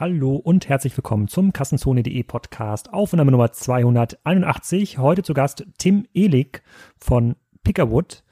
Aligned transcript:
Hallo 0.00 0.36
und 0.36 0.66
herzlich 0.66 0.96
willkommen 0.96 1.28
zum 1.28 1.52
Kassenzone.de 1.52 2.22
Podcast 2.22 2.90
Aufnahme 2.90 3.32
Nummer 3.32 3.52
281. 3.52 4.96
Heute 4.96 5.22
zu 5.22 5.34
Gast 5.34 5.66
Tim 5.76 6.06
Ehlig 6.14 6.62
von 6.96 7.36
Pickerwood. 7.64 8.22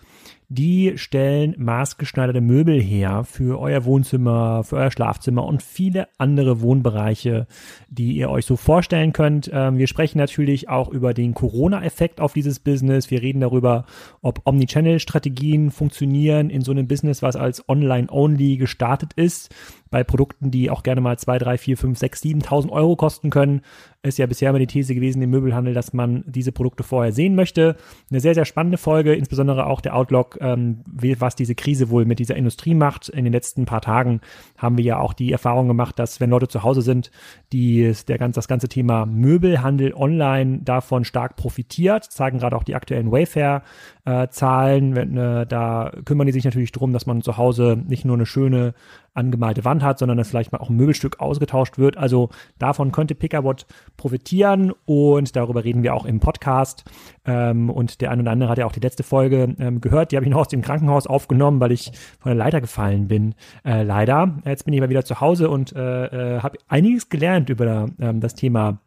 Die 0.50 0.96
stellen 0.96 1.54
maßgeschneiderte 1.58 2.40
Möbel 2.40 2.80
her 2.80 3.24
für 3.24 3.60
euer 3.60 3.84
Wohnzimmer, 3.84 4.64
für 4.64 4.76
euer 4.76 4.90
Schlafzimmer 4.90 5.44
und 5.44 5.62
viele 5.62 6.08
andere 6.16 6.62
Wohnbereiche, 6.62 7.46
die 7.90 8.16
ihr 8.16 8.30
euch 8.30 8.46
so 8.46 8.56
vorstellen 8.56 9.12
könnt. 9.12 9.50
Ähm, 9.52 9.76
wir 9.76 9.88
sprechen 9.88 10.16
natürlich 10.16 10.70
auch 10.70 10.88
über 10.88 11.12
den 11.12 11.34
Corona-Effekt 11.34 12.22
auf 12.22 12.32
dieses 12.32 12.60
Business. 12.60 13.10
Wir 13.10 13.20
reden 13.20 13.40
darüber, 13.40 13.84
ob 14.22 14.40
Omnichannel-Strategien 14.46 15.70
funktionieren 15.70 16.48
in 16.48 16.62
so 16.62 16.70
einem 16.70 16.88
Business, 16.88 17.20
was 17.20 17.36
als 17.36 17.68
Online-Only 17.68 18.56
gestartet 18.56 19.12
ist 19.12 19.54
bei 19.90 20.04
Produkten, 20.04 20.50
die 20.50 20.70
auch 20.70 20.82
gerne 20.82 21.00
mal 21.00 21.18
zwei, 21.18 21.38
drei, 21.38 21.58
vier, 21.58 21.76
fünf, 21.76 21.98
sechs, 21.98 22.22
7.000 22.22 22.70
Euro 22.70 22.96
kosten 22.96 23.30
können. 23.30 23.62
Ist 24.02 24.18
ja 24.18 24.26
bisher 24.26 24.50
immer 24.50 24.58
die 24.58 24.66
These 24.66 24.94
gewesen 24.94 25.20
im 25.22 25.30
Möbelhandel, 25.30 25.74
dass 25.74 25.92
man 25.92 26.22
diese 26.26 26.52
Produkte 26.52 26.84
vorher 26.84 27.12
sehen 27.12 27.34
möchte. 27.34 27.76
Eine 28.10 28.20
sehr, 28.20 28.34
sehr 28.34 28.44
spannende 28.44 28.78
Folge, 28.78 29.14
insbesondere 29.14 29.66
auch 29.66 29.80
der 29.80 29.96
Outlook, 29.96 30.38
ähm, 30.40 30.84
was 30.86 31.34
diese 31.34 31.54
Krise 31.54 31.90
wohl 31.90 32.04
mit 32.04 32.18
dieser 32.18 32.36
Industrie 32.36 32.74
macht. 32.74 33.08
In 33.08 33.24
den 33.24 33.32
letzten 33.32 33.64
paar 33.64 33.80
Tagen 33.80 34.20
haben 34.56 34.78
wir 34.78 34.84
ja 34.84 34.98
auch 34.98 35.12
die 35.12 35.32
Erfahrung 35.32 35.68
gemacht, 35.68 35.98
dass 35.98 36.20
wenn 36.20 36.30
Leute 36.30 36.48
zu 36.48 36.62
Hause 36.62 36.82
sind, 36.82 37.10
die 37.52 37.92
der 38.06 38.18
ganz, 38.18 38.36
das 38.36 38.48
ganze 38.48 38.68
Thema 38.68 39.04
Möbelhandel 39.06 39.94
online 39.94 40.60
davon 40.60 41.04
stark 41.04 41.36
profitiert, 41.36 42.04
zeigen 42.04 42.38
gerade 42.38 42.56
auch 42.56 42.64
die 42.64 42.74
aktuellen 42.74 43.10
Wayfair-Zahlen. 43.10 43.62
Äh, 44.08 45.46
da 45.46 45.92
kümmern 46.04 46.26
die 46.26 46.32
sich 46.32 46.44
natürlich 46.44 46.72
darum, 46.72 46.92
dass 46.92 47.06
man 47.06 47.22
zu 47.22 47.36
Hause 47.36 47.78
nicht 47.86 48.04
nur 48.04 48.16
eine 48.16 48.26
schöne 48.26 48.74
angemalte 49.12 49.64
Wand 49.64 49.82
hat, 49.82 49.98
sondern 49.98 50.16
dass 50.16 50.28
vielleicht 50.28 50.52
mal 50.52 50.58
auch 50.58 50.70
ein 50.70 50.76
Möbelstück 50.76 51.20
ausgetauscht 51.20 51.76
wird. 51.76 51.96
Also 51.96 52.30
davon 52.58 52.92
könnte 52.92 53.14
Pickerwatt 53.14 53.66
profitieren 53.96 54.72
und 54.86 55.36
darüber 55.36 55.64
reden 55.64 55.82
wir 55.82 55.94
auch 55.94 56.06
im 56.06 56.20
Podcast. 56.20 56.84
Ähm, 57.26 57.68
und 57.68 58.00
der 58.00 58.10
ein 58.10 58.20
oder 58.20 58.30
andere 58.30 58.48
hat 58.48 58.58
ja 58.58 58.66
auch 58.66 58.72
die 58.72 58.80
letzte 58.80 59.02
Folge 59.02 59.54
ähm, 59.58 59.80
gehört. 59.80 60.12
Die 60.12 60.16
habe 60.16 60.24
ich 60.24 60.30
noch 60.30 60.40
aus 60.40 60.48
dem 60.48 60.62
Krankenhaus 60.62 61.06
aufgenommen, 61.06 61.60
weil 61.60 61.72
ich 61.72 61.92
von 62.20 62.30
der 62.30 62.36
Leiter 62.36 62.60
gefallen 62.60 63.08
bin. 63.08 63.34
Äh, 63.64 63.82
leider. 63.82 64.38
Jetzt 64.44 64.64
bin 64.64 64.72
ich 64.72 64.80
mal 64.80 64.88
wieder 64.88 65.04
zu 65.04 65.20
Hause 65.20 65.50
und 65.50 65.74
äh, 65.74 66.36
äh, 66.36 66.40
habe 66.40 66.58
einiges 66.68 67.08
gelernt 67.08 67.50
über 67.50 67.88
ähm, 67.98 68.20
das 68.20 68.34
Thema 68.34 68.78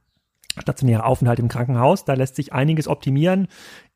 stationärer 0.60 1.06
Aufenthalt 1.06 1.40
im 1.40 1.48
Krankenhaus. 1.48 2.06
Da 2.06 2.14
lässt 2.14 2.36
sich 2.36 2.54
einiges 2.54 2.88
optimieren. 2.88 3.48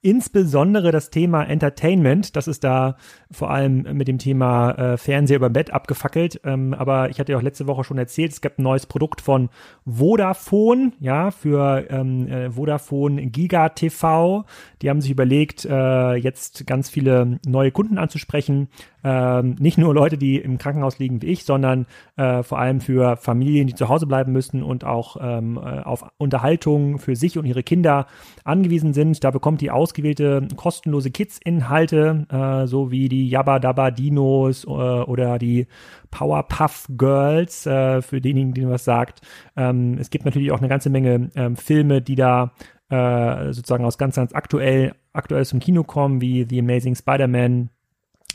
Insbesondere 0.06 0.92
das 0.92 1.10
Thema 1.10 1.42
Entertainment, 1.46 2.36
das 2.36 2.48
ist 2.48 2.64
da 2.64 2.96
vor 3.32 3.50
allem 3.50 3.88
mit 3.98 4.08
dem 4.08 4.20
Thema 4.20 4.70
äh, 4.74 4.98
Fernseher 4.98 5.38
über 5.38 5.50
Bett 5.50 5.72
abgefackelt. 5.72 6.42
Ähm, 6.44 6.76
aber 6.76 7.10
ich 7.10 7.20
hatte 7.20 7.32
ja 7.32 7.40
auch 7.40 7.42
letzte 7.42 7.66
Woche 7.66 7.84
schon 7.84 7.98
erzählt, 7.98 8.32
es 8.32 8.40
gibt 8.40 8.60
ein 8.60 8.62
neues 8.62 8.86
Produkt 8.86 9.20
von 9.20 9.50
Vodafone, 9.84 10.92
ja, 11.00 11.32
für 11.32 11.90
ähm, 11.90 12.28
äh, 12.28 12.52
Vodafone 12.52 13.26
Giga 13.32 13.70
TV. 13.70 14.46
Die 14.84 14.92
haben 14.92 15.02
sich 15.02 15.10
überlegt, 15.10 15.66
äh, 15.66 16.14
jetzt 16.14 16.68
ganz 16.68 16.88
viele 16.88 17.40
neue 17.48 17.72
Kunden 17.72 17.98
anzusprechen. 17.98 18.68
Ähm, 19.04 19.56
nicht 19.60 19.80
nur 19.80 19.94
Leute, 19.94 20.20
die 20.20 20.38
im 20.38 20.60
Krankenhaus 20.60 21.00
liegen 21.00 21.24
wie 21.24 21.28
ich, 21.28 21.46
sondern 21.46 21.88
äh, 22.16 22.44
vor 22.44 22.60
allem 22.60 22.80
für 22.80 23.18
Familien, 23.18 23.66
die 23.66 23.74
zu 23.74 23.90
Hause 23.90 24.06
bleiben 24.06 24.32
müssen 24.32 24.62
und 24.62 24.84
auch 24.84 25.18
ähm, 25.20 25.58
äh, 25.58 25.82
auf 25.82 26.06
Unterhaltung 26.18 27.00
für 27.00 27.16
sich 27.16 27.40
und 27.40 27.46
ihre 27.46 27.64
Kinder 27.64 28.06
angewiesen 28.44 28.94
sind. 28.94 29.24
Da 29.24 29.32
bekommt 29.32 29.62
die 29.62 29.72
aus 29.72 29.95
ausgewählte 29.96 30.48
kostenlose 30.58 31.10
Kids-Inhalte, 31.10 32.26
äh, 32.30 32.68
so 32.68 32.92
wie 32.92 33.08
die 33.08 33.30
Yabba 33.30 33.60
Dabba 33.60 33.92
Dinos 33.92 34.66
äh, 34.66 34.68
oder 34.68 35.40
die 35.40 35.68
Powerpuff 36.12 36.88
Girls, 36.98 37.66
äh, 37.66 38.02
für 38.02 38.20
diejenigen, 38.20 38.54
die 38.54 38.68
was 38.68 38.84
sagt. 38.84 39.22
Ähm, 39.56 39.98
es 40.00 40.10
gibt 40.10 40.26
natürlich 40.26 40.52
auch 40.52 40.60
eine 40.60 40.68
ganze 40.68 40.90
Menge 40.90 41.32
ähm, 41.36 41.56
Filme, 41.56 42.02
die 42.02 42.16
da 42.16 42.52
äh, 42.90 43.54
sozusagen 43.54 43.86
aus 43.86 43.98
ganz, 43.98 44.18
ganz 44.18 44.34
aktuell, 44.34 44.94
aktuell 45.14 45.46
zum 45.46 45.60
Kino 45.60 45.84
kommen, 45.84 46.20
wie 46.20 46.46
The 46.48 46.60
Amazing 46.60 46.96
Spider-Man, 46.96 47.70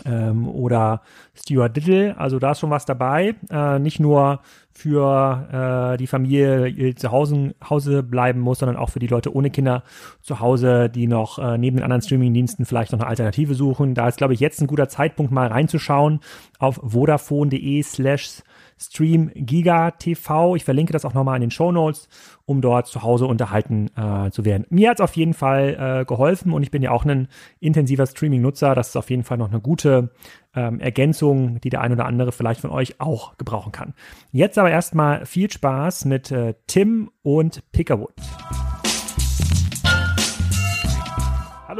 ähm, 0.04 0.48
oder 0.48 1.02
Stuart 1.34 1.76
Little. 1.76 2.16
Also 2.18 2.38
da 2.38 2.52
ist 2.52 2.60
schon 2.60 2.70
was 2.70 2.84
dabei. 2.84 3.34
Äh, 3.50 3.78
nicht 3.78 4.00
nur 4.00 4.40
für 4.72 5.92
äh, 5.92 5.96
die 5.98 6.06
Familie, 6.06 6.72
die 6.72 6.94
zu 6.94 7.10
Hause, 7.12 7.54
Hause 7.68 8.02
bleiben 8.02 8.40
muss, 8.40 8.60
sondern 8.60 8.76
auch 8.76 8.90
für 8.90 8.98
die 8.98 9.06
Leute 9.06 9.34
ohne 9.34 9.50
Kinder 9.50 9.82
zu 10.22 10.40
Hause, 10.40 10.88
die 10.88 11.06
noch 11.06 11.38
äh, 11.38 11.58
neben 11.58 11.76
den 11.76 11.84
anderen 11.84 12.02
Streamingdiensten 12.02 12.64
vielleicht 12.64 12.92
noch 12.92 13.00
eine 13.00 13.08
Alternative 13.08 13.54
suchen. 13.54 13.94
Da 13.94 14.08
ist, 14.08 14.18
glaube 14.18 14.34
ich, 14.34 14.40
jetzt 14.40 14.60
ein 14.60 14.66
guter 14.66 14.88
Zeitpunkt, 14.88 15.32
mal 15.32 15.48
reinzuschauen 15.48 16.20
auf 16.58 16.80
vodafone.de 16.82 17.82
slash 17.82 18.42
Stream 18.80 19.30
Giga 19.34 19.90
TV. 19.92 20.56
Ich 20.56 20.64
verlinke 20.64 20.92
das 20.92 21.04
auch 21.04 21.14
nochmal 21.14 21.36
in 21.36 21.42
den 21.42 21.50
Show 21.50 21.70
Notes, 21.70 22.08
um 22.46 22.60
dort 22.60 22.86
zu 22.86 23.02
Hause 23.02 23.26
unterhalten 23.26 23.90
äh, 23.96 24.30
zu 24.30 24.44
werden. 24.44 24.66
Mir 24.70 24.90
hat 24.90 24.98
es 24.98 25.04
auf 25.04 25.16
jeden 25.16 25.34
Fall 25.34 26.00
äh, 26.00 26.04
geholfen 26.04 26.52
und 26.52 26.62
ich 26.62 26.70
bin 26.70 26.82
ja 26.82 26.90
auch 26.90 27.04
ein 27.04 27.28
intensiver 27.60 28.06
Streaming-Nutzer. 28.06 28.74
Das 28.74 28.88
ist 28.88 28.96
auf 28.96 29.10
jeden 29.10 29.24
Fall 29.24 29.38
noch 29.38 29.50
eine 29.50 29.60
gute 29.60 30.10
ähm, 30.54 30.80
Ergänzung, 30.80 31.60
die 31.60 31.70
der 31.70 31.82
ein 31.82 31.92
oder 31.92 32.06
andere 32.06 32.32
vielleicht 32.32 32.60
von 32.60 32.70
euch 32.70 33.00
auch 33.00 33.36
gebrauchen 33.36 33.72
kann. 33.72 33.94
Jetzt 34.32 34.58
aber 34.58 34.70
erstmal 34.70 35.26
viel 35.26 35.50
Spaß 35.50 36.06
mit 36.06 36.30
äh, 36.30 36.54
Tim 36.66 37.10
und 37.22 37.62
Pickerwood. 37.72 38.14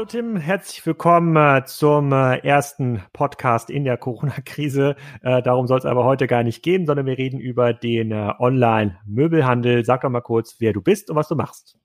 Hallo 0.01 0.09
Tim, 0.09 0.35
herzlich 0.35 0.83
willkommen 0.83 1.35
äh, 1.35 1.63
zum 1.63 2.11
äh, 2.11 2.37
ersten 2.37 3.03
Podcast 3.13 3.69
in 3.69 3.83
der 3.83 3.97
Corona-Krise. 3.97 4.95
Äh, 5.21 5.43
darum 5.43 5.67
soll 5.67 5.77
es 5.77 5.85
aber 5.85 6.05
heute 6.05 6.25
gar 6.25 6.41
nicht 6.41 6.63
gehen, 6.63 6.87
sondern 6.87 7.05
wir 7.05 7.19
reden 7.19 7.39
über 7.39 7.71
den 7.71 8.11
Online-Möbelhandel. 8.11 9.85
Sag 9.85 10.01
doch 10.01 10.09
mal 10.09 10.21
kurz, 10.21 10.55
wer 10.57 10.73
du 10.73 10.81
bist 10.81 11.11
und 11.11 11.17
was 11.17 11.27
du 11.27 11.35
machst. 11.35 11.77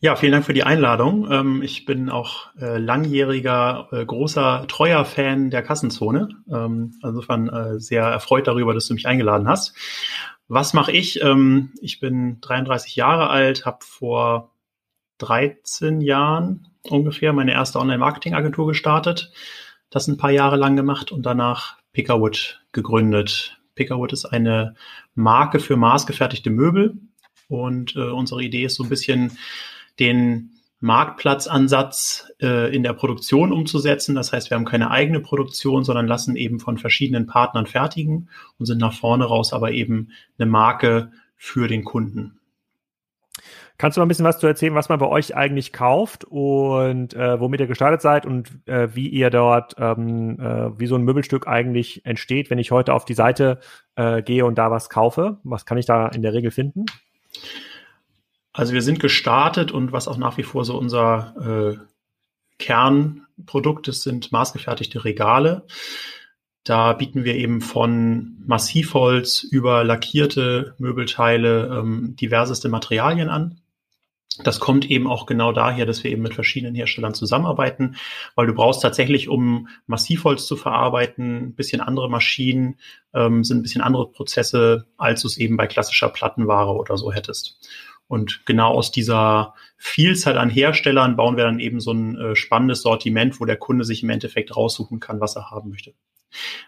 Ja, 0.00 0.16
vielen 0.16 0.32
Dank 0.32 0.44
für 0.44 0.52
die 0.52 0.64
Einladung. 0.64 1.26
Ähm, 1.32 1.62
ich 1.62 1.86
bin 1.86 2.10
auch 2.10 2.54
äh, 2.60 2.76
langjähriger, 2.76 3.88
äh, 3.90 4.04
großer, 4.04 4.66
treuer 4.68 5.06
Fan 5.06 5.48
der 5.48 5.62
Kassenzone. 5.62 6.28
Ähm, 6.52 6.92
insofern 7.02 7.80
sehr 7.80 8.02
erfreut 8.02 8.46
darüber, 8.46 8.74
dass 8.74 8.86
du 8.86 8.92
mich 8.92 9.06
eingeladen 9.06 9.48
hast. 9.48 9.74
Was 10.46 10.74
mache 10.74 10.92
ich? 10.92 11.22
Ähm, 11.22 11.72
ich 11.80 12.00
bin 12.00 12.42
33 12.42 12.96
Jahre 12.96 13.30
alt, 13.30 13.64
habe 13.64 13.78
vor 13.80 14.53
13 15.24 16.00
Jahren 16.00 16.68
ungefähr 16.88 17.32
meine 17.32 17.52
erste 17.52 17.78
Online-Marketing-Agentur 17.78 18.66
gestartet, 18.66 19.32
das 19.90 20.08
ein 20.08 20.16
paar 20.16 20.30
Jahre 20.30 20.56
lang 20.56 20.76
gemacht 20.76 21.12
und 21.12 21.24
danach 21.24 21.78
Pickerwood 21.92 22.60
gegründet. 22.72 23.58
Pickerwood 23.74 24.12
ist 24.12 24.26
eine 24.26 24.74
Marke 25.14 25.60
für 25.60 25.76
maßgefertigte 25.76 26.50
Möbel 26.50 26.98
und 27.48 27.96
äh, 27.96 28.10
unsere 28.10 28.42
Idee 28.42 28.64
ist 28.64 28.76
so 28.76 28.84
ein 28.84 28.88
bisschen 28.88 29.38
den 29.98 30.50
Marktplatzansatz 30.80 32.30
äh, 32.42 32.74
in 32.74 32.82
der 32.82 32.92
Produktion 32.92 33.52
umzusetzen. 33.52 34.14
Das 34.14 34.32
heißt, 34.32 34.50
wir 34.50 34.56
haben 34.56 34.66
keine 34.66 34.90
eigene 34.90 35.20
Produktion, 35.20 35.84
sondern 35.84 36.06
lassen 36.06 36.36
eben 36.36 36.60
von 36.60 36.76
verschiedenen 36.76 37.26
Partnern 37.26 37.66
fertigen 37.66 38.28
und 38.58 38.66
sind 38.66 38.78
nach 38.78 38.92
vorne 38.92 39.24
raus 39.24 39.52
aber 39.52 39.72
eben 39.72 40.10
eine 40.38 40.50
Marke 40.50 41.12
für 41.36 41.68
den 41.68 41.84
Kunden. 41.84 42.38
Kannst 43.76 43.96
du 43.96 44.00
mal 44.00 44.04
ein 44.04 44.08
bisschen 44.08 44.24
was 44.24 44.38
zu 44.38 44.46
erzählen, 44.46 44.74
was 44.76 44.88
man 44.88 45.00
bei 45.00 45.08
euch 45.08 45.34
eigentlich 45.34 45.72
kauft 45.72 46.24
und 46.24 47.12
äh, 47.14 47.40
womit 47.40 47.60
ihr 47.60 47.66
gestartet 47.66 48.02
seid 48.02 48.24
und 48.24 48.48
äh, 48.66 48.94
wie 48.94 49.08
ihr 49.08 49.30
dort, 49.30 49.74
ähm, 49.78 50.38
äh, 50.38 50.78
wie 50.78 50.86
so 50.86 50.94
ein 50.94 51.02
Möbelstück 51.02 51.48
eigentlich 51.48 52.06
entsteht, 52.06 52.50
wenn 52.50 52.58
ich 52.58 52.70
heute 52.70 52.94
auf 52.94 53.04
die 53.04 53.14
Seite 53.14 53.58
äh, 53.96 54.22
gehe 54.22 54.46
und 54.46 54.58
da 54.58 54.70
was 54.70 54.90
kaufe? 54.90 55.38
Was 55.42 55.66
kann 55.66 55.76
ich 55.76 55.86
da 55.86 56.06
in 56.06 56.22
der 56.22 56.32
Regel 56.32 56.52
finden? 56.52 56.86
Also 58.52 58.72
wir 58.72 58.82
sind 58.82 59.00
gestartet 59.00 59.72
und 59.72 59.90
was 59.90 60.06
auch 60.06 60.18
nach 60.18 60.36
wie 60.36 60.44
vor 60.44 60.64
so 60.64 60.78
unser 60.78 61.76
äh, 61.76 61.84
Kernprodukt 62.58 63.88
ist, 63.88 64.02
sind 64.02 64.30
maßgefertigte 64.30 65.04
Regale. 65.04 65.66
Da 66.62 66.92
bieten 66.92 67.24
wir 67.24 67.34
eben 67.34 67.60
von 67.60 68.36
Massivholz 68.46 69.42
über 69.42 69.82
lackierte 69.82 70.74
Möbelteile 70.78 71.76
ähm, 71.76 72.14
diverseste 72.14 72.68
Materialien 72.68 73.28
an. 73.28 73.60
Das 74.42 74.58
kommt 74.58 74.90
eben 74.90 75.06
auch 75.06 75.26
genau 75.26 75.52
daher, 75.52 75.86
dass 75.86 76.02
wir 76.02 76.10
eben 76.10 76.22
mit 76.22 76.34
verschiedenen 76.34 76.74
Herstellern 76.74 77.14
zusammenarbeiten, 77.14 77.96
weil 78.34 78.46
du 78.48 78.54
brauchst 78.54 78.82
tatsächlich, 78.82 79.28
um 79.28 79.68
Massivholz 79.86 80.46
zu 80.46 80.56
verarbeiten, 80.56 81.36
ein 81.36 81.54
bisschen 81.54 81.80
andere 81.80 82.10
Maschinen, 82.10 82.80
ähm, 83.14 83.44
sind 83.44 83.58
ein 83.58 83.62
bisschen 83.62 83.80
andere 83.80 84.10
Prozesse, 84.10 84.86
als 84.96 85.22
du 85.22 85.28
es 85.28 85.36
eben 85.36 85.56
bei 85.56 85.68
klassischer 85.68 86.08
Plattenware 86.08 86.74
oder 86.74 86.96
so 86.96 87.12
hättest. 87.12 87.60
Und 88.08 88.44
genau 88.44 88.72
aus 88.72 88.90
dieser 88.90 89.54
Vielzahl 89.76 90.36
an 90.36 90.50
Herstellern 90.50 91.16
bauen 91.16 91.36
wir 91.36 91.44
dann 91.44 91.60
eben 91.60 91.80
so 91.80 91.92
ein 91.92 92.18
äh, 92.18 92.36
spannendes 92.36 92.82
Sortiment, 92.82 93.40
wo 93.40 93.44
der 93.44 93.56
Kunde 93.56 93.84
sich 93.84 94.02
im 94.02 94.10
Endeffekt 94.10 94.56
raussuchen 94.56 95.00
kann, 95.00 95.20
was 95.20 95.36
er 95.36 95.50
haben 95.50 95.70
möchte. 95.70 95.94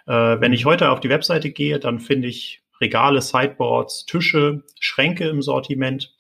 Äh, 0.07 0.41
wenn 0.41 0.53
ich 0.53 0.65
heute 0.65 0.91
auf 0.91 1.01
die 1.01 1.11
Webseite 1.11 1.51
gehe, 1.51 1.79
dann 1.79 1.99
finde 1.99 2.29
ich 2.29 2.63
Regale, 2.81 3.21
Sideboards, 3.21 4.07
Tische, 4.07 4.63
Schränke 4.81 5.29
im 5.29 5.43
Sortiment. 5.43 6.15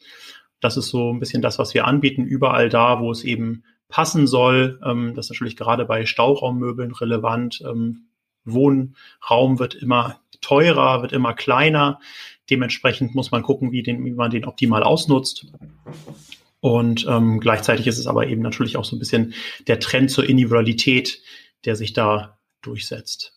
Das 0.60 0.76
ist 0.76 0.88
so 0.88 1.12
ein 1.12 1.20
bisschen 1.20 1.42
das, 1.42 1.58
was 1.58 1.74
wir 1.74 1.86
anbieten, 1.86 2.24
überall 2.24 2.68
da, 2.68 3.00
wo 3.00 3.10
es 3.10 3.24
eben 3.24 3.64
passen 3.88 4.26
soll. 4.26 4.80
Ähm, 4.84 5.14
das 5.14 5.26
ist 5.26 5.30
natürlich 5.30 5.56
gerade 5.56 5.84
bei 5.84 6.06
Stauraummöbeln 6.06 6.92
relevant. 6.92 7.62
Ähm, 7.66 8.06
Wohnraum 8.44 9.58
wird 9.58 9.74
immer 9.74 10.20
teurer, 10.40 11.02
wird 11.02 11.12
immer 11.12 11.34
kleiner. 11.34 12.00
Dementsprechend 12.48 13.14
muss 13.14 13.30
man 13.30 13.42
gucken, 13.42 13.72
wie, 13.72 13.82
den, 13.82 14.04
wie 14.04 14.12
man 14.12 14.30
den 14.30 14.44
optimal 14.44 14.82
ausnutzt. 14.82 15.46
Und 16.60 17.06
ähm, 17.08 17.40
gleichzeitig 17.40 17.86
ist 17.86 17.98
es 17.98 18.06
aber 18.06 18.26
eben 18.28 18.42
natürlich 18.42 18.76
auch 18.76 18.84
so 18.84 18.96
ein 18.96 18.98
bisschen 18.98 19.34
der 19.66 19.80
Trend 19.80 20.10
zur 20.10 20.28
Individualität, 20.28 21.20
der 21.64 21.76
sich 21.76 21.92
da 21.92 22.38
durchsetzt. 22.62 23.35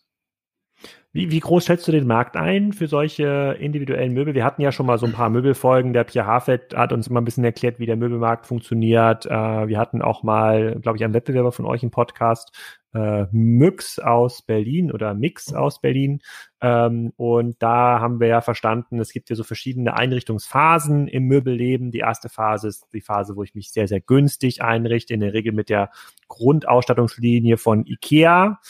Wie, 1.12 1.32
wie 1.32 1.40
groß 1.40 1.64
schätzt 1.64 1.88
du 1.88 1.92
den 1.92 2.06
Markt 2.06 2.36
ein 2.36 2.72
für 2.72 2.86
solche 2.86 3.56
individuellen 3.58 4.12
Möbel? 4.12 4.34
Wir 4.34 4.44
hatten 4.44 4.62
ja 4.62 4.70
schon 4.70 4.86
mal 4.86 4.96
so 4.96 5.06
ein 5.06 5.12
paar 5.12 5.28
Möbelfolgen. 5.28 5.92
Der 5.92 6.04
Pierre 6.04 6.28
Hafett 6.28 6.72
hat 6.76 6.92
uns 6.92 7.08
immer 7.08 7.20
ein 7.20 7.24
bisschen 7.24 7.42
erklärt, 7.42 7.80
wie 7.80 7.86
der 7.86 7.96
Möbelmarkt 7.96 8.46
funktioniert. 8.46 9.26
Äh, 9.26 9.30
wir 9.66 9.76
hatten 9.78 10.02
auch 10.02 10.22
mal, 10.22 10.78
glaube 10.80 10.98
ich, 10.98 11.04
einen 11.04 11.14
Wettbewerber 11.14 11.50
von 11.50 11.66
euch 11.66 11.82
im 11.82 11.90
Podcast, 11.90 12.56
äh, 12.94 13.24
Myx 13.32 13.98
aus 13.98 14.42
Berlin 14.42 14.92
oder 14.92 15.14
Mix 15.14 15.52
aus 15.52 15.80
Berlin. 15.80 16.20
Ähm, 16.60 17.12
und 17.16 17.62
da 17.62 18.00
haben 18.00 18.20
wir 18.20 18.28
ja 18.28 18.40
verstanden, 18.40 19.00
es 19.00 19.12
gibt 19.12 19.30
ja 19.30 19.36
so 19.36 19.44
verschiedene 19.44 19.94
Einrichtungsphasen 19.94 21.08
im 21.08 21.24
Möbelleben. 21.24 21.90
Die 21.90 22.00
erste 22.00 22.28
Phase 22.28 22.68
ist 22.68 22.86
die 22.92 23.00
Phase, 23.00 23.36
wo 23.36 23.42
ich 23.42 23.54
mich 23.54 23.70
sehr, 23.70 23.88
sehr 23.88 24.00
günstig 24.00 24.62
einrichte, 24.62 25.14
in 25.14 25.20
der 25.20 25.32
Regel 25.32 25.52
mit 25.52 25.68
der 25.68 25.90
Grundausstattungslinie 26.28 27.56
von 27.56 27.86
IKEA. 27.86 28.60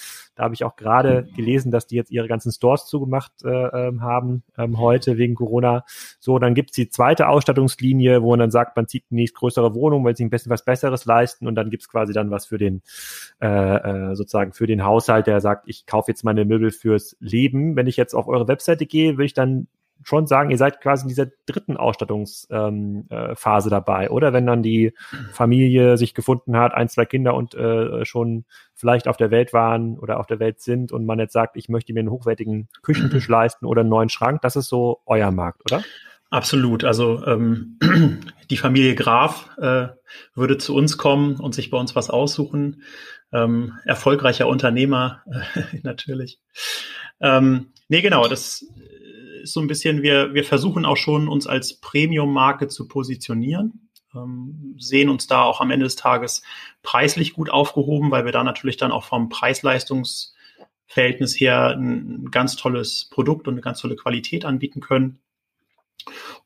Da 0.40 0.44
habe 0.44 0.54
ich 0.54 0.64
auch 0.64 0.76
gerade 0.76 1.28
gelesen, 1.36 1.70
dass 1.70 1.86
die 1.86 1.96
jetzt 1.96 2.10
ihre 2.10 2.26
ganzen 2.26 2.50
Stores 2.50 2.86
zugemacht 2.86 3.30
äh, 3.44 3.48
ähm, 3.48 4.00
haben 4.00 4.42
ähm, 4.56 4.78
heute 4.78 5.18
wegen 5.18 5.34
Corona. 5.34 5.84
So, 6.18 6.38
dann 6.38 6.54
gibt's 6.54 6.72
die 6.72 6.88
zweite 6.88 7.28
Ausstattungslinie, 7.28 8.22
wo 8.22 8.30
man 8.30 8.38
dann 8.38 8.50
sagt, 8.50 8.74
man 8.74 8.88
zieht 8.88 9.04
die 9.10 9.16
nächstgrößere 9.16 9.74
Wohnung, 9.74 10.02
weil 10.02 10.16
sie 10.16 10.24
ein 10.24 10.30
bisschen 10.30 10.48
was 10.48 10.64
Besseres 10.64 11.04
leisten 11.04 11.46
und 11.46 11.56
dann 11.56 11.68
gibt's 11.68 11.90
quasi 11.90 12.14
dann 12.14 12.30
was 12.30 12.46
für 12.46 12.56
den 12.56 12.80
äh, 13.42 13.48
äh, 13.48 14.14
sozusagen 14.14 14.54
für 14.54 14.66
den 14.66 14.82
Haushalt, 14.82 15.26
der 15.26 15.42
sagt, 15.42 15.68
ich 15.68 15.84
kaufe 15.84 16.10
jetzt 16.10 16.24
meine 16.24 16.46
Möbel 16.46 16.70
fürs 16.70 17.18
Leben. 17.20 17.76
Wenn 17.80 17.86
ich 17.86 17.96
jetzt 17.96 18.12
auf 18.12 18.28
eure 18.28 18.46
Webseite 18.46 18.84
gehe, 18.84 19.12
würde 19.12 19.24
ich 19.24 19.32
dann 19.32 19.68
schon 20.02 20.26
sagen, 20.26 20.50
ihr 20.50 20.58
seid 20.58 20.82
quasi 20.82 21.04
in 21.04 21.08
dieser 21.08 21.28
dritten 21.46 21.78
Ausstattungsphase 21.78 22.48
ähm, 22.50 23.06
äh, 23.10 23.70
dabei, 23.70 24.10
oder? 24.10 24.34
Wenn 24.34 24.46
dann 24.46 24.62
die 24.62 24.92
Familie 25.32 25.96
sich 25.96 26.12
gefunden 26.12 26.58
hat, 26.58 26.74
ein, 26.74 26.90
zwei 26.90 27.04
Kinder 27.04 27.34
und 27.34 27.54
äh, 27.54 28.04
schon 28.04 28.44
vielleicht 28.74 29.08
auf 29.08 29.16
der 29.16 29.30
Welt 29.30 29.54
waren 29.54 29.98
oder 29.98 30.20
auf 30.20 30.26
der 30.26 30.38
Welt 30.38 30.60
sind 30.60 30.92
und 30.92 31.04
man 31.04 31.18
jetzt 31.18 31.32
sagt, 31.32 31.56
ich 31.56 31.68
möchte 31.70 31.92
mir 31.94 32.00
einen 32.00 32.10
hochwertigen 32.10 32.68
Küchentisch 32.82 33.28
leisten 33.28 33.66
oder 33.66 33.80
einen 33.80 33.90
neuen 33.90 34.08
Schrank, 34.08 34.42
das 34.42 34.56
ist 34.56 34.68
so 34.68 35.00
euer 35.06 35.30
Markt, 35.30 35.62
oder? 35.70 35.82
Absolut. 36.30 36.84
Also 36.84 37.24
ähm, 37.26 37.78
die 38.50 38.56
Familie 38.56 38.94
Graf 38.94 39.50
äh, 39.58 39.88
würde 40.34 40.56
zu 40.58 40.74
uns 40.74 40.96
kommen 40.96 41.36
und 41.36 41.54
sich 41.54 41.70
bei 41.70 41.78
uns 41.78 41.96
was 41.96 42.08
aussuchen. 42.08 42.84
Ähm, 43.32 43.78
erfolgreicher 43.84 44.46
Unternehmer 44.46 45.22
äh, 45.26 45.78
natürlich. 45.82 46.38
Ähm, 47.20 47.72
nee, 47.88 48.00
genau, 48.00 48.28
das 48.28 48.64
ist 49.42 49.52
so 49.52 49.60
ein 49.60 49.66
bisschen, 49.66 50.02
wir, 50.02 50.32
wir 50.34 50.44
versuchen 50.44 50.86
auch 50.86 50.96
schon, 50.96 51.28
uns 51.28 51.46
als 51.46 51.80
Premium-Marke 51.80 52.68
zu 52.68 52.86
positionieren. 52.86 53.90
Ähm, 54.14 54.76
sehen 54.78 55.08
uns 55.08 55.26
da 55.26 55.42
auch 55.42 55.60
am 55.60 55.72
Ende 55.72 55.84
des 55.84 55.96
Tages 55.96 56.42
preislich 56.82 57.32
gut 57.32 57.50
aufgehoben, 57.50 58.12
weil 58.12 58.24
wir 58.24 58.32
da 58.32 58.44
natürlich 58.44 58.76
dann 58.76 58.92
auch 58.92 59.04
vom 59.04 59.28
Preis-Leistungs-Verhältnis 59.28 61.38
her 61.38 61.76
ein 61.76 62.30
ganz 62.30 62.56
tolles 62.56 63.08
Produkt 63.10 63.48
und 63.48 63.54
eine 63.54 63.62
ganz 63.62 63.80
tolle 63.80 63.96
Qualität 63.96 64.44
anbieten 64.44 64.80
können. 64.80 65.18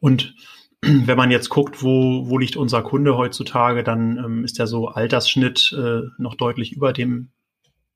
Und 0.01 0.35
wenn 0.83 1.17
man 1.17 1.31
jetzt 1.31 1.49
guckt, 1.49 1.83
wo, 1.83 2.29
wo 2.29 2.39
liegt 2.39 2.57
unser 2.57 2.83
Kunde 2.83 3.17
heutzutage, 3.17 3.83
dann 3.83 4.19
ähm, 4.19 4.45
ist 4.45 4.59
der 4.59 4.67
so 4.67 4.89
Altersschnitt 4.89 5.75
äh, 5.79 6.03
noch 6.19 6.35
deutlich 6.35 6.73
über 6.73 6.93
dem 6.93 7.31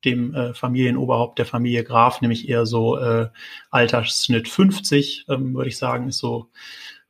dem 0.05 0.35
äh, 0.35 0.55
Familienoberhaupt 0.55 1.39
der 1.39 1.47
Familie 1.47 1.85
Graf, 1.85 2.21
nämlich 2.21 2.49
eher 2.49 2.67
so 2.67 2.99
äh, 2.99 3.29
Altersschnitt 3.71 4.49
50, 4.49 5.27
ähm, 5.29 5.55
würde 5.55 5.69
ich 5.69 5.77
sagen, 5.77 6.09
ist 6.09 6.19
so 6.19 6.51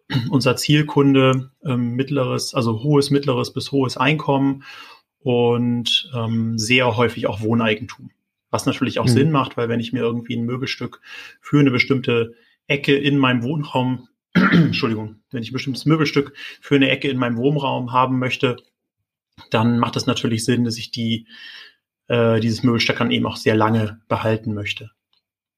unser 0.31 0.56
Zielkunde, 0.56 1.51
ähm, 1.65 1.94
mittleres, 1.94 2.55
also 2.55 2.83
hohes, 2.83 3.11
mittleres 3.11 3.53
bis 3.53 3.73
hohes 3.73 3.97
Einkommen 3.97 4.65
und 5.19 6.11
ähm, 6.15 6.59
sehr 6.59 6.97
häufig 6.97 7.27
auch 7.27 7.41
Wohneigentum. 7.43 8.11
Was 8.51 8.65
natürlich 8.65 8.99
auch 8.99 9.05
mhm. 9.05 9.11
Sinn 9.11 9.31
macht, 9.31 9.59
weil 9.59 9.69
wenn 9.69 9.81
ich 9.81 9.93
mir 9.93 10.01
irgendwie 10.01 10.37
ein 10.37 10.47
Möbelstück 10.47 11.03
für 11.41 11.61
eine 11.61 11.71
bestimmte 11.71 12.35
Ecke 12.67 12.97
in 12.97 13.19
meinem 13.19 13.43
Wohnraum, 13.43 14.09
Entschuldigung, 14.35 15.17
wenn 15.31 15.43
ich 15.43 15.51
ein 15.51 15.55
bestimmtes 15.55 15.87
Möbelstück 15.87 16.35
für 16.61 16.77
eine 16.77 16.91
Ecke 16.91 17.09
in 17.09 17.19
meinem 17.19 17.37
Wohnraum 17.37 17.93
haben 17.93 18.19
möchte, 18.19 18.57
dann 19.51 19.79
macht 19.79 19.97
es 19.97 20.07
natürlich 20.07 20.45
Sinn, 20.45 20.65
dass 20.65 20.79
ich 20.79 20.91
die 20.91 21.27
äh, 22.09 22.41
dieses 22.41 22.63
Möbelstück 22.63 22.99
dann 22.99 23.11
eben 23.11 23.27
auch 23.27 23.37
sehr 23.37 23.55
lange 23.55 24.01
behalten 24.09 24.55
möchte. 24.55 24.91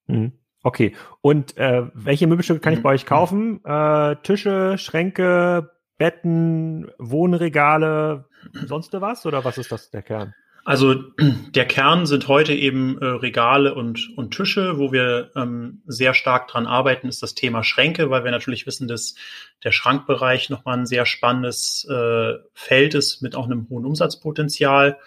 Mhm. 0.07 0.33
Okay. 0.63 0.95
Und 1.23 1.57
äh, 1.57 1.87
welche 1.95 2.27
Möbelstücke 2.27 2.61
kann 2.61 2.75
ich 2.75 2.83
bei 2.83 2.91
euch 2.91 3.07
kaufen? 3.07 3.65
Äh, 3.65 4.17
Tische, 4.23 4.77
Schränke, 4.77 5.71
Betten, 5.97 6.91
Wohnregale, 6.99 8.29
sonst 8.67 8.93
was? 8.93 9.27
Oder 9.27 9.45
was 9.45 9.59
ist 9.59 9.73
das 9.73 9.91
der 9.91 10.03
Kern? 10.03 10.35
Also 10.71 10.95
der 11.57 11.67
Kern 11.67 12.07
sind 12.07 12.29
heute 12.29 12.55
eben 12.55 12.97
äh, 13.03 13.05
Regale 13.05 13.75
und, 13.75 14.17
und 14.17 14.31
Tische, 14.31 14.79
wo 14.79 14.93
wir 14.93 15.33
ähm, 15.35 15.83
sehr 15.85 16.15
stark 16.15 16.47
dran 16.47 16.69
arbeiten, 16.69 17.09
ist 17.09 17.25
das 17.25 17.35
Thema 17.35 17.65
Schränke, 17.65 18.09
weil 18.09 18.23
wir 18.23 18.31
natürlich 18.31 18.69
wissen, 18.69 18.87
dass 18.87 19.17
der 19.65 19.73
Schrankbereich 19.73 20.49
nochmal 20.49 20.79
ein 20.79 20.87
sehr 20.87 21.07
spannendes 21.07 21.89
äh, 21.91 22.35
Feld 22.55 22.95
ist 22.95 23.21
mit 23.21 23.35
auch 23.35 23.47
einem 23.47 23.69
hohen 23.69 23.85
Umsatzpotenzial. 23.85 25.01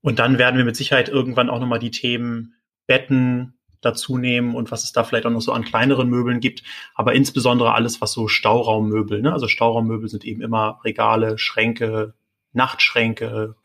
Und 0.00 0.18
dann 0.18 0.38
werden 0.38 0.56
wir 0.56 0.64
mit 0.64 0.76
Sicherheit 0.76 1.10
irgendwann 1.10 1.50
auch 1.50 1.60
nochmal 1.60 1.78
die 1.78 1.90
Themen 1.90 2.54
Betten 2.86 3.58
dazu 3.82 4.16
nehmen 4.16 4.54
und 4.54 4.70
was 4.70 4.82
es 4.82 4.92
da 4.92 5.04
vielleicht 5.04 5.26
auch 5.26 5.30
noch 5.30 5.42
so 5.42 5.52
an 5.52 5.66
kleineren 5.66 6.08
Möbeln 6.08 6.40
gibt. 6.40 6.62
Aber 6.94 7.12
insbesondere 7.12 7.74
alles, 7.74 8.00
was 8.00 8.12
so 8.12 8.28
Stauraummöbel, 8.28 9.20
ne? 9.20 9.34
also 9.34 9.46
Stauraummöbel 9.46 10.08
sind 10.08 10.24
eben 10.24 10.40
immer 10.40 10.80
Regale, 10.84 11.36
Schränke, 11.36 12.14
Nachtschränke, 12.54 13.56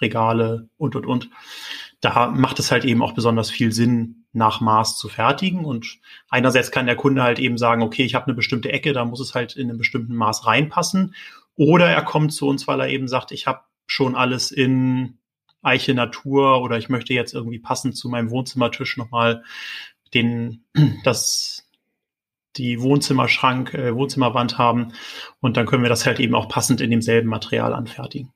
Wohnzimmerregale 0.00 0.68
und, 0.76 0.96
und, 0.96 1.06
und. 1.06 1.30
Da 2.00 2.28
macht 2.28 2.58
es 2.58 2.70
halt 2.70 2.84
eben 2.84 3.02
auch 3.02 3.12
besonders 3.12 3.50
viel 3.50 3.72
Sinn, 3.72 4.24
nach 4.32 4.60
Maß 4.60 4.98
zu 4.98 5.08
fertigen. 5.08 5.64
Und 5.64 5.98
einerseits 6.28 6.70
kann 6.70 6.86
der 6.86 6.96
Kunde 6.96 7.22
halt 7.22 7.38
eben 7.38 7.58
sagen, 7.58 7.82
okay, 7.82 8.04
ich 8.04 8.14
habe 8.14 8.26
eine 8.26 8.34
bestimmte 8.34 8.70
Ecke, 8.70 8.92
da 8.92 9.04
muss 9.04 9.20
es 9.20 9.34
halt 9.34 9.56
in 9.56 9.68
einem 9.68 9.78
bestimmten 9.78 10.14
Maß 10.14 10.46
reinpassen. 10.46 11.14
Oder 11.56 11.88
er 11.88 12.02
kommt 12.02 12.32
zu 12.32 12.46
uns, 12.46 12.68
weil 12.68 12.80
er 12.80 12.88
eben 12.88 13.08
sagt, 13.08 13.32
ich 13.32 13.46
habe 13.46 13.62
schon 13.86 14.14
alles 14.14 14.52
in 14.52 15.18
Eiche 15.60 15.92
Natur 15.92 16.62
oder 16.62 16.78
ich 16.78 16.88
möchte 16.88 17.14
jetzt 17.14 17.34
irgendwie 17.34 17.58
passend 17.58 17.96
zu 17.96 18.08
meinem 18.08 18.30
Wohnzimmertisch 18.30 18.96
nochmal 18.96 19.42
den, 20.14 20.64
das, 21.04 21.68
die 22.56 22.80
Wohnzimmerschrank, 22.80 23.74
äh, 23.74 23.94
Wohnzimmerwand 23.94 24.56
haben 24.56 24.92
und 25.40 25.56
dann 25.56 25.66
können 25.66 25.82
wir 25.82 25.90
das 25.90 26.06
halt 26.06 26.20
eben 26.20 26.36
auch 26.36 26.48
passend 26.48 26.80
in 26.80 26.90
demselben 26.90 27.28
Material 27.28 27.74
anfertigen. 27.74 28.32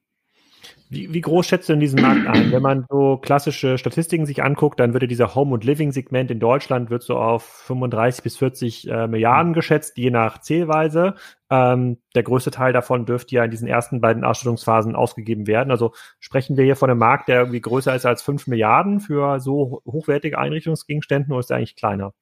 Wie, 0.93 1.15
wie 1.15 1.23
groß 1.23 1.47
schätzt 1.47 1.71
du 1.71 1.73
in 1.73 1.81
diesem 1.81 2.03
Markt 2.03 2.27
ein? 2.27 2.53
Wenn 2.53 2.61
man 2.61 2.85
so 2.91 3.17
klassische 3.17 3.79
Statistiken 3.79 4.27
sich 4.27 4.43
anguckt, 4.43 4.79
dann 4.79 4.93
würde 4.93 5.09
dieser 5.09 5.35
Home- 5.35 5.55
und 5.55 5.65
Living-Segment 5.65 6.31
in 6.31 6.39
Deutschland 6.39 6.91
wird 6.91 7.03
so 7.03 7.17
auf 7.17 7.45
35 7.45 8.23
bis 8.23 8.37
40 8.37 8.89
äh, 8.91 9.07
Milliarden 9.07 9.55
geschätzt, 9.55 9.97
je 9.97 10.11
nach 10.11 10.43
Zählweise. 10.43 11.15
Ähm, 11.49 11.97
der 12.15 12.25
größte 12.25 12.51
Teil 12.51 12.75
davon 12.75 13.07
dürfte 13.07 13.35
ja 13.35 13.45
in 13.45 13.51
diesen 13.51 13.69
ersten 13.69 14.03
beiden 14.03 14.23
Ausstattungsphasen 14.23 14.95
ausgegeben 14.95 15.47
werden. 15.47 15.71
Also 15.71 15.95
sprechen 16.21 16.59
wir 16.59 16.65
hier 16.65 16.77
von 16.77 16.91
einem 16.91 16.99
Markt, 16.99 17.29
der 17.29 17.41
irgendwie 17.41 17.63
größer 17.63 17.95
ist 17.95 18.05
als 18.05 18.21
5 18.21 18.47
Milliarden 18.47 19.01
für 19.01 19.41
so 19.41 19.81
hochwertige 19.87 20.39
Einrichtungsgegenstände 20.39 21.31
oder 21.31 21.41
ist 21.41 21.49
der 21.49 21.57
eigentlich 21.57 21.77
kleiner? 21.77 22.13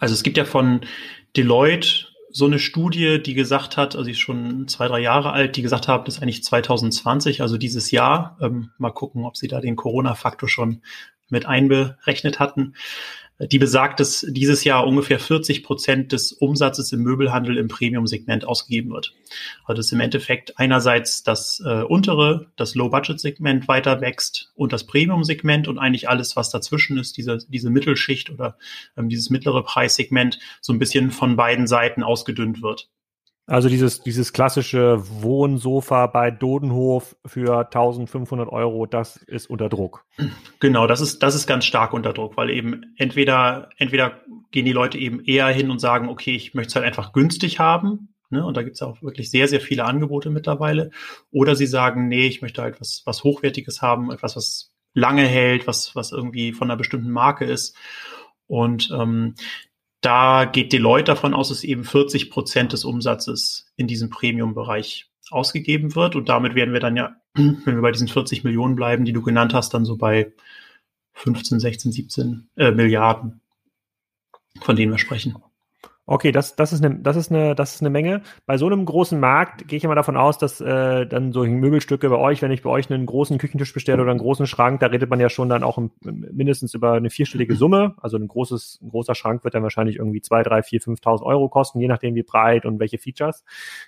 Also 0.00 0.12
es 0.14 0.24
gibt 0.24 0.38
ja 0.38 0.44
von 0.44 0.80
Deloitte 1.36 2.13
so 2.36 2.46
eine 2.46 2.58
Studie, 2.58 3.22
die 3.22 3.34
gesagt 3.34 3.76
hat, 3.76 3.94
also 3.94 4.04
die 4.04 4.10
ist 4.10 4.18
schon 4.18 4.66
zwei, 4.66 4.88
drei 4.88 4.98
Jahre 4.98 5.30
alt, 5.32 5.54
die 5.54 5.62
gesagt 5.62 5.86
hat, 5.86 6.08
das 6.08 6.16
ist 6.16 6.22
eigentlich 6.22 6.42
2020, 6.42 7.40
also 7.42 7.56
dieses 7.56 7.92
Jahr. 7.92 8.36
Ähm, 8.40 8.72
mal 8.76 8.90
gucken, 8.90 9.24
ob 9.24 9.36
sie 9.36 9.46
da 9.46 9.60
den 9.60 9.76
Corona-Faktor 9.76 10.48
schon 10.48 10.82
mit 11.30 11.46
einberechnet 11.46 12.40
hatten 12.40 12.74
die 13.40 13.58
besagt, 13.58 13.98
dass 13.98 14.24
dieses 14.28 14.62
Jahr 14.62 14.86
ungefähr 14.86 15.18
40 15.18 15.64
Prozent 15.64 16.12
des 16.12 16.32
Umsatzes 16.32 16.92
im 16.92 17.02
Möbelhandel 17.02 17.58
im 17.58 17.66
Premium-Segment 17.66 18.44
ausgegeben 18.44 18.92
wird. 18.92 19.12
Also 19.64 19.80
dass 19.80 19.92
im 19.92 20.00
Endeffekt 20.00 20.58
einerseits 20.58 21.24
das 21.24 21.60
äh, 21.64 21.82
untere, 21.82 22.52
das 22.56 22.76
Low-Budget-Segment 22.76 23.66
weiter 23.66 24.00
wächst 24.00 24.52
und 24.54 24.72
das 24.72 24.86
Premium-Segment 24.86 25.66
und 25.66 25.78
eigentlich 25.78 26.08
alles, 26.08 26.36
was 26.36 26.50
dazwischen 26.50 26.96
ist, 26.96 27.16
diese, 27.16 27.38
diese 27.48 27.70
Mittelschicht 27.70 28.30
oder 28.30 28.56
ähm, 28.96 29.08
dieses 29.08 29.30
mittlere 29.30 29.64
Preissegment 29.64 30.38
so 30.60 30.72
ein 30.72 30.78
bisschen 30.78 31.10
von 31.10 31.34
beiden 31.34 31.66
Seiten 31.66 32.04
ausgedünnt 32.04 32.62
wird. 32.62 32.88
Also 33.46 33.68
dieses, 33.68 34.00
dieses 34.00 34.32
klassische 34.32 35.02
Wohnsofa 35.22 36.06
bei 36.06 36.30
Dodenhof 36.30 37.14
für 37.26 37.58
1500 37.66 38.48
Euro, 38.48 38.86
das 38.86 39.16
ist 39.16 39.50
unter 39.50 39.68
Druck. 39.68 40.06
Genau, 40.60 40.86
das 40.86 41.02
ist, 41.02 41.22
das 41.22 41.34
ist 41.34 41.46
ganz 41.46 41.66
stark 41.66 41.92
unter 41.92 42.14
Druck, 42.14 42.38
weil 42.38 42.48
eben 42.48 42.94
entweder, 42.96 43.68
entweder 43.76 44.22
gehen 44.50 44.64
die 44.64 44.72
Leute 44.72 44.96
eben 44.96 45.22
eher 45.24 45.48
hin 45.48 45.70
und 45.70 45.78
sagen, 45.78 46.08
okay, 46.08 46.34
ich 46.34 46.54
möchte 46.54 46.70
es 46.70 46.76
halt 46.76 46.86
einfach 46.86 47.12
günstig 47.12 47.58
haben. 47.58 48.14
Ne? 48.30 48.44
Und 48.44 48.56
da 48.56 48.62
gibt 48.62 48.76
es 48.76 48.82
auch 48.82 49.02
wirklich 49.02 49.30
sehr, 49.30 49.46
sehr 49.46 49.60
viele 49.60 49.84
Angebote 49.84 50.30
mittlerweile. 50.30 50.90
Oder 51.30 51.54
sie 51.54 51.66
sagen, 51.66 52.08
nee, 52.08 52.26
ich 52.26 52.40
möchte 52.40 52.62
halt 52.62 52.80
was, 52.80 53.02
was 53.04 53.24
Hochwertiges 53.24 53.82
haben, 53.82 54.10
etwas, 54.10 54.36
was 54.36 54.74
lange 54.94 55.26
hält, 55.26 55.66
was, 55.66 55.94
was 55.94 56.12
irgendwie 56.12 56.52
von 56.52 56.70
einer 56.70 56.78
bestimmten 56.78 57.10
Marke 57.10 57.44
ist. 57.44 57.76
Und 58.46 58.90
ähm, 58.90 59.34
da 60.04 60.44
geht 60.44 60.72
Deloitte 60.72 61.04
davon 61.04 61.34
aus, 61.34 61.48
dass 61.48 61.64
eben 61.64 61.84
40 61.84 62.30
Prozent 62.30 62.72
des 62.72 62.84
Umsatzes 62.84 63.72
in 63.76 63.86
diesem 63.86 64.10
Premium-Bereich 64.10 65.10
ausgegeben 65.30 65.94
wird. 65.94 66.14
Und 66.14 66.28
damit 66.28 66.54
werden 66.54 66.72
wir 66.72 66.80
dann 66.80 66.96
ja, 66.96 67.16
wenn 67.34 67.64
wir 67.64 67.80
bei 67.80 67.92
diesen 67.92 68.08
40 68.08 68.44
Millionen 68.44 68.76
bleiben, 68.76 69.04
die 69.04 69.12
du 69.12 69.22
genannt 69.22 69.54
hast, 69.54 69.72
dann 69.72 69.84
so 69.84 69.96
bei 69.96 70.32
15, 71.14 71.60
16, 71.60 71.92
17 71.92 72.48
äh, 72.56 72.72
Milliarden, 72.72 73.40
von 74.60 74.76
denen 74.76 74.92
wir 74.92 74.98
sprechen. 74.98 75.36
Okay, 76.06 76.32
das, 76.32 76.54
das, 76.54 76.74
ist 76.74 76.84
eine, 76.84 76.96
das, 76.98 77.16
ist 77.16 77.30
eine, 77.30 77.54
das 77.54 77.76
ist 77.76 77.80
eine 77.80 77.88
Menge. 77.88 78.20
Bei 78.44 78.58
so 78.58 78.66
einem 78.66 78.84
großen 78.84 79.18
Markt 79.18 79.66
gehe 79.68 79.78
ich 79.78 79.84
immer 79.84 79.94
davon 79.94 80.18
aus, 80.18 80.36
dass 80.36 80.60
äh, 80.60 81.06
dann 81.06 81.32
so 81.32 81.44
Möbelstücke 81.44 82.10
bei 82.10 82.16
euch, 82.16 82.42
wenn 82.42 82.50
ich 82.50 82.60
bei 82.60 82.68
euch 82.68 82.92
einen 82.92 83.06
großen 83.06 83.38
Küchentisch 83.38 83.72
bestelle 83.72 84.02
oder 84.02 84.10
einen 84.10 84.20
großen 84.20 84.46
Schrank, 84.46 84.80
da 84.80 84.88
redet 84.88 85.08
man 85.08 85.18
ja 85.18 85.30
schon 85.30 85.48
dann 85.48 85.62
auch 85.62 85.78
im, 85.78 85.92
mindestens 86.02 86.74
über 86.74 86.92
eine 86.92 87.08
vierstellige 87.08 87.56
Summe. 87.56 87.94
Also 88.02 88.18
ein 88.18 88.28
großes, 88.28 88.80
ein 88.82 88.90
großer 88.90 89.14
Schrank 89.14 89.44
wird 89.44 89.54
dann 89.54 89.62
wahrscheinlich 89.62 89.96
irgendwie 89.96 90.20
zwei, 90.20 90.42
drei, 90.42 90.62
vier, 90.62 90.82
5.000 90.82 91.22
Euro 91.22 91.48
kosten, 91.48 91.80
je 91.80 91.88
nachdem 91.88 92.14
wie 92.14 92.22
breit 92.22 92.66
und 92.66 92.78
welche 92.80 92.98
Features. 92.98 93.42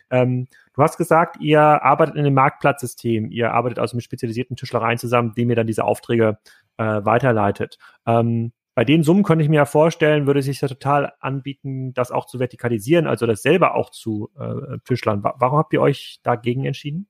Ähm, 0.08 0.46
du 0.74 0.82
hast 0.82 0.96
gesagt, 0.96 1.36
ihr 1.40 1.60
arbeitet 1.60 2.14
in 2.14 2.24
einem 2.24 2.34
Marktplatzsystem. 2.34 3.30
Ihr 3.30 3.52
arbeitet 3.52 3.78
also 3.78 3.94
mit 3.94 4.04
spezialisierten 4.04 4.56
Tischlereien 4.56 4.96
zusammen, 4.96 5.34
dem 5.36 5.50
ihr 5.50 5.56
dann 5.56 5.66
diese 5.66 5.84
Aufträge 5.84 6.38
äh, 6.78 7.04
weiterleitet. 7.04 7.76
Ähm, 8.06 8.52
bei 8.76 8.84
den 8.84 9.02
Summen 9.02 9.22
könnte 9.22 9.42
ich 9.42 9.48
mir 9.48 9.56
ja 9.56 9.64
vorstellen, 9.64 10.26
würde 10.26 10.40
es 10.40 10.44
sich 10.44 10.60
ja 10.60 10.68
total 10.68 11.14
anbieten, 11.18 11.94
das 11.94 12.10
auch 12.10 12.26
zu 12.26 12.38
vertikalisieren, 12.38 13.06
also 13.06 13.26
das 13.26 13.40
selber 13.40 13.74
auch 13.74 13.88
zu 13.88 14.28
äh, 14.38 14.78
Tischlern. 14.84 15.24
Warum 15.24 15.58
habt 15.58 15.72
ihr 15.72 15.80
euch 15.80 16.20
dagegen 16.22 16.66
entschieden? 16.66 17.08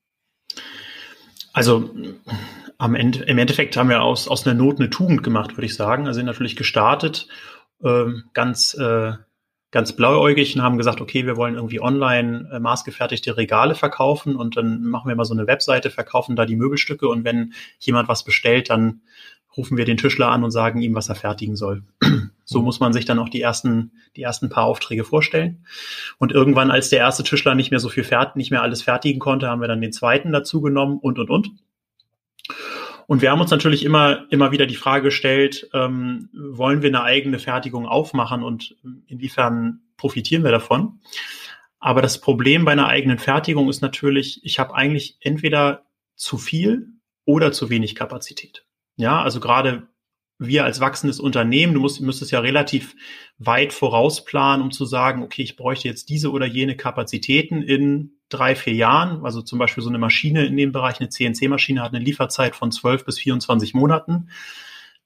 Also 1.51 1.89
am 2.77 2.95
Ende, 2.95 3.19
im 3.25 3.37
Endeffekt 3.37 3.75
haben 3.75 3.89
wir 3.89 4.01
aus, 4.01 4.29
aus 4.29 4.47
einer 4.47 4.57
Not 4.57 4.79
eine 4.79 4.89
Tugend 4.89 5.23
gemacht, 5.23 5.57
würde 5.57 5.65
ich 5.65 5.75
sagen. 5.75 6.07
Also 6.07 6.19
sind 6.19 6.25
natürlich 6.25 6.55
gestartet, 6.55 7.27
äh, 7.83 8.05
ganz, 8.33 8.73
äh, 8.75 9.11
ganz 9.71 9.91
blauäugig 9.91 10.55
und 10.55 10.61
haben 10.61 10.77
gesagt, 10.77 11.01
okay, 11.01 11.25
wir 11.25 11.35
wollen 11.35 11.55
irgendwie 11.55 11.81
online 11.81 12.49
äh, 12.49 12.59
maßgefertigte 12.61 13.35
Regale 13.35 13.75
verkaufen 13.75 14.37
und 14.37 14.55
dann 14.55 14.83
machen 14.83 15.09
wir 15.09 15.15
mal 15.17 15.25
so 15.25 15.33
eine 15.33 15.47
Webseite, 15.47 15.89
verkaufen 15.89 16.37
da 16.37 16.45
die 16.45 16.55
Möbelstücke 16.55 17.09
und 17.09 17.25
wenn 17.25 17.51
jemand 17.77 18.07
was 18.07 18.23
bestellt, 18.23 18.69
dann 18.69 19.01
rufen 19.57 19.77
wir 19.77 19.85
den 19.85 19.97
Tischler 19.97 20.29
an 20.29 20.43
und 20.43 20.51
sagen 20.51 20.81
ihm, 20.81 20.95
was 20.95 21.09
er 21.09 21.15
fertigen 21.15 21.55
soll. 21.55 21.83
so 22.45 22.61
muss 22.61 22.79
man 22.79 22.93
sich 22.93 23.05
dann 23.05 23.19
auch 23.19 23.29
die 23.29 23.41
ersten, 23.41 23.91
die 24.15 24.21
ersten 24.21 24.49
paar 24.49 24.65
Aufträge 24.65 25.03
vorstellen. 25.03 25.65
Und 26.17 26.31
irgendwann, 26.31 26.71
als 26.71 26.89
der 26.89 26.99
erste 26.99 27.23
Tischler 27.23 27.55
nicht 27.55 27.71
mehr 27.71 27.79
so 27.79 27.89
viel 27.89 28.03
fährt, 28.03 28.35
nicht 28.35 28.51
mehr 28.51 28.61
alles 28.61 28.83
fertigen 28.83 29.19
konnte, 29.19 29.47
haben 29.47 29.61
wir 29.61 29.67
dann 29.67 29.81
den 29.81 29.91
zweiten 29.91 30.31
dazu 30.31 30.61
genommen 30.61 30.99
und, 30.99 31.19
und, 31.19 31.29
und. 31.29 31.49
Und 33.07 33.21
wir 33.21 33.31
haben 33.31 33.41
uns 33.41 33.51
natürlich 33.51 33.85
immer, 33.85 34.25
immer 34.31 34.51
wieder 34.51 34.65
die 34.65 34.75
Frage 34.75 35.05
gestellt, 35.05 35.69
ähm, 35.73 36.29
wollen 36.33 36.81
wir 36.81 36.89
eine 36.89 37.03
eigene 37.03 37.39
Fertigung 37.39 37.87
aufmachen 37.87 38.43
und 38.43 38.75
inwiefern 39.07 39.79
profitieren 39.95 40.43
wir 40.43 40.51
davon? 40.51 40.99
Aber 41.79 42.01
das 42.01 42.19
Problem 42.19 42.65
bei 42.65 42.73
einer 42.73 42.87
eigenen 42.87 43.17
Fertigung 43.17 43.69
ist 43.69 43.81
natürlich, 43.81 44.41
ich 44.43 44.59
habe 44.59 44.75
eigentlich 44.75 45.17
entweder 45.21 45.85
zu 46.15 46.37
viel 46.37 46.89
oder 47.23 47.53
zu 47.53 47.69
wenig 47.69 47.95
Kapazität. 47.95 48.66
Ja, 48.97 49.21
also 49.21 49.39
gerade 49.39 49.87
wir 50.39 50.65
als 50.65 50.79
wachsendes 50.79 51.19
Unternehmen, 51.19 51.73
du 51.73 51.79
musst, 51.79 52.01
müsstest 52.01 52.31
ja 52.31 52.39
relativ 52.39 52.95
weit 53.39 53.73
vorausplanen, 53.73 54.63
um 54.63 54.71
zu 54.71 54.85
sagen, 54.85 55.23
okay, 55.23 55.41
ich 55.41 55.55
bräuchte 55.55 55.87
jetzt 55.87 56.09
diese 56.09 56.31
oder 56.31 56.45
jene 56.45 56.75
Kapazitäten 56.75 57.61
in 57.61 58.17
drei, 58.29 58.55
vier 58.55 58.73
Jahren. 58.73 59.25
Also 59.25 59.41
zum 59.41 59.57
Beispiel 59.57 59.83
so 59.83 59.89
eine 59.89 59.97
Maschine 59.97 60.45
in 60.45 60.57
dem 60.57 60.71
Bereich, 60.71 60.99
eine 60.99 61.09
CNC-Maschine 61.09 61.81
hat 61.81 61.93
eine 61.93 62.03
Lieferzeit 62.03 62.55
von 62.55 62.71
12 62.71 63.05
bis 63.05 63.19
24 63.19 63.73
Monaten. 63.73 64.29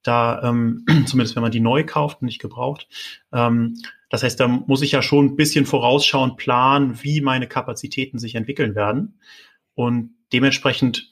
Da, 0.03 0.41
ähm, 0.43 0.85
zumindest 1.05 1.35
wenn 1.35 1.43
man 1.43 1.51
die 1.51 1.59
neu 1.59 1.85
kauft 1.85 2.21
und 2.21 2.25
nicht 2.25 2.41
gebraucht. 2.41 2.87
Ähm, 3.31 3.77
das 4.09 4.23
heißt, 4.23 4.39
da 4.39 4.47
muss 4.47 4.81
ich 4.81 4.91
ja 4.91 5.01
schon 5.01 5.27
ein 5.27 5.35
bisschen 5.37 5.65
vorausschauend 5.65 6.35
planen, 6.35 7.01
wie 7.03 7.21
meine 7.21 7.47
Kapazitäten 7.47 8.19
sich 8.19 8.35
entwickeln 8.35 8.75
werden. 8.75 9.19
Und 9.73 10.15
dementsprechend 10.33 11.10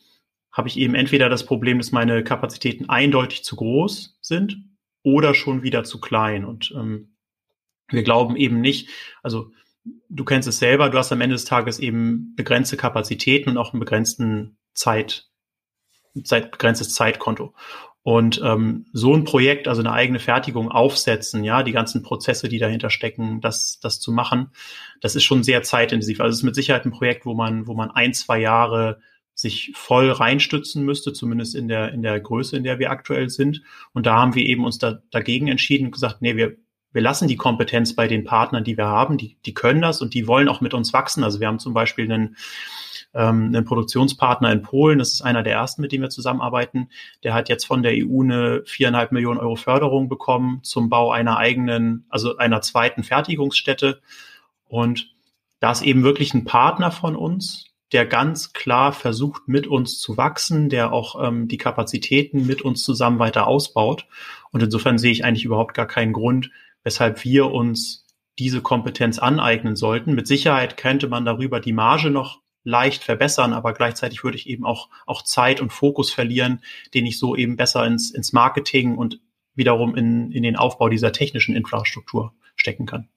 habe 0.51 0.67
ich 0.67 0.77
eben 0.77 0.95
entweder 0.95 1.29
das 1.29 1.45
Problem, 1.45 1.77
dass 1.77 1.91
meine 1.91 2.23
Kapazitäten 2.23 2.89
eindeutig 2.89 3.43
zu 3.43 3.55
groß 3.55 4.17
sind 4.21 4.63
oder 5.03 5.33
schon 5.33 5.63
wieder 5.63 5.83
zu 5.83 5.99
klein. 5.99 6.45
Und 6.45 6.73
ähm, 6.75 7.15
wir 7.89 8.03
glauben 8.03 8.35
eben 8.35 8.61
nicht, 8.61 8.89
also 9.23 9.51
du 10.09 10.25
kennst 10.25 10.47
es 10.47 10.59
selber, 10.59 10.89
du 10.89 10.97
hast 10.97 11.11
am 11.11 11.21
Ende 11.21 11.35
des 11.35 11.45
Tages 11.45 11.79
eben 11.79 12.33
begrenzte 12.35 12.77
Kapazitäten 12.77 13.51
und 13.51 13.57
auch 13.57 13.73
einen 13.73 13.79
begrenzten 13.79 14.57
Zeit, 14.73 15.29
Zeit 16.23 16.51
begrenztes 16.51 16.93
Zeitkonto. 16.93 17.53
Und 18.01 18.41
ähm, 18.43 18.85
so 18.93 19.13
ein 19.13 19.25
Projekt, 19.25 19.67
also 19.67 19.81
eine 19.81 19.91
eigene 19.91 20.19
Fertigung 20.19 20.71
aufsetzen, 20.71 21.43
ja, 21.43 21.63
die 21.63 21.73
ganzen 21.73 22.01
Prozesse, 22.01 22.47
die 22.47 22.57
dahinter 22.57 22.89
stecken, 22.89 23.41
das, 23.41 23.79
das 23.81 23.99
zu 23.99 24.11
machen, 24.11 24.51
das 25.01 25.15
ist 25.15 25.25
schon 25.25 25.43
sehr 25.43 25.63
zeitintensiv. 25.63 26.21
Also 26.21 26.31
es 26.31 26.37
ist 26.37 26.43
mit 26.43 26.55
Sicherheit 26.55 26.85
ein 26.85 26.91
Projekt, 26.91 27.25
wo 27.25 27.33
man, 27.33 27.67
wo 27.67 27.75
man 27.75 27.91
ein, 27.91 28.13
zwei 28.13 28.39
Jahre 28.39 29.01
sich 29.39 29.71
voll 29.73 30.11
reinstützen 30.11 30.83
müsste, 30.83 31.13
zumindest 31.13 31.55
in 31.55 31.69
der, 31.69 31.93
in 31.93 32.01
der 32.01 32.19
Größe, 32.19 32.57
in 32.57 32.65
der 32.65 32.77
wir 32.77 32.91
aktuell 32.91 33.29
sind. 33.29 33.61
Und 33.93 34.05
da 34.05 34.15
haben 34.15 34.35
wir 34.35 34.45
eben 34.45 34.65
uns 34.65 34.79
da, 34.79 34.99
dagegen 35.11 35.47
entschieden 35.47 35.85
und 35.85 35.91
gesagt, 35.91 36.21
nee, 36.21 36.35
wir, 36.35 36.57
wir 36.91 37.01
lassen 37.01 37.29
die 37.29 37.37
Kompetenz 37.37 37.95
bei 37.95 38.09
den 38.09 38.25
Partnern, 38.25 38.65
die 38.65 38.75
wir 38.75 38.87
haben, 38.87 39.17
die, 39.17 39.37
die 39.45 39.53
können 39.53 39.81
das 39.81 40.01
und 40.01 40.13
die 40.13 40.27
wollen 40.27 40.49
auch 40.49 40.59
mit 40.59 40.73
uns 40.73 40.91
wachsen. 40.91 41.23
Also 41.23 41.39
wir 41.39 41.47
haben 41.47 41.59
zum 41.59 41.73
Beispiel 41.73 42.03
einen, 42.03 42.35
ähm, 43.13 43.45
einen 43.45 43.63
Produktionspartner 43.63 44.51
in 44.51 44.61
Polen, 44.61 44.99
das 44.99 45.13
ist 45.13 45.21
einer 45.21 45.41
der 45.41 45.53
ersten, 45.53 45.81
mit 45.81 45.93
dem 45.93 46.01
wir 46.01 46.09
zusammenarbeiten. 46.09 46.89
Der 47.23 47.33
hat 47.33 47.47
jetzt 47.47 47.63
von 47.63 47.81
der 47.81 47.93
EU 47.95 48.23
eine 48.23 48.63
viereinhalb 48.65 49.13
Millionen 49.13 49.39
Euro 49.39 49.55
Förderung 49.55 50.09
bekommen 50.09 50.59
zum 50.63 50.89
Bau 50.89 51.11
einer 51.11 51.37
eigenen, 51.37 52.05
also 52.09 52.35
einer 52.35 52.59
zweiten 52.59 53.03
Fertigungsstätte. 53.03 54.01
Und 54.65 55.15
da 55.61 55.71
ist 55.71 55.81
eben 55.81 56.03
wirklich 56.03 56.33
ein 56.33 56.43
Partner 56.43 56.91
von 56.91 57.15
uns, 57.15 57.68
der 57.91 58.05
ganz 58.05 58.53
klar 58.53 58.93
versucht, 58.93 59.47
mit 59.47 59.67
uns 59.67 59.99
zu 59.99 60.17
wachsen, 60.17 60.69
der 60.69 60.93
auch 60.93 61.27
ähm, 61.27 61.47
die 61.47 61.57
Kapazitäten 61.57 62.45
mit 62.45 62.61
uns 62.61 62.83
zusammen 62.83 63.19
weiter 63.19 63.47
ausbaut. 63.47 64.05
Und 64.51 64.61
insofern 64.61 64.97
sehe 64.97 65.11
ich 65.11 65.25
eigentlich 65.25 65.45
überhaupt 65.45 65.73
gar 65.73 65.87
keinen 65.87 66.13
Grund, 66.13 66.51
weshalb 66.83 67.23
wir 67.23 67.51
uns 67.51 68.05
diese 68.37 68.61
Kompetenz 68.61 69.19
aneignen 69.19 69.75
sollten. 69.75 70.13
Mit 70.13 70.27
Sicherheit 70.27 70.77
könnte 70.77 71.07
man 71.07 71.25
darüber 71.25 71.59
die 71.59 71.73
Marge 71.73 72.09
noch 72.09 72.41
leicht 72.63 73.03
verbessern, 73.03 73.53
aber 73.53 73.73
gleichzeitig 73.73 74.23
würde 74.23 74.37
ich 74.37 74.47
eben 74.47 74.65
auch, 74.65 74.89
auch 75.05 75.23
Zeit 75.23 75.59
und 75.59 75.73
Fokus 75.73 76.11
verlieren, 76.11 76.61
den 76.93 77.05
ich 77.05 77.17
so 77.17 77.35
eben 77.35 77.55
besser 77.55 77.85
ins, 77.85 78.11
ins 78.11 78.33
Marketing 78.33 78.97
und 78.97 79.19
wiederum 79.55 79.95
in, 79.95 80.31
in 80.31 80.43
den 80.43 80.55
Aufbau 80.55 80.89
dieser 80.89 81.11
technischen 81.11 81.55
Infrastruktur 81.55 82.33
stecken 82.55 82.85
kann. 82.85 83.09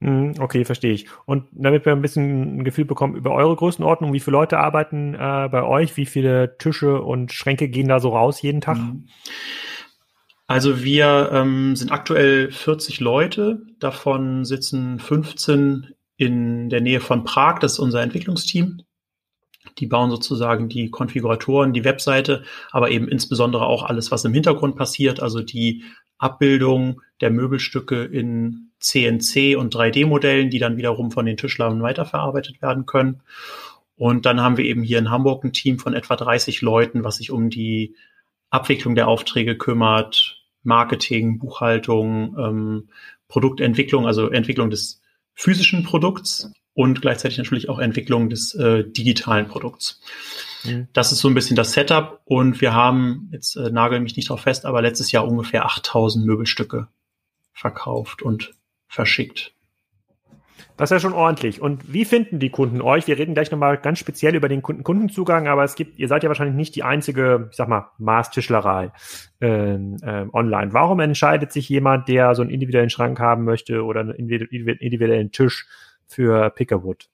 Mhm, 0.00 0.34
okay, 0.40 0.64
verstehe 0.64 0.92
ich. 0.92 1.06
Und 1.24 1.46
damit 1.52 1.86
wir 1.86 1.92
ein 1.92 2.02
bisschen 2.02 2.58
ein 2.58 2.64
Gefühl 2.64 2.84
bekommen 2.84 3.16
über 3.16 3.32
eure 3.32 3.56
Größenordnung, 3.56 4.12
wie 4.12 4.20
viele 4.20 4.36
Leute 4.36 4.58
arbeiten 4.58 5.14
äh, 5.14 5.48
bei 5.50 5.62
euch, 5.62 5.96
wie 5.96 6.06
viele 6.06 6.58
Tische 6.58 7.00
und 7.00 7.32
Schränke 7.32 7.68
gehen 7.68 7.88
da 7.88 7.98
so 7.98 8.10
raus 8.10 8.42
jeden 8.42 8.60
Tag? 8.60 8.76
Mhm. 8.76 9.08
Also 10.46 10.84
wir 10.84 11.30
ähm, 11.32 11.74
sind 11.74 11.90
aktuell 11.90 12.52
40 12.52 13.00
Leute, 13.00 13.62
davon 13.80 14.44
sitzen 14.44 15.00
15 15.00 15.94
in 16.18 16.68
der 16.68 16.80
Nähe 16.80 17.00
von 17.00 17.24
Prag, 17.24 17.58
das 17.58 17.74
ist 17.74 17.78
unser 17.78 18.02
Entwicklungsteam. 18.02 18.82
Die 19.78 19.86
bauen 19.86 20.10
sozusagen 20.10 20.68
die 20.68 20.90
Konfiguratoren, 20.90 21.72
die 21.72 21.84
Webseite, 21.84 22.44
aber 22.70 22.90
eben 22.90 23.08
insbesondere 23.08 23.66
auch 23.66 23.82
alles, 23.82 24.12
was 24.12 24.24
im 24.24 24.32
Hintergrund 24.32 24.76
passiert, 24.76 25.20
also 25.20 25.42
die 25.42 25.82
Abbildung 26.18 27.02
der 27.20 27.30
Möbelstücke 27.30 28.04
in 28.04 28.65
CNC 28.78 29.56
und 29.56 29.74
3D-Modellen, 29.74 30.50
die 30.50 30.58
dann 30.58 30.76
wiederum 30.76 31.10
von 31.10 31.26
den 31.26 31.36
Tischlern 31.36 31.82
weiterverarbeitet 31.82 32.60
werden 32.62 32.86
können. 32.86 33.22
Und 33.96 34.26
dann 34.26 34.40
haben 34.40 34.58
wir 34.58 34.64
eben 34.64 34.82
hier 34.82 34.98
in 34.98 35.10
Hamburg 35.10 35.44
ein 35.44 35.52
Team 35.52 35.78
von 35.78 35.94
etwa 35.94 36.16
30 36.16 36.60
Leuten, 36.60 37.02
was 37.02 37.16
sich 37.16 37.30
um 37.30 37.48
die 37.48 37.96
Abwicklung 38.50 38.94
der 38.94 39.08
Aufträge 39.08 39.56
kümmert, 39.56 40.42
Marketing, 40.62 41.38
Buchhaltung, 41.38 42.36
ähm, 42.38 42.88
Produktentwicklung, 43.28 44.06
also 44.06 44.28
Entwicklung 44.28 44.70
des 44.70 45.00
physischen 45.34 45.84
Produkts 45.84 46.52
und 46.74 47.00
gleichzeitig 47.00 47.38
natürlich 47.38 47.68
auch 47.68 47.78
Entwicklung 47.78 48.28
des 48.28 48.54
äh, 48.54 48.84
digitalen 48.84 49.48
Produkts. 49.48 50.00
Mhm. 50.64 50.88
Das 50.92 51.12
ist 51.12 51.20
so 51.20 51.28
ein 51.28 51.34
bisschen 51.34 51.56
das 51.56 51.72
Setup 51.72 52.20
und 52.24 52.60
wir 52.60 52.74
haben, 52.74 53.30
jetzt 53.32 53.56
äh, 53.56 53.70
nagel 53.70 54.00
mich 54.00 54.16
nicht 54.16 54.28
drauf 54.28 54.42
fest, 54.42 54.66
aber 54.66 54.82
letztes 54.82 55.10
Jahr 55.12 55.26
ungefähr 55.26 55.64
8000 55.64 56.26
Möbelstücke 56.26 56.88
verkauft 57.52 58.22
und 58.22 58.52
verschickt. 58.88 59.52
Das 60.76 60.90
ist 60.90 60.94
ja 60.94 61.00
schon 61.00 61.14
ordentlich. 61.14 61.62
Und 61.62 61.90
wie 61.92 62.04
finden 62.04 62.38
die 62.38 62.50
Kunden 62.50 62.82
euch? 62.82 63.06
Wir 63.06 63.16
reden 63.16 63.32
gleich 63.32 63.50
nochmal 63.50 63.78
ganz 63.78 63.98
speziell 63.98 64.34
über 64.34 64.48
den 64.48 64.60
Kunden-Kundenzugang, 64.60 65.48
aber 65.48 65.64
es 65.64 65.74
gibt, 65.74 65.98
ihr 65.98 66.06
seid 66.06 66.22
ja 66.22 66.28
wahrscheinlich 66.28 66.56
nicht 66.56 66.76
die 66.76 66.82
einzige, 66.82 67.48
ich 67.50 67.56
sag 67.56 67.68
mal, 67.68 67.90
Maßtischlerei 67.98 68.92
äh, 69.40 69.74
äh, 69.74 70.28
online. 70.32 70.74
Warum 70.74 71.00
entscheidet 71.00 71.50
sich 71.50 71.68
jemand, 71.70 72.08
der 72.08 72.34
so 72.34 72.42
einen 72.42 72.50
individuellen 72.50 72.90
Schrank 72.90 73.18
haben 73.18 73.44
möchte 73.44 73.84
oder 73.84 74.00
einen 74.00 74.12
individuellen 74.12 75.32
Tisch 75.32 75.66
für 76.06 76.50
Pickerwood? 76.50 77.08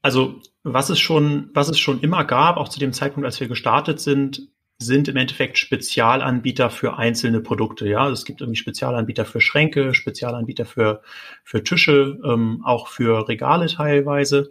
Also, 0.00 0.40
was 0.62 0.90
es 0.90 1.00
schon, 1.00 1.50
was 1.54 1.68
es 1.68 1.78
schon 1.78 2.00
immer 2.00 2.24
gab, 2.24 2.56
auch 2.56 2.68
zu 2.68 2.78
dem 2.78 2.92
Zeitpunkt, 2.92 3.26
als 3.26 3.40
wir 3.40 3.48
gestartet 3.48 4.00
sind, 4.00 4.48
sind 4.84 5.08
im 5.08 5.16
Endeffekt 5.16 5.58
Spezialanbieter 5.58 6.70
für 6.70 6.96
einzelne 6.96 7.40
Produkte. 7.40 7.88
Ja, 7.88 8.00
also 8.00 8.12
es 8.12 8.24
gibt 8.24 8.40
irgendwie 8.40 8.58
Spezialanbieter 8.58 9.24
für 9.24 9.40
Schränke, 9.40 9.94
Spezialanbieter 9.94 10.64
für, 10.64 11.02
für 11.44 11.64
Tische, 11.64 12.18
ähm, 12.24 12.62
auch 12.64 12.88
für 12.88 13.28
Regale 13.28 13.66
teilweise. 13.66 14.50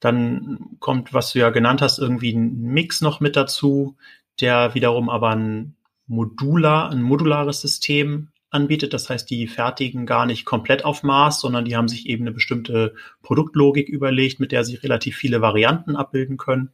Dann 0.00 0.76
kommt, 0.78 1.14
was 1.14 1.32
du 1.32 1.38
ja 1.38 1.50
genannt 1.50 1.82
hast, 1.82 1.98
irgendwie 1.98 2.32
ein 2.32 2.60
Mix 2.60 3.00
noch 3.00 3.20
mit 3.20 3.36
dazu, 3.36 3.96
der 4.40 4.74
wiederum 4.74 5.08
aber 5.08 5.30
ein 5.30 5.76
modular, 6.06 6.90
ein 6.90 7.02
modulares 7.02 7.60
System 7.60 8.28
anbietet. 8.50 8.92
Das 8.92 9.08
heißt, 9.10 9.28
die 9.30 9.46
fertigen 9.46 10.06
gar 10.06 10.26
nicht 10.26 10.44
komplett 10.44 10.84
auf 10.84 11.02
Maß, 11.02 11.40
sondern 11.40 11.64
die 11.64 11.76
haben 11.76 11.88
sich 11.88 12.06
eben 12.06 12.24
eine 12.24 12.32
bestimmte 12.32 12.94
Produktlogik 13.22 13.88
überlegt, 13.88 14.40
mit 14.40 14.52
der 14.52 14.64
sie 14.64 14.76
relativ 14.76 15.16
viele 15.16 15.40
Varianten 15.40 15.96
abbilden 15.96 16.36
können. 16.36 16.70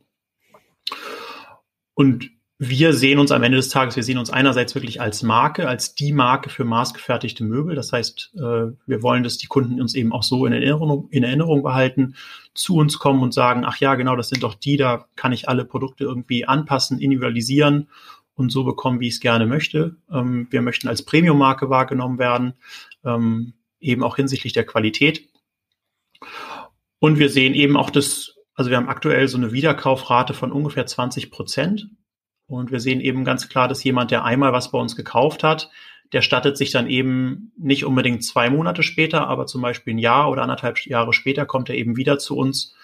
Und 2.02 2.32
wir 2.58 2.94
sehen 2.94 3.20
uns 3.20 3.30
am 3.30 3.44
Ende 3.44 3.58
des 3.58 3.68
Tages, 3.68 3.94
wir 3.94 4.02
sehen 4.02 4.18
uns 4.18 4.28
einerseits 4.28 4.74
wirklich 4.74 5.00
als 5.00 5.22
Marke, 5.22 5.68
als 5.68 5.94
die 5.94 6.12
Marke 6.12 6.50
für 6.50 6.64
maßgefertigte 6.64 7.44
Möbel. 7.44 7.76
Das 7.76 7.92
heißt, 7.92 8.32
äh, 8.34 8.72
wir 8.86 9.02
wollen, 9.04 9.22
dass 9.22 9.38
die 9.38 9.46
Kunden 9.46 9.80
uns 9.80 9.94
eben 9.94 10.12
auch 10.12 10.24
so 10.24 10.44
in 10.44 10.52
Erinnerung, 10.52 11.06
in 11.12 11.22
Erinnerung 11.22 11.62
behalten, 11.62 12.16
zu 12.54 12.74
uns 12.74 12.98
kommen 12.98 13.22
und 13.22 13.32
sagen, 13.32 13.64
ach 13.64 13.76
ja, 13.76 13.94
genau, 13.94 14.16
das 14.16 14.30
sind 14.30 14.42
doch 14.42 14.54
die, 14.54 14.76
da 14.76 15.06
kann 15.14 15.30
ich 15.30 15.48
alle 15.48 15.64
Produkte 15.64 16.02
irgendwie 16.02 16.44
anpassen, 16.44 16.98
individualisieren 16.98 17.88
und 18.34 18.50
so 18.50 18.64
bekommen, 18.64 18.98
wie 18.98 19.06
ich 19.06 19.14
es 19.14 19.20
gerne 19.20 19.46
möchte. 19.46 19.94
Ähm, 20.12 20.48
wir 20.50 20.60
möchten 20.60 20.88
als 20.88 21.04
Premium-Marke 21.04 21.70
wahrgenommen 21.70 22.18
werden, 22.18 22.54
ähm, 23.04 23.52
eben 23.78 24.02
auch 24.02 24.16
hinsichtlich 24.16 24.54
der 24.54 24.66
Qualität. 24.66 25.28
Und 26.98 27.20
wir 27.20 27.28
sehen 27.28 27.54
eben 27.54 27.76
auch 27.76 27.90
das, 27.90 28.31
also 28.54 28.70
wir 28.70 28.76
haben 28.76 28.88
aktuell 28.88 29.28
so 29.28 29.36
eine 29.36 29.52
Wiederkaufrate 29.52 30.34
von 30.34 30.52
ungefähr 30.52 30.86
20 30.86 31.30
Prozent. 31.30 31.88
Und 32.46 32.70
wir 32.70 32.80
sehen 32.80 33.00
eben 33.00 33.24
ganz 33.24 33.48
klar, 33.48 33.68
dass 33.68 33.82
jemand, 33.82 34.10
der 34.10 34.24
einmal 34.24 34.52
was 34.52 34.70
bei 34.70 34.78
uns 34.78 34.94
gekauft 34.94 35.42
hat, 35.42 35.70
der 36.12 36.20
stattet 36.20 36.58
sich 36.58 36.70
dann 36.70 36.86
eben 36.86 37.52
nicht 37.56 37.86
unbedingt 37.86 38.24
zwei 38.24 38.50
Monate 38.50 38.82
später, 38.82 39.26
aber 39.28 39.46
zum 39.46 39.62
Beispiel 39.62 39.94
ein 39.94 39.98
Jahr 39.98 40.30
oder 40.30 40.42
anderthalb 40.42 40.78
Jahre 40.84 41.14
später 41.14 41.46
kommt 41.46 41.70
er 41.70 41.76
eben 41.76 41.96
wieder 41.96 42.18
zu 42.18 42.36
uns 42.36 42.74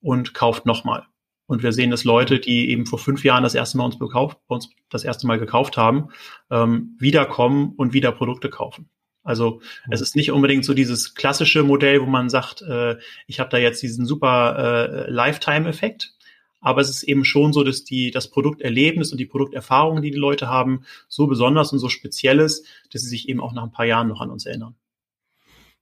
und 0.00 0.32
kauft 0.32 0.64
nochmal. 0.64 1.04
Und 1.46 1.62
wir 1.62 1.72
sehen, 1.72 1.90
dass 1.90 2.04
Leute, 2.04 2.40
die 2.40 2.70
eben 2.70 2.86
vor 2.86 2.98
fünf 2.98 3.24
Jahren 3.24 3.42
das 3.42 3.54
erste 3.54 3.76
Mal 3.78 3.84
uns, 3.84 3.98
bekauft, 3.98 4.38
uns 4.46 4.70
das 4.90 5.04
erste 5.04 5.26
Mal 5.26 5.38
gekauft 5.38 5.76
haben, 5.76 6.08
ähm, 6.50 6.96
wiederkommen 6.98 7.74
und 7.76 7.92
wieder 7.92 8.12
Produkte 8.12 8.48
kaufen. 8.48 8.88
Also 9.22 9.60
mhm. 9.86 9.92
es 9.92 10.00
ist 10.00 10.16
nicht 10.16 10.32
unbedingt 10.32 10.64
so 10.64 10.74
dieses 10.74 11.14
klassische 11.14 11.62
Modell, 11.62 12.00
wo 12.00 12.06
man 12.06 12.30
sagt, 12.30 12.62
äh, 12.62 12.96
ich 13.26 13.40
habe 13.40 13.50
da 13.50 13.58
jetzt 13.58 13.82
diesen 13.82 14.06
super 14.06 15.06
äh, 15.06 15.10
Lifetime-Effekt. 15.10 16.14
Aber 16.60 16.80
es 16.80 16.90
ist 16.90 17.04
eben 17.04 17.24
schon 17.24 17.52
so, 17.52 17.62
dass 17.62 17.84
die, 17.84 18.10
das 18.10 18.28
Produkterlebnis 18.28 19.12
und 19.12 19.18
die 19.18 19.26
Produkterfahrungen, 19.26 20.02
die 20.02 20.10
die 20.10 20.18
Leute 20.18 20.48
haben, 20.48 20.84
so 21.06 21.28
besonders 21.28 21.72
und 21.72 21.78
so 21.78 21.88
speziell 21.88 22.40
ist, 22.40 22.66
dass 22.92 23.02
sie 23.02 23.08
sich 23.08 23.28
eben 23.28 23.40
auch 23.40 23.52
nach 23.52 23.62
ein 23.62 23.70
paar 23.70 23.86
Jahren 23.86 24.08
noch 24.08 24.20
an 24.20 24.30
uns 24.30 24.44
erinnern. 24.44 24.74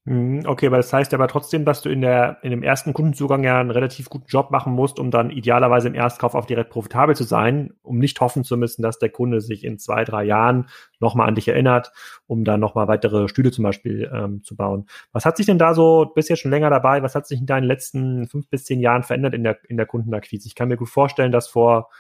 Mhm, 0.09 0.43
okay, 0.47 0.69
aber 0.69 0.77
das 0.77 0.93
heißt 0.93 1.13
aber 1.15 1.27
trotzdem, 1.27 1.65
dass 1.65 1.83
du 1.83 1.89
in 1.89 2.01
der 2.01 2.39
in 2.45 2.51
dem 2.53 2.63
ersten 2.63 2.93
Kundenzugang 2.93 3.43
ja 3.43 3.59
einen 3.59 3.73
relativ 3.73 4.09
guten 4.09 4.27
Job 4.29 4.53
machen 4.53 4.73
musst, 4.73 5.01
um 5.01 5.11
dann 5.11 5.31
idealerweise 5.31 5.89
im 5.89 5.95
Erstkauf 5.97 6.37
auch 6.37 6.45
direkt 6.45 6.71
profitabel 6.71 7.17
zu 7.17 7.25
sein, 7.25 7.73
um 7.83 7.99
nicht 7.99 8.21
hoffen 8.21 8.45
zu 8.45 8.57
müssen, 8.57 8.83
dass 8.83 9.01
der 9.01 9.09
Kunde 9.09 9.41
sich 9.41 9.65
in 9.65 9.79
zwei, 9.81 10.05
drei 10.05 10.23
Jahren 10.23 10.69
nochmal 11.01 11.27
an 11.27 11.35
dich 11.35 11.49
erinnert, 11.49 11.91
um 12.29 12.45
dann 12.45 12.61
nochmal 12.61 12.87
weitere 12.87 13.27
Stühle 13.27 13.51
zum 13.51 13.65
Beispiel 13.65 14.09
ähm, 14.15 14.45
zu 14.45 14.55
bauen. 14.55 14.87
Was 15.11 15.25
hat 15.25 15.37
sich 15.39 15.47
denn 15.47 15.59
da 15.59 15.75
so, 15.75 16.13
bist 16.15 16.29
ja 16.31 16.37
schon 16.37 16.53
länger 16.53 16.71
dabei, 16.71 17.03
was 17.03 17.17
hat 17.17 17.27
sich 17.27 17.41
in 17.41 17.47
deinen 17.47 17.65
letzten 17.65 18.29
fünf 18.29 18.49
bis 18.49 18.65
zehn 18.65 18.79
Jahren 18.79 19.03
verändert 19.03 19.35
in 19.35 19.43
der, 19.43 19.59
in 19.69 19.77
der 19.77 19.87
Kundenakquise? 19.87 20.47
Ich 20.47 20.55
kann 20.55 20.69
mir 20.69 20.77
gut 20.77 20.89
vorstellen, 20.89 21.33
dass 21.33 21.49
vor 21.49 21.91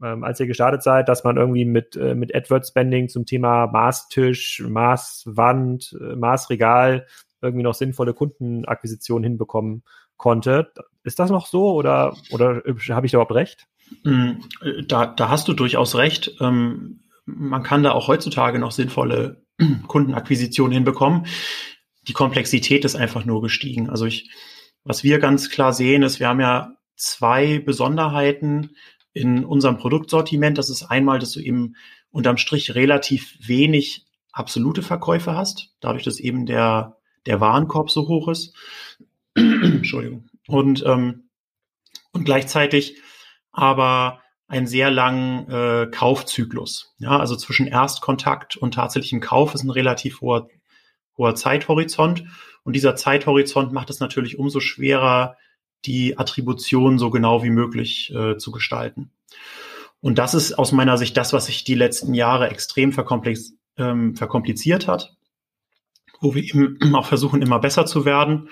ähm, 0.00 0.22
als 0.22 0.38
ihr 0.38 0.46
gestartet 0.46 0.82
seid, 0.84 1.08
dass 1.08 1.24
man 1.24 1.36
irgendwie 1.36 1.64
mit, 1.64 1.96
äh, 1.96 2.14
mit 2.14 2.32
AdWords-Spending 2.32 3.08
zum 3.08 3.26
Thema 3.26 3.66
Maßtisch, 3.66 4.62
Maßwand, 4.64 5.96
äh, 6.00 6.14
Maßregal 6.14 7.06
irgendwie 7.40 7.62
noch 7.62 7.74
sinnvolle 7.74 8.14
Kundenakquisition 8.14 9.22
hinbekommen 9.22 9.82
konnte. 10.16 10.72
Ist 11.04 11.18
das 11.18 11.30
noch 11.30 11.46
so 11.46 11.72
oder, 11.72 12.16
oder 12.30 12.62
habe 12.90 13.06
ich 13.06 13.12
überhaupt 13.12 13.32
recht? 13.32 13.66
Mm, 14.04 14.32
da, 14.86 15.06
da 15.06 15.28
hast 15.28 15.48
du 15.48 15.52
durchaus 15.52 15.94
recht. 15.96 16.36
Ähm, 16.40 17.00
man 17.24 17.62
kann 17.62 17.82
da 17.82 17.92
auch 17.92 18.08
heutzutage 18.08 18.58
noch 18.58 18.72
sinnvolle 18.72 19.42
Kundenakquisition 19.86 20.70
hinbekommen. 20.70 21.26
Die 22.06 22.12
Komplexität 22.12 22.84
ist 22.84 22.96
einfach 22.96 23.24
nur 23.24 23.42
gestiegen. 23.42 23.90
Also 23.90 24.06
ich, 24.06 24.30
was 24.84 25.04
wir 25.04 25.18
ganz 25.18 25.50
klar 25.50 25.72
sehen, 25.72 26.02
ist, 26.02 26.20
wir 26.20 26.28
haben 26.28 26.40
ja 26.40 26.74
zwei 26.96 27.58
Besonderheiten 27.58 28.70
in 29.12 29.44
unserem 29.44 29.78
Produktsortiment. 29.78 30.58
Das 30.58 30.70
ist 30.70 30.84
einmal, 30.84 31.18
dass 31.18 31.32
du 31.32 31.40
eben 31.40 31.74
unterm 32.10 32.36
Strich 32.38 32.74
relativ 32.74 33.36
wenig 33.46 34.06
absolute 34.32 34.82
Verkäufe 34.82 35.34
hast, 35.36 35.74
dadurch, 35.80 36.04
dass 36.04 36.20
eben 36.20 36.46
der 36.46 36.97
der 37.28 37.40
Warenkorb 37.40 37.90
so 37.90 38.08
hoch 38.08 38.28
ist. 38.28 38.54
Entschuldigung. 39.34 40.28
Und, 40.48 40.82
ähm, 40.84 41.28
und 42.12 42.24
gleichzeitig 42.24 42.96
aber 43.52 44.20
einen 44.48 44.66
sehr 44.66 44.90
langen 44.90 45.48
äh, 45.50 45.88
Kaufzyklus. 45.90 46.94
Ja, 46.98 47.18
also 47.18 47.36
zwischen 47.36 47.66
Erstkontakt 47.66 48.56
und 48.56 48.74
tatsächlichem 48.74 49.20
Kauf 49.20 49.54
ist 49.54 49.62
ein 49.62 49.70
relativ 49.70 50.22
hoher, 50.22 50.48
hoher 51.16 51.34
Zeithorizont. 51.34 52.24
Und 52.64 52.74
dieser 52.74 52.96
Zeithorizont 52.96 53.72
macht 53.72 53.90
es 53.90 54.00
natürlich 54.00 54.38
umso 54.38 54.60
schwerer, 54.60 55.36
die 55.84 56.18
Attribution 56.18 56.98
so 56.98 57.10
genau 57.10 57.42
wie 57.44 57.50
möglich 57.50 58.12
äh, 58.14 58.36
zu 58.38 58.50
gestalten. 58.50 59.12
Und 60.00 60.18
das 60.18 60.34
ist 60.34 60.58
aus 60.58 60.72
meiner 60.72 60.96
Sicht 60.96 61.16
das, 61.16 61.32
was 61.32 61.46
sich 61.46 61.62
die 61.64 61.74
letzten 61.74 62.14
Jahre 62.14 62.50
extrem 62.50 62.92
verkomplex, 62.92 63.52
ähm, 63.76 64.16
verkompliziert 64.16 64.88
hat 64.88 65.17
wo 66.20 66.34
wir 66.34 66.42
eben 66.42 66.78
auch 66.94 67.06
versuchen, 67.06 67.42
immer 67.42 67.58
besser 67.58 67.86
zu 67.86 68.04
werden 68.04 68.48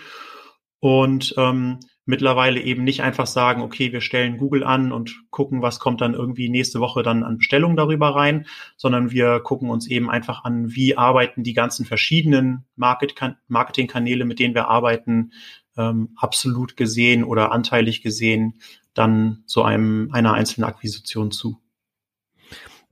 und 0.80 1.34
ähm, 1.36 1.80
mittlerweile 2.04 2.60
eben 2.60 2.84
nicht 2.84 3.02
einfach 3.02 3.26
sagen, 3.26 3.62
okay, 3.62 3.92
wir 3.92 4.00
stellen 4.00 4.38
Google 4.38 4.62
an 4.62 4.92
und 4.92 5.16
gucken, 5.30 5.60
was 5.60 5.80
kommt 5.80 6.00
dann 6.00 6.14
irgendwie 6.14 6.48
nächste 6.48 6.80
Woche 6.80 7.02
dann 7.02 7.24
an 7.24 7.38
Bestellungen 7.38 7.76
darüber 7.76 8.14
rein, 8.14 8.46
sondern 8.76 9.10
wir 9.10 9.40
gucken 9.40 9.68
uns 9.68 9.88
eben 9.88 10.08
einfach 10.08 10.44
an, 10.44 10.74
wie 10.74 10.96
arbeiten 10.96 11.42
die 11.42 11.54
ganzen 11.54 11.84
verschiedenen 11.84 12.64
Marketingkanäle, 12.76 14.24
mit 14.24 14.38
denen 14.38 14.54
wir 14.54 14.68
arbeiten, 14.68 15.32
ähm, 15.76 16.10
absolut 16.16 16.76
gesehen 16.76 17.24
oder 17.24 17.52
anteilig 17.52 18.02
gesehen 18.02 18.54
dann 18.94 19.42
zu 19.46 19.62
einem 19.62 20.08
einer 20.12 20.32
einzelnen 20.32 20.68
Akquisition 20.68 21.30
zu. 21.30 21.60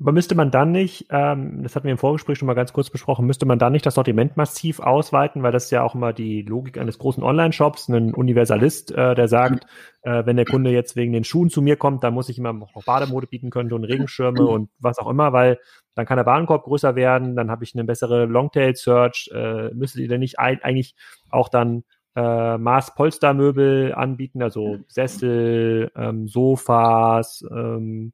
Aber 0.01 0.11
müsste 0.11 0.35
man 0.35 0.51
dann 0.51 0.73
nicht, 0.73 1.07
ähm, 1.11 1.63
das 1.63 1.77
hatten 1.77 1.85
wir 1.85 1.93
im 1.93 1.99
Vorgespräch 1.99 2.37
schon 2.37 2.47
mal 2.47 2.55
ganz 2.55 2.73
kurz 2.73 2.91
besprochen, 2.91 3.27
müsste 3.27 3.47
man 3.47 3.61
dann 3.61 3.73
nicht 3.73 3.87
das 3.87 3.95
Sortiment 3.95 4.37
massiv 4.37 4.81
ausweiten, 4.81 5.45
weil 5.45 5.53
das 5.53 5.67
ist 5.67 5.71
ja 5.71 5.85
auch 5.85 5.95
immer 5.95 6.13
die 6.13 6.43
Logik 6.43 6.79
eines 6.79 6.99
großen 6.99 7.23
Online-Shops, 7.23 7.89
ein 7.89 8.13
Universalist, 8.13 8.91
äh, 8.91 9.15
der 9.15 9.29
sagt, 9.29 9.67
äh, 10.03 10.27
wenn 10.27 10.37
der 10.37 10.47
Kunde 10.47 10.71
jetzt 10.71 10.97
wegen 10.97 11.13
den 11.13 11.23
Schuhen 11.23 11.49
zu 11.49 11.63
mir 11.63 11.77
kommt, 11.77 12.03
dann 12.03 12.13
muss 12.13 12.29
ich 12.29 12.39
ihm 12.39 12.43
noch 12.43 12.73
Bademode 12.85 13.29
bieten 13.29 13.51
können 13.51 13.73
und 13.73 13.85
Regenschirme 13.85 14.45
und 14.47 14.69
was 14.81 14.99
auch 14.99 15.09
immer, 15.09 15.33
weil 15.33 15.61
dann 15.95 16.07
kann 16.07 16.17
der 16.17 16.27
Warenkorb 16.27 16.65
größer 16.65 16.97
werden, 16.97 17.37
dann 17.37 17.49
habe 17.49 17.63
ich 17.63 17.75
eine 17.75 17.85
bessere 17.85 18.25
Longtail-Search, 18.25 19.31
äh, 19.33 19.71
müsstet 19.75 20.03
ihr 20.03 20.09
denn 20.09 20.21
nicht 20.21 20.41
ein, 20.41 20.61
eigentlich 20.63 20.97
auch 21.31 21.49
dann 21.49 21.85
äh, 22.17 22.59
Maß-Polstermöbel 22.59 23.95
anbieten, 23.95 24.43
also 24.43 24.79
Sessel, 24.89 25.93
ähm, 25.95 26.27
Sofas, 26.27 27.45
ähm, 27.49 28.13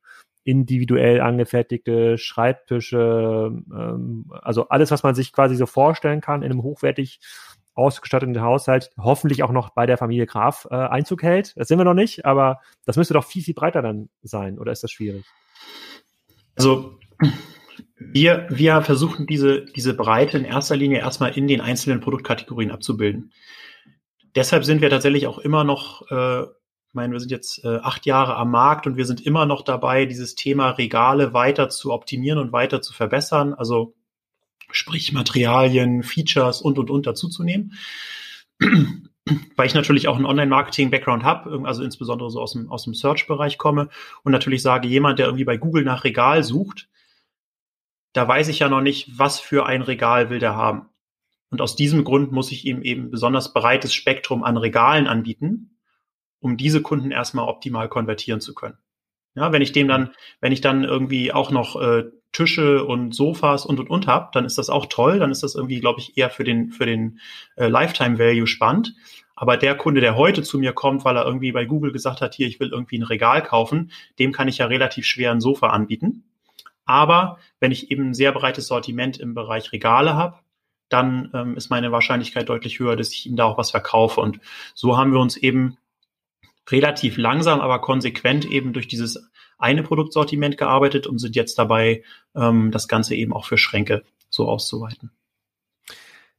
individuell 0.50 1.20
angefertigte 1.20 2.18
Schreibtische, 2.18 3.52
ähm, 3.72 4.26
also 4.42 4.68
alles, 4.68 4.90
was 4.90 5.02
man 5.04 5.14
sich 5.14 5.32
quasi 5.32 5.54
so 5.54 5.66
vorstellen 5.66 6.20
kann 6.20 6.42
in 6.42 6.50
einem 6.50 6.62
hochwertig 6.62 7.20
ausgestatteten 7.74 8.40
Haushalt, 8.42 8.90
hoffentlich 8.98 9.42
auch 9.44 9.52
noch 9.52 9.70
bei 9.70 9.86
der 9.86 9.96
Familie 9.96 10.26
Graf 10.26 10.66
äh, 10.70 10.74
Einzug 10.74 11.22
hält. 11.22 11.54
Das 11.56 11.68
sind 11.68 11.78
wir 11.78 11.84
noch 11.84 11.94
nicht, 11.94 12.26
aber 12.26 12.60
das 12.84 12.96
müsste 12.96 13.14
doch 13.14 13.24
viel, 13.24 13.42
viel 13.42 13.54
breiter 13.54 13.80
dann 13.80 14.08
sein, 14.22 14.58
oder 14.58 14.72
ist 14.72 14.82
das 14.82 14.90
schwierig? 14.90 15.24
Also 16.56 16.98
wir, 17.98 18.46
wir 18.50 18.82
versuchen 18.82 19.26
diese, 19.26 19.64
diese 19.64 19.94
Breite 19.94 20.36
in 20.36 20.44
erster 20.44 20.76
Linie 20.76 20.98
erstmal 20.98 21.36
in 21.38 21.46
den 21.46 21.60
einzelnen 21.60 22.00
Produktkategorien 22.00 22.72
abzubilden. 22.72 23.32
Deshalb 24.34 24.64
sind 24.64 24.80
wir 24.80 24.90
tatsächlich 24.90 25.26
auch 25.26 25.38
immer 25.38 25.64
noch 25.64 26.10
äh, 26.10 26.44
ich 26.90 26.94
meine, 26.94 27.12
wir 27.12 27.20
sind 27.20 27.30
jetzt 27.30 27.64
äh, 27.64 27.76
acht 27.76 28.04
Jahre 28.04 28.34
am 28.34 28.50
Markt 28.50 28.84
und 28.88 28.96
wir 28.96 29.06
sind 29.06 29.24
immer 29.24 29.46
noch 29.46 29.62
dabei, 29.62 30.06
dieses 30.06 30.34
Thema 30.34 30.70
Regale 30.70 31.32
weiter 31.32 31.68
zu 31.68 31.92
optimieren 31.92 32.40
und 32.40 32.50
weiter 32.50 32.82
zu 32.82 32.92
verbessern. 32.92 33.54
Also 33.54 33.94
sprich 34.72 35.12
Materialien, 35.12 36.02
Features 36.02 36.60
und 36.60 36.80
und 36.80 36.90
und 36.90 37.06
dazuzunehmen. 37.06 37.74
Weil 38.58 39.66
ich 39.66 39.74
natürlich 39.74 40.08
auch 40.08 40.16
einen 40.16 40.26
Online-Marketing-Background 40.26 41.22
habe, 41.22 41.62
also 41.64 41.84
insbesondere 41.84 42.28
so 42.28 42.40
aus 42.40 42.54
dem, 42.54 42.68
aus 42.72 42.82
dem 42.82 42.94
Search-Bereich 42.94 43.56
komme 43.56 43.88
und 44.24 44.32
natürlich 44.32 44.60
sage, 44.60 44.88
jemand, 44.88 45.20
der 45.20 45.26
irgendwie 45.26 45.44
bei 45.44 45.58
Google 45.58 45.84
nach 45.84 46.02
Regal 46.02 46.42
sucht, 46.42 46.88
da 48.14 48.26
weiß 48.26 48.48
ich 48.48 48.58
ja 48.58 48.68
noch 48.68 48.80
nicht, 48.80 49.16
was 49.16 49.38
für 49.38 49.64
ein 49.64 49.82
Regal 49.82 50.28
will 50.28 50.40
der 50.40 50.56
haben. 50.56 50.88
Und 51.50 51.60
aus 51.60 51.76
diesem 51.76 52.02
Grund 52.02 52.32
muss 52.32 52.50
ich 52.50 52.66
ihm 52.66 52.82
eben 52.82 53.12
besonders 53.12 53.52
breites 53.52 53.94
Spektrum 53.94 54.42
an 54.42 54.56
Regalen 54.56 55.06
anbieten, 55.06 55.69
um 56.40 56.56
diese 56.56 56.82
Kunden 56.82 57.10
erstmal 57.10 57.48
optimal 57.48 57.88
konvertieren 57.88 58.40
zu 58.40 58.54
können. 58.54 58.78
Ja, 59.34 59.52
wenn 59.52 59.62
ich 59.62 59.72
dem 59.72 59.86
dann, 59.86 60.10
wenn 60.40 60.52
ich 60.52 60.60
dann 60.60 60.84
irgendwie 60.84 61.32
auch 61.32 61.50
noch 61.50 61.80
äh, 61.80 62.04
Tische 62.32 62.84
und 62.84 63.14
Sofas 63.14 63.64
und 63.64 63.78
und 63.78 63.90
und 63.90 64.06
hab, 64.06 64.32
dann 64.32 64.44
ist 64.44 64.58
das 64.58 64.70
auch 64.70 64.86
toll. 64.86 65.18
Dann 65.18 65.30
ist 65.30 65.42
das 65.42 65.54
irgendwie, 65.54 65.80
glaube 65.80 66.00
ich, 66.00 66.16
eher 66.16 66.30
für 66.30 66.44
den 66.44 66.70
für 66.70 66.86
den 66.86 67.20
äh, 67.56 67.68
Lifetime 67.68 68.18
Value 68.18 68.46
spannend. 68.46 68.94
Aber 69.36 69.56
der 69.56 69.74
Kunde, 69.74 70.00
der 70.00 70.16
heute 70.16 70.42
zu 70.42 70.58
mir 70.58 70.72
kommt, 70.72 71.04
weil 71.04 71.16
er 71.16 71.24
irgendwie 71.24 71.52
bei 71.52 71.64
Google 71.64 71.92
gesagt 71.92 72.20
hat, 72.20 72.34
hier, 72.34 72.46
ich 72.46 72.60
will 72.60 72.68
irgendwie 72.68 72.98
ein 72.98 73.04
Regal 73.04 73.42
kaufen, 73.42 73.90
dem 74.18 74.32
kann 74.32 74.48
ich 74.48 74.58
ja 74.58 74.66
relativ 74.66 75.06
schwer 75.06 75.30
ein 75.30 75.40
Sofa 75.40 75.68
anbieten. 75.68 76.24
Aber 76.84 77.38
wenn 77.58 77.72
ich 77.72 77.90
eben 77.90 78.10
ein 78.10 78.14
sehr 78.14 78.32
breites 78.32 78.66
Sortiment 78.66 79.18
im 79.18 79.34
Bereich 79.34 79.72
Regale 79.72 80.14
habe, 80.14 80.40
dann 80.88 81.30
ähm, 81.32 81.56
ist 81.56 81.70
meine 81.70 81.92
Wahrscheinlichkeit 81.92 82.48
deutlich 82.48 82.80
höher, 82.80 82.96
dass 82.96 83.12
ich 83.12 83.26
ihm 83.26 83.36
da 83.36 83.44
auch 83.44 83.56
was 83.56 83.70
verkaufe. 83.70 84.20
Und 84.20 84.40
so 84.74 84.98
haben 84.98 85.12
wir 85.12 85.20
uns 85.20 85.36
eben 85.36 85.78
relativ 86.70 87.16
langsam, 87.16 87.60
aber 87.60 87.80
konsequent 87.80 88.44
eben 88.44 88.72
durch 88.72 88.88
dieses 88.88 89.30
eine 89.58 89.82
Produktsortiment 89.82 90.56
gearbeitet 90.56 91.06
und 91.06 91.18
sind 91.18 91.36
jetzt 91.36 91.58
dabei, 91.58 92.02
ähm, 92.34 92.70
das 92.70 92.88
Ganze 92.88 93.14
eben 93.14 93.32
auch 93.32 93.44
für 93.44 93.58
Schränke 93.58 94.02
so 94.28 94.48
auszuweiten. 94.48 95.10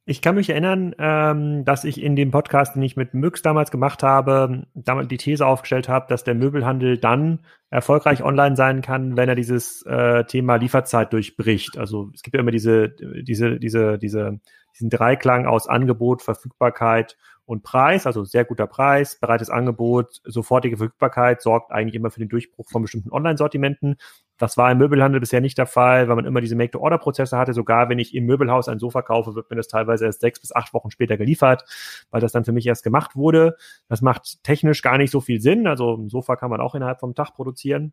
Ich 0.06 0.24
kann 0.24 0.34
mich 0.36 0.50
erinnern, 0.50 0.96
ähm, 0.98 1.64
dass 1.64 1.84
ich 1.84 2.02
in 2.02 2.16
dem 2.16 2.32
Podcast, 2.32 2.76
den 2.76 2.82
ich 2.82 2.98
mit 2.98 3.14
Müx 3.14 3.44
damals 3.44 3.70
gemacht 3.70 4.02
habe, 4.02 4.66
damals 4.74 5.08
die 5.10 5.18
These 5.18 5.46
aufgestellt 5.46 5.88
habe, 5.90 6.08
dass 6.10 6.24
der 6.24 6.34
Möbelhandel 6.34 6.98
dann 6.98 7.46
erfolgreich 7.70 8.24
online 8.24 8.56
sein 8.56 8.82
kann, 8.82 9.16
wenn 9.16 9.30
er 9.30 9.36
dieses 9.36 9.86
äh, 9.86 10.26
Thema 10.26 10.56
Lieferzeit 10.56 11.14
durchbricht. 11.14 11.78
Also 11.78 12.10
es 12.16 12.24
gibt 12.24 12.36
ja 12.36 12.42
immer 12.42 12.52
diese, 12.52 12.90
diese, 12.90 13.60
diese, 13.60 14.00
diese, 14.00 14.40
diesen 14.74 14.90
Dreiklang 14.90 15.46
aus 15.46 15.68
Angebot, 15.68 16.24
Verfügbarkeit 16.24 17.16
und 17.52 17.64
Preis, 17.64 18.08
also 18.08 18.24
sehr 18.24 18.46
guter 18.46 18.66
Preis, 18.66 19.20
breites 19.20 19.50
Angebot, 19.50 20.22
sofortige 20.24 20.78
Verfügbarkeit 20.78 21.42
sorgt 21.42 21.74
eigentlich 21.74 21.96
immer 21.96 22.10
für 22.10 22.22
den 22.22 22.30
Durchbruch 22.30 22.70
von 22.70 22.82
bestimmten 22.82 23.12
Online-Sortimenten. 23.12 23.98
Das 24.38 24.56
war 24.56 24.72
im 24.72 24.78
Möbelhandel 24.78 25.20
bisher 25.20 25.42
nicht 25.42 25.58
der 25.58 25.66
Fall, 25.66 26.08
weil 26.08 26.16
man 26.16 26.24
immer 26.24 26.40
diese 26.40 26.56
Make-to-Order-Prozesse 26.56 27.38
hatte. 27.38 27.54
Sogar 27.54 27.90
wenn 27.90 28.00
ich 28.00 28.16
im 28.16 28.26
Möbelhaus 28.26 28.70
ein 28.70 28.80
Sofa 28.80 29.02
kaufe, 29.02 29.36
wird 29.36 29.50
mir 29.50 29.58
das 29.58 29.68
teilweise 29.68 30.06
erst 30.06 30.22
sechs 30.22 30.40
bis 30.40 30.56
acht 30.56 30.74
Wochen 30.74 30.92
später 30.92 31.18
geliefert, 31.18 31.66
weil 32.10 32.22
das 32.22 32.32
dann 32.32 32.46
für 32.46 32.54
mich 32.54 32.66
erst 32.66 32.86
gemacht 32.86 33.18
wurde. 33.18 33.58
Das 33.90 34.02
macht 34.02 34.42
technisch 34.46 34.82
gar 34.82 34.98
nicht 34.98 35.12
so 35.12 35.20
viel 35.20 35.42
Sinn. 35.42 35.68
Also 35.68 35.94
ein 35.96 36.08
Sofa 36.08 36.38
kann 36.38 36.52
man 36.52 36.62
auch 36.62 36.74
innerhalb 36.74 37.02
vom 37.02 37.16
Tag 37.16 37.34
produzieren 37.34 37.92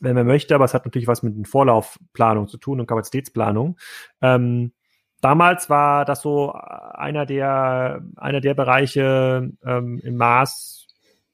wenn 0.00 0.14
man 0.14 0.28
möchte, 0.28 0.54
aber 0.54 0.64
es 0.64 0.74
hat 0.74 0.84
natürlich 0.84 1.08
was 1.08 1.24
mit 1.24 1.36
den 1.36 1.44
Vorlaufplanung 1.44 2.46
zu 2.46 2.56
tun 2.56 2.78
und 2.78 2.86
Kapazitätsplanung. 2.86 3.76
Ähm, 4.22 4.70
damals 5.20 5.68
war 5.68 6.04
das 6.04 6.22
so 6.22 6.52
einer 6.52 7.26
der, 7.26 8.02
einer 8.16 8.40
der 8.40 8.54
Bereiche 8.54 9.50
ähm, 9.64 10.00
im 10.02 10.16
Maß 10.16 10.86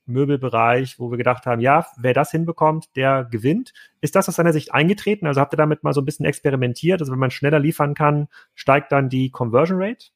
Möbelbereich, 0.06 0.98
wo 0.98 1.10
wir 1.10 1.16
gedacht 1.16 1.46
haben, 1.46 1.60
ja, 1.60 1.86
wer 1.96 2.12
das 2.12 2.30
hinbekommt, 2.30 2.94
der 2.96 3.24
gewinnt. 3.24 3.72
Ist 4.00 4.14
das 4.14 4.28
aus 4.28 4.36
seiner 4.36 4.52
Sicht 4.52 4.74
eingetreten? 4.74 5.26
Also 5.26 5.40
habt 5.40 5.54
ihr 5.54 5.58
damit 5.58 5.82
mal 5.82 5.94
so 5.94 6.00
ein 6.00 6.04
bisschen 6.04 6.26
experimentiert? 6.26 7.00
Also 7.00 7.12
wenn 7.12 7.18
man 7.18 7.30
schneller 7.30 7.58
liefern 7.58 7.94
kann, 7.94 8.28
steigt 8.54 8.92
dann 8.92 9.08
die 9.08 9.30
Conversion 9.30 9.80
Rate? 9.80 10.06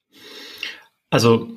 Also 1.11 1.48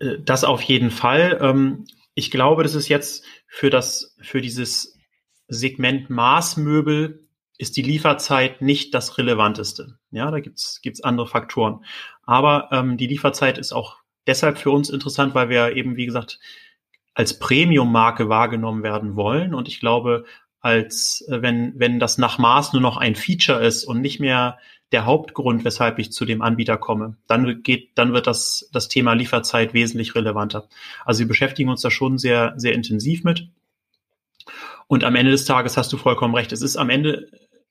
äh, 0.00 0.18
das 0.18 0.44
auf 0.44 0.62
jeden 0.62 0.90
Fall. 0.90 1.38
Ähm, 1.40 1.84
ich 2.14 2.30
glaube, 2.30 2.62
das 2.64 2.74
ist 2.74 2.88
jetzt 2.88 3.24
für 3.46 3.70
das, 3.70 4.16
für 4.20 4.40
dieses 4.40 4.98
Segment 5.48 6.10
Maßmöbel 6.10 7.28
ist 7.60 7.76
die 7.76 7.82
Lieferzeit 7.82 8.62
nicht 8.62 8.94
das 8.94 9.18
Relevanteste. 9.18 9.98
Ja, 10.10 10.30
da 10.30 10.40
gibt's 10.40 10.80
gibt's 10.80 11.02
andere 11.02 11.26
Faktoren. 11.26 11.84
Aber 12.22 12.70
ähm, 12.72 12.96
die 12.96 13.06
Lieferzeit 13.06 13.58
ist 13.58 13.72
auch 13.72 13.98
deshalb 14.26 14.56
für 14.56 14.70
uns 14.70 14.88
interessant, 14.88 15.34
weil 15.34 15.50
wir 15.50 15.76
eben, 15.76 15.96
wie 15.96 16.06
gesagt, 16.06 16.40
als 17.12 17.38
Premium-Marke 17.38 18.30
wahrgenommen 18.30 18.82
werden 18.82 19.14
wollen. 19.14 19.52
Und 19.52 19.68
ich 19.68 19.78
glaube, 19.78 20.24
als 20.60 21.22
äh, 21.28 21.42
wenn, 21.42 21.74
wenn 21.76 22.00
das 22.00 22.16
nach 22.16 22.38
Maß 22.38 22.72
nur 22.72 22.80
noch 22.80 22.96
ein 22.96 23.14
Feature 23.14 23.62
ist 23.62 23.84
und 23.84 24.00
nicht 24.00 24.20
mehr 24.20 24.58
der 24.90 25.04
Hauptgrund, 25.04 25.62
weshalb 25.62 25.98
ich 25.98 26.12
zu 26.12 26.24
dem 26.24 26.40
Anbieter 26.40 26.78
komme, 26.78 27.18
dann 27.26 27.62
geht, 27.62 27.90
dann 27.94 28.14
wird 28.14 28.26
das, 28.26 28.70
das 28.72 28.88
Thema 28.88 29.12
Lieferzeit 29.12 29.74
wesentlich 29.74 30.14
relevanter. 30.14 30.66
Also 31.04 31.20
wir 31.20 31.28
beschäftigen 31.28 31.68
uns 31.68 31.82
da 31.82 31.90
schon 31.90 32.16
sehr, 32.16 32.54
sehr 32.56 32.72
intensiv 32.72 33.22
mit. 33.22 33.50
Und 34.86 35.04
am 35.04 35.14
Ende 35.14 35.30
des 35.30 35.44
Tages 35.44 35.76
hast 35.76 35.92
du 35.92 35.98
vollkommen 35.98 36.34
recht. 36.34 36.52
Es 36.52 36.62
ist 36.62 36.78
am 36.78 36.88
Ende 36.88 37.30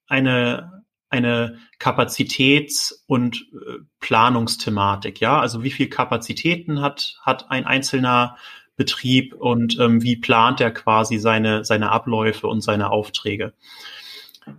eine, 0.10 0.84
eine 1.10 1.58
Kapazitäts- 1.80 3.04
und 3.08 3.48
äh, 3.54 3.80
Planungsthematik, 4.00 5.20
ja. 5.20 5.40
Also 5.40 5.64
wie 5.64 5.72
viel 5.72 5.88
Kapazitäten 5.88 6.82
hat, 6.82 7.20
hat 7.22 7.50
ein 7.50 7.66
einzelner 7.66 8.38
Betrieb 8.76 9.34
und 9.34 9.78
ähm, 9.80 10.02
wie 10.02 10.16
plant 10.16 10.62
er 10.62 10.72
quasi 10.72 11.18
seine, 11.18 11.66
seine 11.66 11.92
Abläufe 11.92 12.48
und 12.48 12.62
seine 12.62 12.92
Aufträge. 12.92 13.54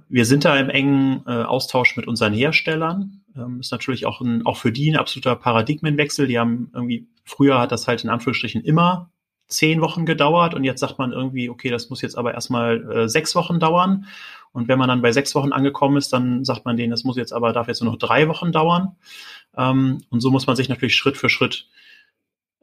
Wir 0.09 0.25
sind 0.25 0.45
da 0.45 0.57
im 0.57 0.71
engen 0.71 1.23
äh, 1.27 1.43
Austausch 1.43 1.97
mit 1.97 2.07
unseren 2.07 2.33
Herstellern. 2.33 3.23
Ähm, 3.35 3.61
ist 3.61 3.73
natürlich 3.73 4.07
auch, 4.07 4.21
ein, 4.21 4.45
auch 4.47 4.57
für 4.57 4.73
die 4.73 4.91
ein 4.91 4.97
absoluter 4.97 5.37
Paradigmenwechsel. 5.37 6.27
Die 6.27 6.39
haben 6.39 6.71
irgendwie, 6.75 7.09
früher 7.25 7.59
hat 7.59 7.73
das 7.73 7.89
halt 7.89 8.05
in 8.05 8.11
Anführungsstrichen 8.11 8.63
immer 8.63 9.11
zehn 9.49 9.81
Wochen 9.81 10.07
gedauert 10.07 10.55
und 10.55 10.65
jetzt 10.65 10.81
sagt 10.81 10.99
man 10.99 11.13
irgendwie, 11.13 11.51
okay, 11.51 11.71
das 11.71 11.91
muss 11.91 12.03
jetzt 12.03 12.17
aber 12.17 12.35
erstmal 12.35 12.91
äh, 12.91 13.09
sechs 13.09 13.35
Wochen 13.35 13.59
dauern. 13.59 14.07
Und 14.53 14.69
wenn 14.69 14.79
man 14.79 14.89
dann 14.89 15.03
bei 15.03 15.13
sechs 15.13 15.35
Wochen 15.35 15.53
angekommen 15.53 15.97
ist, 15.97 16.13
dann 16.13 16.45
sagt 16.45 16.65
man 16.65 16.77
denen, 16.77 16.91
das 16.91 17.05
muss 17.05 17.17
jetzt 17.17 17.33
aber, 17.33 17.53
darf 17.53 17.69
jetzt 17.69 17.83
nur 17.83 17.93
noch 17.93 17.99
drei 17.99 18.29
Wochen 18.29 18.53
dauern. 18.53 18.97
Ähm, 19.57 20.03
und 20.11 20.21
so 20.21 20.31
muss 20.31 20.47
man 20.47 20.57
sich 20.57 20.69
natürlich 20.69 20.97
Schritt 20.97 21.17
für 21.17 21.29
Schritt 21.29 21.69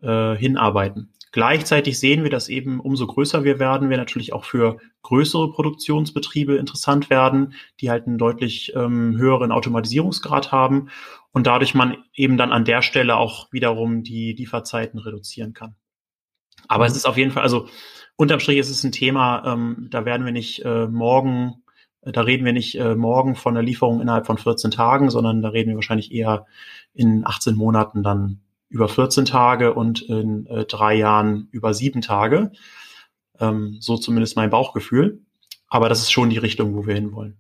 äh, 0.02 0.36
hinarbeiten. 0.36 1.14
Gleichzeitig 1.32 2.00
sehen 2.00 2.24
wir, 2.24 2.30
dass 2.30 2.50
eben 2.50 2.80
umso 2.80 3.06
größer 3.06 3.44
wir 3.44 3.60
werden, 3.60 3.90
wir 3.90 3.98
natürlich 3.98 4.34
auch 4.34 4.46
für 4.46 4.80
größere 5.04 5.52
Produktionsbetriebe 5.52 6.56
interessant 6.56 7.10
werden, 7.10 7.54
die 7.80 7.90
halt 7.90 8.08
einen 8.08 8.18
deutlich 8.18 8.74
ähm, 8.76 9.18
höheren 9.18 9.52
Automatisierungsgrad 9.52 10.52
haben 10.52 10.90
und 11.32 11.46
dadurch 11.46 11.76
man 11.76 11.98
eben 12.16 12.38
dann 12.38 12.52
an 12.52 12.66
der 12.66 12.82
Stelle 12.82 13.18
auch 13.18 13.52
wiederum 13.52 14.04
die 14.04 14.34
Lieferzeiten 14.34 15.00
reduzieren 15.00 15.54
kann. 15.54 15.76
Aber 16.68 16.86
mhm. 16.86 16.92
es 16.92 16.98
ist 16.98 17.06
auf 17.06 17.18
jeden 17.18 17.32
Fall, 17.32 17.44
also 17.44 17.68
unterm 18.16 18.40
Strich 18.40 18.58
ist 18.58 18.70
es 18.70 18.84
ein 18.84 18.92
Thema, 18.92 19.44
ähm, 19.46 19.88
da 19.92 20.06
werden 20.06 20.26
wir 20.26 20.34
nicht 20.34 20.64
äh, 20.66 20.88
morgen, 20.88 21.64
da 22.12 22.22
reden 22.22 22.46
wir 22.46 22.54
nicht 22.54 22.80
äh, 22.80 22.96
morgen 22.96 23.36
von 23.36 23.54
der 23.54 23.64
Lieferung 23.64 24.02
innerhalb 24.02 24.26
von 24.26 24.38
14 24.38 24.72
Tagen, 24.72 25.10
sondern 25.10 25.42
da 25.42 25.50
reden 25.50 25.70
wir 25.70 25.76
wahrscheinlich 25.76 26.12
eher 26.12 26.46
in 26.94 27.26
18 27.26 27.56
Monaten 27.56 28.04
dann 28.04 28.42
über 28.70 28.90
14 28.90 29.26
Tage 29.26 29.74
und 29.74 30.02
in 30.02 30.46
äh, 30.48 30.66
drei 30.66 30.96
Jahren 30.96 31.48
über 31.52 31.74
sieben 31.74 32.02
Tage. 32.02 32.52
Ähm, 33.40 33.78
so 33.80 33.98
zumindest 33.98 34.36
mein 34.36 34.50
Bauchgefühl. 34.50 35.22
Aber 35.68 35.90
das 35.90 36.02
ist 36.02 36.12
schon 36.12 36.30
die 36.30 36.38
Richtung, 36.38 36.76
wo 36.76 36.86
wir 36.86 36.96
hinwollen. 36.96 37.38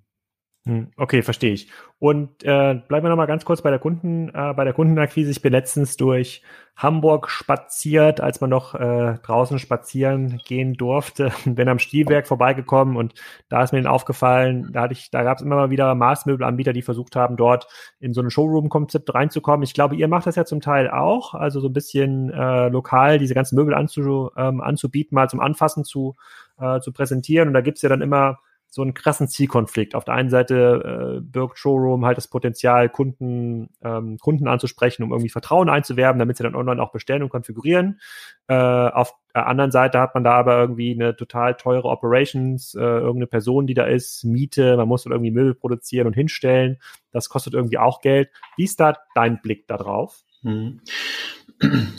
Hm, 0.68 0.92
okay, 0.98 1.22
verstehe 1.22 1.54
ich. 1.54 1.70
Und 1.98 2.44
äh, 2.44 2.76
bleiben 2.88 3.06
wir 3.06 3.10
noch 3.10 3.16
mal 3.16 3.26
ganz 3.26 3.46
kurz 3.46 3.62
bei 3.62 3.70
der 3.70 3.80
Kunden, 3.80 4.28
äh, 4.28 4.54
bei 4.54 4.66
der 4.66 4.74
Kundenakquise. 4.74 5.32
Ich 5.32 5.42
bin 5.42 5.54
letztens 5.54 5.96
durch 5.96 6.44
Hamburg 6.76 7.30
spaziert, 7.30 8.20
als 8.20 8.42
man 8.42 8.50
noch 8.50 8.76
äh, 8.76 9.18
draußen 9.24 9.60
spazieren 9.60 10.42
gehen 10.46 10.74
durfte. 10.74 11.32
Bin 11.46 11.70
am 11.70 11.80
Stilwerk 11.80 12.28
vorbeigekommen 12.28 12.98
und 12.98 13.14
da 13.48 13.64
ist 13.64 13.72
mir 13.72 13.82
dann 13.82 13.90
aufgefallen, 13.90 14.70
da 14.74 14.82
hatte 14.82 14.94
ich, 14.94 15.10
da 15.10 15.24
gab 15.24 15.38
es 15.38 15.44
immer 15.44 15.56
mal 15.56 15.70
wieder 15.70 15.96
Maßmöbelanbieter, 15.96 16.74
die 16.74 16.82
versucht 16.82 17.16
haben, 17.16 17.38
dort 17.38 17.70
in 18.02 18.14
so 18.14 18.22
ein 18.22 18.30
Showroom-Konzept 18.30 19.14
reinzukommen. 19.14 19.64
Ich 19.64 19.74
glaube, 19.74 19.96
ihr 19.96 20.10
macht 20.10 20.28
das 20.28 20.36
ja 20.36 20.44
zum 20.44 20.60
Teil 20.60 20.90
auch, 20.90 21.34
also 21.34 21.62
so 21.62 21.70
ein 21.70 21.74
bisschen 21.74 22.30
äh, 22.30 22.68
lokal 22.68 23.20
diese 23.20 23.36
ganzen 23.36 23.56
Möbel 23.56 23.74
anzu, 23.74 24.32
ähm, 24.36 24.60
anzubieten, 24.60 25.16
mal 25.16 25.30
zum 25.30 25.40
Anfassen 25.40 25.86
zu, 25.86 26.18
äh, 26.60 26.82
zu 26.82 26.92
präsentieren. 26.92 27.48
Und 27.48 27.54
da 27.54 27.62
gibt's 27.62 27.82
ja 27.84 27.90
dann 27.90 28.02
immer 28.02 28.40
so 28.70 28.82
einen 28.82 28.94
krassen 28.94 29.28
Zielkonflikt. 29.28 29.96
Auf 29.96 30.06
der 30.06 30.14
einen 30.14 30.30
Seite 30.30 31.18
äh, 31.18 31.22
birgt 31.22 31.58
Showroom 31.58 32.06
halt 32.06 32.18
das 32.18 32.28
Potenzial, 32.28 32.90
Kunden, 32.90 33.70
ähm, 33.82 34.18
Kunden 34.20 34.48
anzusprechen, 34.48 35.04
um 35.04 35.12
irgendwie 35.12 35.30
Vertrauen 35.30 35.70
einzuwerben, 35.70 36.20
damit 36.20 36.38
sie 36.38 36.44
dann 36.44 36.56
online 36.56 36.82
auch 36.82 36.92
bestellen 36.92 37.24
und 37.24 37.30
konfigurieren. 37.30 38.00
Äh, 38.48 38.56
auf 38.56 39.14
der 39.34 39.48
anderen 39.48 39.72
Seite 39.72 40.00
hat 40.00 40.14
man 40.14 40.24
da 40.24 40.34
aber 40.34 40.60
irgendwie 40.60 40.92
eine 40.94 41.16
total 41.16 41.56
teure 41.56 41.88
Operations, 41.88 42.76
äh, 42.76 42.80
irgendeine 42.82 43.28
Person, 43.28 43.68
die 43.68 43.74
da 43.74 43.86
ist, 43.86 44.24
Miete, 44.26 44.78
man 44.78 44.88
muss 44.88 45.04
dann 45.04 45.14
irgendwie 45.14 45.32
Möbel 45.32 45.56
produzieren 45.56 46.08
und 46.08 46.14
hinstellen. 46.14 46.78
Das 47.12 47.30
kostet 47.30 47.54
irgendwie 47.54 47.78
auch 47.78 48.02
Geld. 48.02 48.30
Wie 48.58 48.64
ist 48.64 48.80
da 48.80 48.96
dein 49.16 49.42
Blick 49.42 49.68
da 49.68 49.78
drauf? 49.78 50.24
Mhm. 50.44 50.82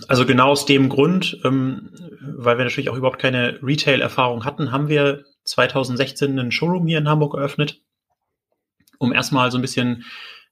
Also 0.07 0.25
genau 0.25 0.51
aus 0.51 0.67
dem 0.67 0.89
Grund, 0.89 1.41
ähm, 1.45 1.91
weil 2.21 2.59
wir 2.59 2.65
natürlich 2.65 2.91
auch 2.91 2.97
überhaupt 2.97 3.19
keine 3.19 3.59
Retail-Erfahrung 3.63 4.45
hatten, 4.45 4.71
haben 4.71 4.89
wir 4.89 5.25
2016 5.49 6.39
einen 6.39 6.53
Showroom 6.53 6.87
hier 6.87 6.99
in 6.99 7.09
Hamburg 7.09 7.35
eröffnet, 7.35 7.81
um 8.99 9.13
erstmal 9.13 9.51
so 9.51 9.59
ein 9.59 9.63
bisschen 9.63 10.05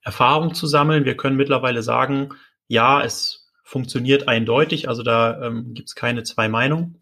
Erfahrung 0.02 0.54
zu 0.54 0.66
sammeln. 0.66 1.04
Wir 1.04 1.16
können 1.16 1.36
mittlerweile 1.36 1.82
sagen, 1.82 2.30
ja, 2.68 3.02
es 3.02 3.50
funktioniert 3.64 4.28
eindeutig, 4.28 4.88
also 4.88 5.02
da 5.02 5.42
ähm, 5.42 5.74
gibt 5.74 5.88
es 5.88 5.94
keine 5.94 6.22
zwei 6.22 6.48
Meinungen. 6.48 7.00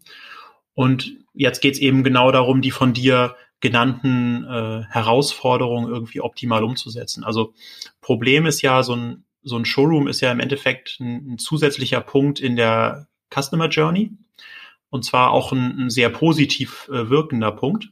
Und 0.73 1.13
jetzt 1.33 1.61
geht 1.61 1.75
es 1.75 1.79
eben 1.79 2.03
genau 2.03 2.31
darum, 2.31 2.61
die 2.61 2.71
von 2.71 2.93
dir 2.93 3.35
genannten 3.61 4.43
äh, 4.45 4.83
Herausforderungen 4.89 5.87
irgendwie 5.87 6.21
optimal 6.21 6.63
umzusetzen. 6.63 7.23
Also 7.23 7.53
Problem 8.01 8.45
ist 8.45 8.61
ja, 8.61 8.83
so 8.83 8.95
ein, 8.95 9.25
so 9.41 9.55
ein 9.57 9.65
Showroom 9.65 10.07
ist 10.07 10.21
ja 10.21 10.31
im 10.31 10.39
Endeffekt 10.39 10.97
ein, 10.99 11.33
ein 11.33 11.37
zusätzlicher 11.37 12.01
Punkt 12.01 12.39
in 12.39 12.55
der 12.55 13.07
Customer 13.33 13.69
Journey 13.69 14.11
und 14.95 15.03
zwar 15.03 15.31
auch 15.31 15.51
ein, 15.51 15.85
ein 15.85 15.89
sehr 15.89 16.09
positiv 16.09 16.89
äh, 16.91 17.09
wirkender 17.09 17.51
Punkt. 17.51 17.89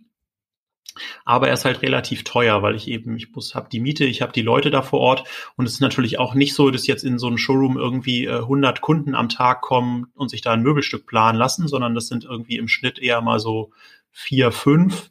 Aber 1.26 1.48
er 1.48 1.54
ist 1.54 1.66
halt 1.66 1.82
relativ 1.82 2.24
teuer, 2.24 2.62
weil 2.62 2.76
ich 2.76 2.88
eben, 2.88 3.18
ich 3.18 3.28
habe 3.56 3.68
die 3.70 3.80
Miete, 3.80 4.06
ich 4.06 4.22
habe 4.22 4.32
die 4.32 4.42
Leute 4.42 4.72
da 4.72 4.82
vor 4.82 5.00
Ort 5.00 5.24
und 5.56 5.66
es 5.66 5.74
ist 5.74 5.80
natürlich 5.82 6.18
auch 6.18 6.34
nicht 6.34 6.54
so, 6.54 6.72
dass 6.72 6.88
jetzt 6.88 7.04
in 7.04 7.20
so 7.20 7.28
einem 7.28 7.38
Showroom 7.38 7.78
irgendwie 7.78 8.26
äh, 8.26 8.38
100 8.38 8.80
Kunden 8.80 9.16
am 9.16 9.28
Tag 9.28 9.62
kommen 9.62 10.08
und 10.14 10.30
sich 10.30 10.42
da 10.42 10.54
ein 10.54 10.62
Möbelstück 10.62 11.06
planen 11.06 11.38
lassen, 11.38 11.68
sondern 11.68 11.94
das 11.94 12.08
sind 12.08 12.24
irgendwie 12.24 12.58
im 12.58 12.68
Schnitt 12.68 13.00
eher 13.00 13.22
mal 13.22 13.40
so 13.40 13.72
vier, 14.12 14.52
fünf. 14.52 15.10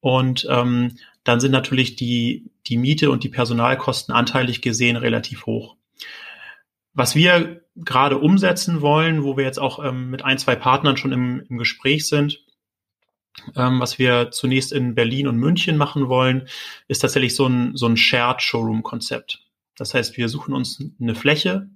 Und 0.00 0.46
ähm, 0.50 0.96
dann 1.22 1.38
sind 1.38 1.52
natürlich 1.52 1.94
die, 1.94 2.50
die 2.66 2.76
Miete 2.76 3.10
und 3.10 3.22
die 3.22 3.28
Personalkosten 3.28 4.14
anteilig 4.14 4.62
gesehen 4.62 4.96
relativ 4.96 5.46
hoch. 5.46 5.76
Was 6.94 7.14
wir 7.14 7.60
gerade 7.84 8.18
umsetzen 8.18 8.80
wollen, 8.80 9.24
wo 9.24 9.36
wir 9.36 9.44
jetzt 9.44 9.58
auch 9.58 9.84
ähm, 9.84 10.10
mit 10.10 10.24
ein, 10.24 10.38
zwei 10.38 10.56
Partnern 10.56 10.96
schon 10.96 11.12
im, 11.12 11.42
im 11.48 11.58
Gespräch 11.58 12.08
sind, 12.08 12.44
ähm, 13.56 13.80
was 13.80 13.98
wir 13.98 14.30
zunächst 14.30 14.72
in 14.72 14.94
Berlin 14.94 15.28
und 15.28 15.36
München 15.36 15.76
machen 15.76 16.08
wollen, 16.08 16.48
ist 16.88 17.00
tatsächlich 17.00 17.34
so 17.34 17.46
ein, 17.46 17.76
so 17.76 17.86
ein 17.86 17.96
Shared 17.96 18.42
Showroom-Konzept. 18.42 19.44
Das 19.76 19.94
heißt, 19.94 20.16
wir 20.16 20.28
suchen 20.28 20.54
uns 20.54 20.82
eine 21.00 21.14
Fläche 21.14 21.68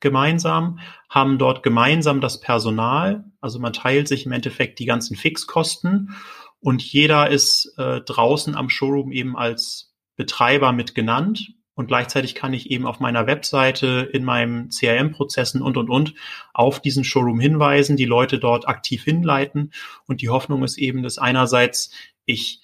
gemeinsam, 0.00 0.78
haben 1.10 1.38
dort 1.38 1.62
gemeinsam 1.62 2.20
das 2.20 2.40
Personal, 2.40 3.24
also 3.40 3.58
man 3.58 3.72
teilt 3.72 4.06
sich 4.06 4.26
im 4.26 4.32
Endeffekt 4.32 4.78
die 4.78 4.86
ganzen 4.86 5.16
Fixkosten 5.16 6.14
und 6.60 6.82
jeder 6.82 7.30
ist 7.30 7.74
äh, 7.78 8.00
draußen 8.00 8.54
am 8.54 8.70
Showroom 8.70 9.10
eben 9.10 9.36
als 9.36 9.92
Betreiber 10.16 10.72
mit 10.72 10.94
genannt 10.94 11.52
und 11.78 11.86
gleichzeitig 11.86 12.34
kann 12.34 12.52
ich 12.54 12.72
eben 12.72 12.88
auf 12.88 12.98
meiner 12.98 13.28
Webseite, 13.28 14.10
in 14.12 14.24
meinem 14.24 14.68
CRM-Prozessen 14.68 15.62
und, 15.62 15.76
und, 15.76 15.88
und 15.88 16.12
auf 16.52 16.80
diesen 16.80 17.04
Showroom 17.04 17.38
hinweisen, 17.38 17.96
die 17.96 18.04
Leute 18.04 18.40
dort 18.40 18.66
aktiv 18.66 19.04
hinleiten. 19.04 19.72
Und 20.04 20.20
die 20.20 20.28
Hoffnung 20.28 20.64
ist 20.64 20.76
eben, 20.76 21.04
dass 21.04 21.18
einerseits 21.18 21.92
ich 22.24 22.62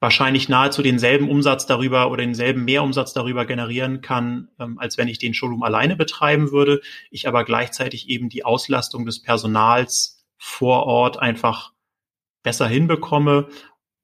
wahrscheinlich 0.00 0.48
nahezu 0.48 0.82
denselben 0.82 1.30
Umsatz 1.30 1.66
darüber 1.66 2.10
oder 2.10 2.24
denselben 2.24 2.64
Mehrumsatz 2.64 3.12
darüber 3.12 3.46
generieren 3.46 4.00
kann, 4.00 4.48
ähm, 4.58 4.80
als 4.80 4.98
wenn 4.98 5.06
ich 5.06 5.18
den 5.18 5.32
Showroom 5.32 5.62
alleine 5.62 5.94
betreiben 5.94 6.50
würde. 6.50 6.80
Ich 7.12 7.28
aber 7.28 7.44
gleichzeitig 7.44 8.08
eben 8.08 8.30
die 8.30 8.44
Auslastung 8.44 9.06
des 9.06 9.22
Personals 9.22 10.24
vor 10.38 10.86
Ort 10.86 11.20
einfach 11.20 11.72
besser 12.42 12.66
hinbekomme 12.66 13.46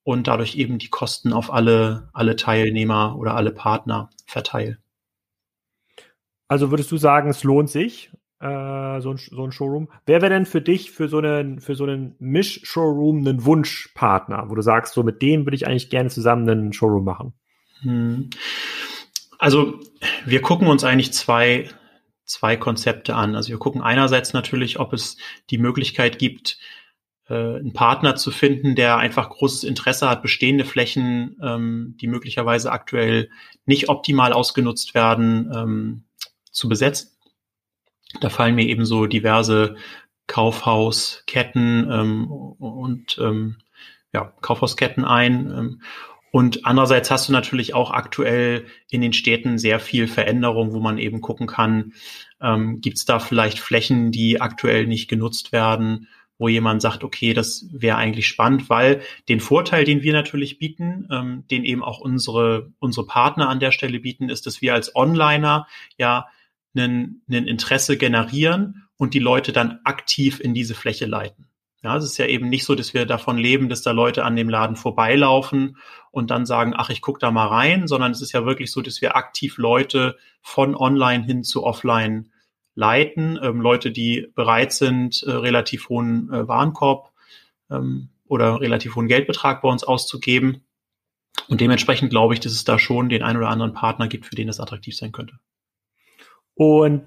und 0.02 0.26
dadurch 0.26 0.56
eben 0.56 0.78
die 0.78 0.88
Kosten 0.88 1.32
auf 1.32 1.52
alle, 1.52 2.08
alle 2.12 2.36
Teilnehmer 2.36 3.16
oder 3.18 3.34
alle 3.34 3.52
Partner 3.52 4.10
verteile. 4.26 4.78
Also 6.48 6.70
würdest 6.70 6.90
du 6.90 6.96
sagen, 6.96 7.30
es 7.30 7.44
lohnt 7.44 7.70
sich, 7.70 8.10
äh, 8.40 9.00
so, 9.00 9.12
ein, 9.12 9.18
so 9.18 9.44
ein 9.44 9.52
Showroom? 9.52 9.88
Wer 10.06 10.22
wäre 10.22 10.32
denn 10.32 10.46
für 10.46 10.60
dich 10.60 10.90
für 10.90 11.08
so 11.08 11.18
einen, 11.18 11.60
für 11.60 11.74
so 11.74 11.84
einen 11.84 12.16
Misch-Showroom 12.18 13.26
ein 13.26 13.44
Wunschpartner, 13.44 14.48
wo 14.48 14.54
du 14.54 14.62
sagst, 14.62 14.94
so 14.94 15.02
mit 15.02 15.22
dem 15.22 15.44
würde 15.46 15.56
ich 15.56 15.66
eigentlich 15.66 15.90
gerne 15.90 16.08
zusammen 16.08 16.48
einen 16.48 16.72
Showroom 16.72 17.04
machen? 17.04 17.34
Hm. 17.82 18.30
Also 19.38 19.80
wir 20.24 20.42
gucken 20.42 20.68
uns 20.68 20.84
eigentlich 20.84 21.12
zwei, 21.12 21.68
zwei 22.24 22.56
Konzepte 22.56 23.14
an. 23.14 23.36
Also 23.36 23.50
wir 23.50 23.58
gucken 23.58 23.82
einerseits 23.82 24.32
natürlich, 24.32 24.78
ob 24.80 24.92
es 24.92 25.16
die 25.50 25.58
Möglichkeit 25.58 26.18
gibt, 26.18 26.58
äh, 27.30 27.58
einen 27.58 27.72
Partner 27.72 28.16
zu 28.16 28.32
finden, 28.32 28.74
der 28.74 28.96
einfach 28.98 29.30
großes 29.30 29.62
Interesse 29.62 30.10
hat, 30.10 30.20
bestehende 30.20 30.64
Flächen, 30.64 31.36
ähm, 31.40 31.96
die 32.00 32.08
möglicherweise 32.08 32.72
aktuell 32.72 33.30
nicht 33.66 33.88
optimal 33.88 34.32
ausgenutzt 34.32 34.94
werden, 34.94 35.50
ähm, 35.54 36.04
zu 36.50 36.68
besetzen. 36.68 37.10
Da 38.20 38.28
fallen 38.28 38.56
mir 38.56 38.66
eben 38.66 38.84
so 38.84 39.06
diverse 39.06 39.76
Kaufhausketten 40.26 41.88
ähm, 41.90 42.26
und 42.28 43.18
ähm, 43.20 43.58
ja, 44.12 44.32
Kaufhausketten 44.40 45.04
ein. 45.04 45.50
Ähm, 45.50 45.82
und 46.32 46.66
andererseits 46.66 47.12
hast 47.12 47.28
du 47.28 47.32
natürlich 47.32 47.74
auch 47.74 47.92
aktuell 47.92 48.66
in 48.88 49.00
den 49.00 49.12
Städten 49.12 49.58
sehr 49.58 49.78
viel 49.78 50.08
Veränderung, 50.08 50.72
wo 50.72 50.80
man 50.80 50.98
eben 50.98 51.20
gucken 51.20 51.46
kann, 51.46 51.92
ähm, 52.40 52.80
gibt 52.80 52.98
es 52.98 53.04
da 53.04 53.20
vielleicht 53.20 53.60
Flächen, 53.60 54.10
die 54.10 54.40
aktuell 54.40 54.88
nicht 54.88 55.08
genutzt 55.08 55.52
werden 55.52 56.08
wo 56.40 56.48
jemand 56.48 56.80
sagt, 56.80 57.04
okay, 57.04 57.34
das 57.34 57.66
wäre 57.70 57.98
eigentlich 57.98 58.26
spannend, 58.26 58.70
weil 58.70 59.02
den 59.28 59.40
Vorteil, 59.40 59.84
den 59.84 60.02
wir 60.02 60.14
natürlich 60.14 60.58
bieten, 60.58 61.06
ähm, 61.12 61.44
den 61.50 61.64
eben 61.64 61.84
auch 61.84 62.00
unsere, 62.00 62.72
unsere 62.78 63.06
Partner 63.06 63.50
an 63.50 63.60
der 63.60 63.72
Stelle 63.72 64.00
bieten, 64.00 64.30
ist, 64.30 64.46
dass 64.46 64.62
wir 64.62 64.72
als 64.72 64.96
Onliner 64.96 65.68
ja 65.98 66.28
ein 66.74 67.20
Interesse 67.28 67.98
generieren 67.98 68.88
und 68.96 69.12
die 69.12 69.18
Leute 69.18 69.52
dann 69.52 69.80
aktiv 69.84 70.40
in 70.40 70.54
diese 70.54 70.74
Fläche 70.74 71.04
leiten. 71.04 71.46
Ja, 71.82 71.96
es 71.96 72.04
ist 72.04 72.16
ja 72.16 72.26
eben 72.26 72.48
nicht 72.48 72.64
so, 72.64 72.74
dass 72.74 72.94
wir 72.94 73.04
davon 73.04 73.36
leben, 73.36 73.68
dass 73.68 73.82
da 73.82 73.90
Leute 73.90 74.24
an 74.24 74.36
dem 74.36 74.48
Laden 74.48 74.76
vorbeilaufen 74.76 75.76
und 76.10 76.30
dann 76.30 76.46
sagen, 76.46 76.72
ach, 76.74 76.88
ich 76.88 77.02
gucke 77.02 77.18
da 77.18 77.30
mal 77.30 77.48
rein, 77.48 77.86
sondern 77.86 78.12
es 78.12 78.22
ist 78.22 78.32
ja 78.32 78.46
wirklich 78.46 78.72
so, 78.72 78.80
dass 78.80 79.02
wir 79.02 79.14
aktiv 79.14 79.58
Leute 79.58 80.16
von 80.40 80.74
online 80.74 81.24
hin 81.24 81.44
zu 81.44 81.64
offline 81.64 82.29
leiten. 82.80 83.38
Ähm, 83.42 83.60
Leute, 83.60 83.92
die 83.92 84.28
bereit 84.34 84.72
sind, 84.72 85.22
äh, 85.22 85.30
relativ 85.30 85.90
hohen 85.90 86.32
äh, 86.32 86.48
Warenkorb 86.48 87.12
ähm, 87.70 88.08
oder 88.26 88.60
relativ 88.60 88.96
hohen 88.96 89.06
Geldbetrag 89.06 89.60
bei 89.60 89.68
uns 89.68 89.84
auszugeben. 89.84 90.64
Und 91.48 91.60
dementsprechend 91.60 92.10
glaube 92.10 92.34
ich, 92.34 92.40
dass 92.40 92.52
es 92.52 92.64
da 92.64 92.78
schon 92.78 93.10
den 93.10 93.22
einen 93.22 93.36
oder 93.36 93.50
anderen 93.50 93.74
Partner 93.74 94.08
gibt, 94.08 94.24
für 94.26 94.34
den 94.34 94.46
das 94.46 94.60
attraktiv 94.60 94.96
sein 94.96 95.12
könnte. 95.12 95.38
Und 96.60 97.04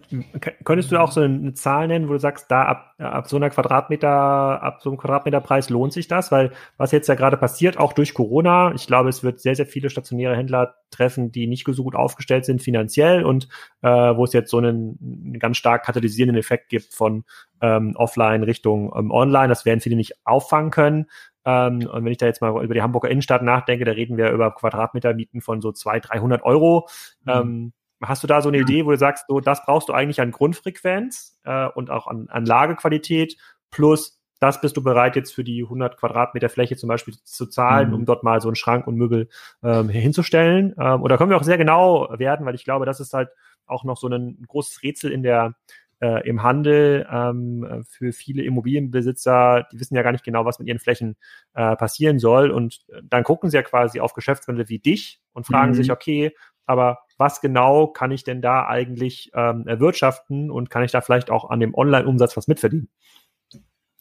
könntest 0.63 0.91
du 0.91 0.99
auch 0.99 1.11
so 1.11 1.21
eine 1.21 1.53
Zahl 1.53 1.87
nennen, 1.87 2.09
wo 2.09 2.13
du 2.13 2.19
sagst, 2.19 2.49
da 2.49 2.63
ab, 2.63 2.95
ab 2.97 3.29
so 3.29 3.35
einer 3.35 3.51
Quadratmeter, 3.51 4.09
ab 4.09 4.81
so 4.81 4.89
einem 4.89 4.97
Quadratmeterpreis 4.97 5.69
lohnt 5.69 5.93
sich 5.93 6.07
das? 6.07 6.31
Weil 6.31 6.53
was 6.77 6.91
jetzt 6.91 7.07
ja 7.07 7.13
gerade 7.13 7.37
passiert, 7.37 7.77
auch 7.77 7.93
durch 7.93 8.15
Corona, 8.15 8.73
ich 8.73 8.87
glaube, 8.87 9.09
es 9.09 9.21
wird 9.21 9.41
sehr, 9.41 9.53
sehr 9.53 9.67
viele 9.67 9.91
stationäre 9.91 10.35
Händler 10.35 10.77
treffen, 10.89 11.31
die 11.31 11.45
nicht 11.45 11.67
so 11.69 11.83
gut 11.83 11.93
aufgestellt 11.93 12.45
sind 12.45 12.63
finanziell 12.63 13.23
und 13.23 13.47
äh, 13.83 13.89
wo 13.89 14.23
es 14.23 14.33
jetzt 14.33 14.49
so 14.49 14.57
einen, 14.57 14.97
einen 14.99 15.37
ganz 15.37 15.57
stark 15.57 15.85
katalysierenden 15.85 16.39
Effekt 16.39 16.69
gibt 16.69 16.91
von 16.91 17.23
ähm, 17.61 17.95
Offline 17.95 18.41
Richtung 18.41 18.91
ähm, 18.97 19.11
Online. 19.11 19.49
Das 19.49 19.65
werden 19.65 19.81
viele 19.81 19.97
nicht 19.97 20.15
auffangen 20.25 20.71
können. 20.71 21.05
Ähm, 21.45 21.87
und 21.93 22.05
wenn 22.05 22.11
ich 22.11 22.17
da 22.17 22.25
jetzt 22.25 22.41
mal 22.41 22.63
über 22.63 22.73
die 22.73 22.81
Hamburger 22.81 23.11
Innenstadt 23.11 23.43
nachdenke, 23.43 23.85
da 23.85 23.91
reden 23.91 24.17
wir 24.17 24.31
über 24.31 24.49
Quadratmetermieten 24.49 25.41
von 25.41 25.61
so 25.61 25.71
200, 25.71 26.09
300 26.09 26.43
Euro. 26.43 26.87
Mhm. 27.25 27.31
Ähm, 27.31 27.73
Hast 28.07 28.23
du 28.23 28.27
da 28.27 28.41
so 28.41 28.49
eine 28.49 28.59
Idee, 28.59 28.85
wo 28.85 28.91
du 28.91 28.97
sagst, 28.97 29.25
so, 29.27 29.39
das 29.39 29.65
brauchst 29.65 29.89
du 29.89 29.93
eigentlich 29.93 30.21
an 30.21 30.31
Grundfrequenz 30.31 31.39
äh, 31.43 31.67
und 31.67 31.89
auch 31.89 32.07
an, 32.07 32.27
an 32.29 32.45
Lagequalität 32.45 33.37
plus 33.71 34.19
das 34.43 34.59
bist 34.59 34.75
du 34.75 34.83
bereit 34.83 35.15
jetzt 35.15 35.33
für 35.33 35.45
die 35.45 35.63
100 35.63 35.95
Quadratmeter 35.95 36.49
Fläche 36.49 36.75
zum 36.75 36.89
Beispiel 36.89 37.13
zu 37.23 37.45
zahlen, 37.45 37.89
mhm. 37.89 37.95
um 37.95 38.05
dort 38.05 38.23
mal 38.23 38.41
so 38.41 38.49
einen 38.49 38.57
Schrank 38.57 38.87
und 38.87 38.97
Möbel 38.97 39.29
ähm, 39.63 39.87
hinzustellen. 39.87 40.75
Ähm, 40.77 41.01
oder 41.01 41.17
können 41.17 41.29
wir 41.29 41.37
auch 41.37 41.43
sehr 41.43 41.57
genau 41.57 42.09
werden, 42.19 42.45
weil 42.45 42.53
ich 42.53 42.65
glaube, 42.65 42.85
das 42.85 42.99
ist 42.99 43.13
halt 43.13 43.29
auch 43.65 43.85
noch 43.85 43.95
so 43.95 44.09
ein 44.09 44.43
großes 44.45 44.83
Rätsel 44.83 45.13
in 45.13 45.23
der 45.23 45.55
äh, 46.01 46.27
im 46.27 46.43
Handel 46.43 47.07
ähm, 47.09 47.85
für 47.87 48.11
viele 48.11 48.43
Immobilienbesitzer. 48.43 49.65
Die 49.71 49.79
wissen 49.79 49.95
ja 49.95 50.01
gar 50.01 50.11
nicht 50.11 50.25
genau, 50.25 50.43
was 50.43 50.59
mit 50.59 50.67
ihren 50.67 50.79
Flächen 50.79 51.15
äh, 51.53 51.77
passieren 51.77 52.19
soll. 52.19 52.51
Und 52.51 52.81
dann 53.01 53.23
gucken 53.23 53.49
sie 53.49 53.55
ja 53.55 53.63
quasi 53.63 54.01
auf 54.01 54.13
Geschäftsmodelle 54.13 54.67
wie 54.67 54.79
dich 54.79 55.21
und 55.31 55.47
fragen 55.47 55.71
mhm. 55.71 55.75
sich, 55.75 55.89
okay, 55.89 56.35
aber 56.65 57.02
was 57.23 57.39
genau 57.39 57.88
kann 57.88 58.12
ich 58.12 58.25
denn 58.25 58.41
da 58.41 58.67
eigentlich 58.67 59.31
ähm, 59.33 59.65
erwirtschaften 59.65 60.51
und 60.51 60.69
kann 60.69 60.83
ich 60.83 60.91
da 60.91 60.99
vielleicht 60.99 61.31
auch 61.31 61.49
an 61.49 61.62
dem 61.62 61.73
Online-Umsatz 61.73 62.36
was 62.36 62.49
mitverdienen? 62.49 62.89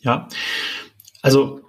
Ja, 0.00 0.26
also 1.22 1.60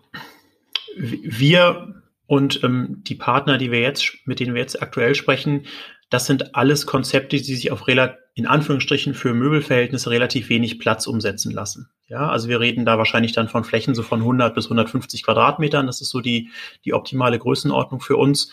wir 0.98 2.02
und 2.26 2.64
ähm, 2.64 3.04
die 3.04 3.14
Partner, 3.14 3.60
die 3.60 3.72
wir 3.72 3.82
jetzt, 3.82 4.16
mit 4.26 4.40
denen 4.40 4.56
wir 4.56 4.62
jetzt 4.62 4.82
aktuell 4.82 5.14
sprechen, 5.14 5.68
das 6.10 6.26
sind 6.26 6.56
alles 6.56 6.88
Konzepte, 6.88 7.38
die 7.38 7.44
sich 7.56 7.72
auf 7.72 7.88
in 8.36 8.48
Anführungsstrichen 8.48 9.14
für 9.14 9.34
Möbelverhältnisse 9.34 10.10
relativ 10.10 10.50
wenig 10.50 10.80
Platz 10.80 11.06
umsetzen 11.06 11.52
lassen. 11.52 11.90
Ja, 12.08 12.30
also 12.30 12.50
wir 12.50 12.60
reden 12.60 12.86
da 12.86 12.98
wahrscheinlich 12.98 13.32
dann 13.32 13.48
von 13.48 13.64
Flächen 13.64 13.94
so 13.94 14.02
von 14.02 14.20
100 14.20 14.56
bis 14.56 14.66
150 14.66 15.24
Quadratmetern. 15.24 15.86
Das 15.86 16.02
ist 16.02 16.10
so 16.10 16.20
die, 16.20 16.50
die 16.84 16.94
optimale 16.94 17.38
Größenordnung 17.38 18.02
für 18.02 18.18
uns. 18.18 18.52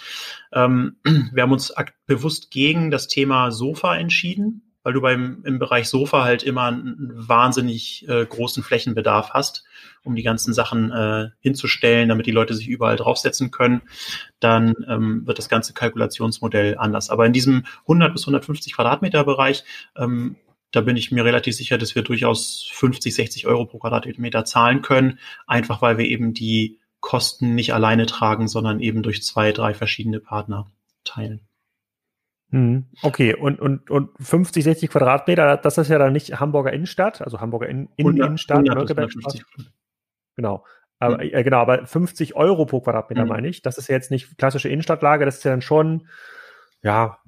Ähm, 0.53 0.97
wir 1.33 1.43
haben 1.43 1.53
uns 1.53 1.73
bewusst 2.07 2.51
gegen 2.51 2.91
das 2.91 3.09
Thema 3.09 3.51
Sofa 3.51 3.97
entschieden, 3.97 4.70
weil 4.83 4.93
du 4.93 5.01
beim, 5.01 5.43
im 5.45 5.59
Bereich 5.59 5.89
Sofa 5.89 6.25
halt 6.25 6.43
immer 6.43 6.65
einen 6.65 7.13
wahnsinnig 7.15 8.09
äh, 8.09 8.25
großen 8.25 8.63
Flächenbedarf 8.63 9.31
hast, 9.31 9.65
um 10.03 10.15
die 10.15 10.23
ganzen 10.23 10.55
Sachen 10.55 10.91
äh, 10.91 11.29
hinzustellen, 11.41 12.09
damit 12.09 12.27
die 12.27 12.31
Leute 12.31 12.55
sich 12.55 12.69
überall 12.69 12.97
draufsetzen 12.97 13.51
können, 13.51 13.83
dann 14.41 14.75
ähm, 14.89 15.27
wird 15.27 15.39
das 15.39 15.49
ganze 15.49 15.75
Kalkulationsmodell 15.75 16.79
anders. 16.79 17.11
Aber 17.11 17.27
in 17.27 17.33
diesem 17.33 17.65
100 17.83 18.13
bis 18.13 18.23
150 18.23 18.75
Quadratmeter 18.75 19.25
Bereich, 19.25 19.65
ähm, 19.97 20.37
da 20.71 20.81
bin 20.81 20.97
ich 20.97 21.11
mir 21.11 21.25
relativ 21.25 21.57
sicher, 21.57 21.79
dass 21.79 21.95
wir 21.95 22.03
durchaus 22.03 22.71
50, 22.73 23.15
60 23.15 23.47
Euro 23.47 23.67
pro 23.67 23.79
Quadratmeter 23.79 24.45
zahlen 24.45 24.83
können, 24.83 25.19
einfach 25.47 25.83
weil 25.83 25.99
wir 25.99 26.07
eben 26.07 26.33
die 26.33 26.79
Kosten 27.01 27.55
nicht 27.55 27.75
alleine 27.75 28.07
tragen, 28.07 28.47
sondern 28.47 28.81
eben 28.81 29.03
durch 29.03 29.23
zwei, 29.23 29.53
drei 29.53 29.75
verschiedene 29.75 30.21
Partner 30.21 30.71
teilen. 31.05 31.41
Hm, 32.51 32.87
okay, 33.03 33.35
und, 33.35 33.61
und, 33.61 33.91
und 33.91 34.11
50, 34.21 34.65
60 34.65 34.91
Quadratmeter, 34.91 35.57
das 35.57 35.79
ist 35.79 35.89
ja 35.89 35.99
dann 35.99 36.13
nicht 36.13 36.41
Hamburger 36.41 36.73
Innenstadt, 36.73 37.23
also 37.23 37.41
Hamburger 37.41 37.69
In 37.69 37.89
In 37.97 38.07
100, 38.07 38.27
Innenstadt. 38.27 38.69
100 38.69 39.45
Genau. 40.37 40.65
Aber, 40.99 41.17
mhm. 41.17 41.31
äh, 41.33 41.43
genau, 41.45 41.59
aber 41.59 41.87
50 41.87 42.35
Euro 42.35 42.67
pro 42.67 42.81
Quadratmeter 42.81 43.23
mhm. 43.23 43.29
meine 43.29 43.49
ich. 43.49 43.63
Das 43.63 43.79
ist 43.79 43.89
ja 43.89 43.95
jetzt 43.95 44.11
nicht 44.11 44.37
klassische 44.37 44.69
Innenstadtlage, 44.69 45.25
das 45.25 45.39
ist 45.39 45.45
ja 45.45 45.53
dann 45.53 45.63
schon, 45.63 46.09
ja, 46.83 47.19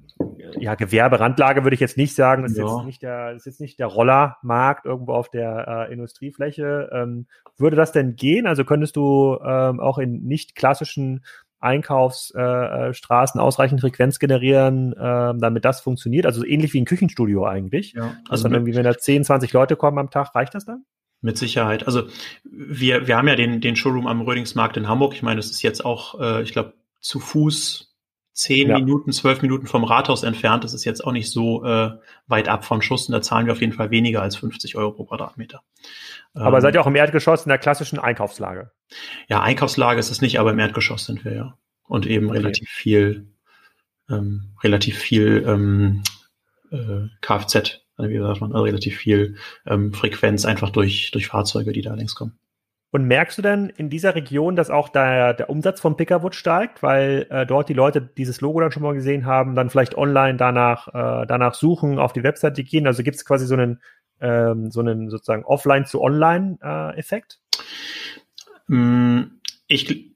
ja, 0.59 0.75
Gewerberandlage 0.75 1.63
würde 1.63 1.73
ich 1.73 1.79
jetzt 1.79 1.97
nicht 1.97 2.15
sagen. 2.15 2.43
Das 2.43 2.51
ist, 2.51 2.57
ja. 2.59 2.65
jetzt, 2.65 2.85
nicht 2.85 3.01
der, 3.01 3.31
ist 3.33 3.45
jetzt 3.45 3.59
nicht 3.59 3.79
der 3.79 3.87
Rollermarkt 3.87 4.85
irgendwo 4.85 5.13
auf 5.13 5.29
der 5.29 5.87
äh, 5.89 5.93
Industriefläche. 5.93 6.89
Ähm, 6.93 7.27
würde 7.57 7.75
das 7.75 7.91
denn 7.91 8.15
gehen? 8.15 8.45
Also 8.45 8.63
könntest 8.63 8.95
du 8.95 9.39
ähm, 9.43 9.79
auch 9.79 9.97
in 9.97 10.23
nicht 10.23 10.55
klassischen 10.55 11.25
Einkaufsstraßen 11.63 13.39
äh, 13.39 13.41
äh 13.41 13.45
ausreichend 13.45 13.81
Frequenz 13.81 14.19
generieren, 14.19 14.93
äh, 14.93 15.33
damit 15.37 15.65
das 15.65 15.81
funktioniert? 15.81 16.25
Also 16.25 16.45
ähnlich 16.45 16.73
wie 16.73 16.81
ein 16.81 16.85
Küchenstudio 16.85 17.45
eigentlich. 17.45 17.93
Ja, 17.93 18.15
also 18.29 18.43
dann 18.43 18.53
irgendwie, 18.53 18.75
wenn 18.75 18.83
da 18.83 18.97
10, 18.97 19.23
20 19.23 19.53
Leute 19.53 19.75
kommen 19.75 19.97
am 19.97 20.09
Tag, 20.09 20.35
reicht 20.35 20.55
das 20.55 20.65
dann? 20.65 20.85
Mit 21.21 21.37
Sicherheit. 21.37 21.87
Also 21.87 22.03
wir, 22.43 23.07
wir 23.07 23.15
haben 23.15 23.27
ja 23.27 23.35
den, 23.35 23.61
den 23.61 23.75
Showroom 23.75 24.07
am 24.07 24.21
Rödingsmarkt 24.21 24.75
in 24.75 24.89
Hamburg. 24.89 25.13
Ich 25.13 25.23
meine, 25.23 25.37
das 25.37 25.51
ist 25.51 25.61
jetzt 25.61 25.85
auch, 25.85 26.19
äh, 26.19 26.43
ich 26.43 26.51
glaube, 26.51 26.73
zu 26.99 27.19
Fuß 27.19 27.92
zehn 28.33 28.69
ja. 28.69 28.79
Minuten, 28.79 29.11
zwölf 29.11 29.41
Minuten 29.41 29.67
vom 29.67 29.83
Rathaus 29.83 30.23
entfernt. 30.23 30.63
Das 30.63 30.73
ist 30.73 30.83
jetzt 30.83 31.05
auch 31.05 31.11
nicht 31.11 31.29
so 31.29 31.63
äh, 31.63 31.91
weit 32.27 32.49
ab 32.49 32.65
vom 32.65 32.81
Schuss 32.81 33.07
und 33.07 33.13
da 33.13 33.21
zahlen 33.21 33.45
wir 33.45 33.53
auf 33.53 33.61
jeden 33.61 33.73
Fall 33.73 33.91
weniger 33.91 34.21
als 34.21 34.35
50 34.35 34.75
Euro 34.75 34.91
pro 34.91 35.05
Quadratmeter. 35.05 35.61
Aber 36.33 36.57
ähm, 36.57 36.61
seid 36.61 36.73
ihr 36.73 36.81
auch 36.81 36.87
im 36.87 36.95
Erdgeschoss 36.95 37.45
in 37.45 37.49
der 37.49 37.59
klassischen 37.59 37.99
Einkaufslage? 37.99 38.71
Ja, 39.27 39.41
Einkaufslage 39.41 39.99
ist 39.99 40.09
es 40.09 40.21
nicht, 40.21 40.39
aber 40.39 40.51
im 40.51 40.59
Erdgeschoss 40.59 41.05
sind 41.05 41.23
wir 41.23 41.35
ja. 41.35 41.57
Und 41.85 42.07
eben 42.07 42.27
okay. 42.29 42.37
relativ 42.37 42.69
viel, 42.69 43.27
ähm, 44.09 44.55
relativ 44.63 44.97
viel 44.97 45.43
ähm, 45.47 46.01
äh, 46.71 47.07
Kfz, 47.21 47.81
wie 47.97 48.19
sagt 48.19 48.41
man, 48.41 48.51
also 48.51 48.63
relativ 48.63 48.97
viel 48.97 49.37
ähm, 49.67 49.93
Frequenz 49.93 50.45
einfach 50.45 50.71
durch, 50.71 51.11
durch 51.11 51.27
Fahrzeuge, 51.27 51.71
die 51.71 51.81
da 51.81 51.93
längst 51.93 52.15
kommen. 52.15 52.39
Und 52.93 53.07
merkst 53.07 53.39
du 53.39 53.41
denn 53.41 53.69
in 53.69 53.89
dieser 53.89 54.13
Region, 54.13 54.55
dass 54.55 54.69
auch 54.69 54.87
der, 54.87 55.33
der 55.33 55.49
Umsatz 55.49 55.81
von 55.81 55.97
Pickerwood 55.97 56.35
steigt, 56.35 56.83
weil 56.83 57.25
äh, 57.31 57.43
dort 57.43 57.67
die 57.67 57.73
Leute 57.73 58.01
dieses 58.03 58.39
Logo 58.39 58.59
dann 58.59 58.71
schon 58.71 58.83
mal 58.83 58.93
gesehen 58.93 59.25
haben, 59.25 59.55
dann 59.55 59.71
vielleicht 59.71 59.97
online 59.97 60.37
danach, 60.37 60.89
äh, 60.89 61.25
danach 61.25 61.55
suchen, 61.55 61.97
auf 61.97 62.13
die 62.13 62.21
Webseite 62.21 62.63
gehen? 62.63 62.85
Also 62.85 63.01
gibt 63.01 63.15
es 63.15 63.25
quasi 63.25 63.47
so 63.47 63.55
einen, 63.55 63.81
ähm, 64.21 64.69
so 64.69 64.81
einen 64.81 65.09
sozusagen 65.09 65.43
Offline 65.43 65.87
zu 65.87 66.03
Online-Effekt? 66.03 67.39
Äh, 68.69 69.23
ich, 69.65 70.11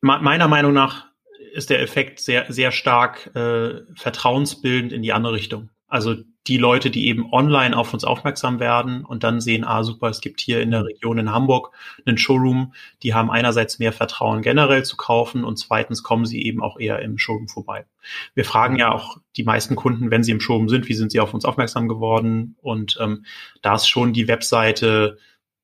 meiner 0.00 0.48
Meinung 0.48 0.72
nach 0.72 1.08
ist 1.52 1.68
der 1.68 1.82
Effekt 1.82 2.20
sehr, 2.20 2.50
sehr 2.50 2.72
stark 2.72 3.36
äh, 3.36 3.82
vertrauensbildend 3.96 4.94
in 4.94 5.02
die 5.02 5.12
andere 5.12 5.34
Richtung. 5.34 5.68
Also 5.88 6.16
die 6.46 6.58
Leute, 6.58 6.90
die 6.90 7.06
eben 7.06 7.32
online 7.32 7.76
auf 7.76 7.94
uns 7.94 8.04
aufmerksam 8.04 8.60
werden 8.60 9.04
und 9.04 9.24
dann 9.24 9.40
sehen, 9.40 9.64
ah 9.64 9.82
super, 9.82 10.08
es 10.08 10.20
gibt 10.20 10.40
hier 10.40 10.60
in 10.60 10.70
der 10.70 10.84
Region 10.84 11.18
in 11.18 11.32
Hamburg 11.32 11.72
einen 12.04 12.18
Showroom, 12.18 12.74
die 13.02 13.14
haben 13.14 13.30
einerseits 13.30 13.78
mehr 13.78 13.92
Vertrauen 13.92 14.42
generell 14.42 14.84
zu 14.84 14.96
kaufen 14.96 15.44
und 15.44 15.56
zweitens 15.56 16.02
kommen 16.02 16.26
sie 16.26 16.42
eben 16.44 16.62
auch 16.62 16.78
eher 16.78 17.00
im 17.00 17.16
Showroom 17.16 17.48
vorbei. 17.48 17.86
Wir 18.34 18.44
fragen 18.44 18.76
ja 18.76 18.92
auch 18.92 19.16
die 19.36 19.44
meisten 19.44 19.74
Kunden, 19.74 20.10
wenn 20.10 20.22
sie 20.22 20.32
im 20.32 20.40
Showroom 20.40 20.68
sind, 20.68 20.88
wie 20.88 20.94
sind 20.94 21.12
sie 21.12 21.20
auf 21.20 21.32
uns 21.32 21.46
aufmerksam 21.46 21.88
geworden 21.88 22.56
und 22.60 22.98
ähm, 23.00 23.24
da 23.62 23.76
ist 23.76 23.88
schon 23.88 24.12
die 24.12 24.28
Webseite 24.28 25.16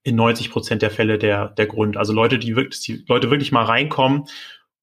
in 0.03 0.17
90 0.17 0.51
Prozent 0.51 0.81
der 0.81 0.91
Fälle 0.91 1.19
der, 1.19 1.49
der 1.49 1.67
Grund. 1.67 1.99
Also 1.99 2.15
Leute, 2.15 2.39
die 2.39 2.57
wirklich, 2.57 2.81
die 2.81 3.05
Leute 3.07 3.31
wirklich 3.31 3.53
mal 3.53 3.65
reinkommen 3.65 4.25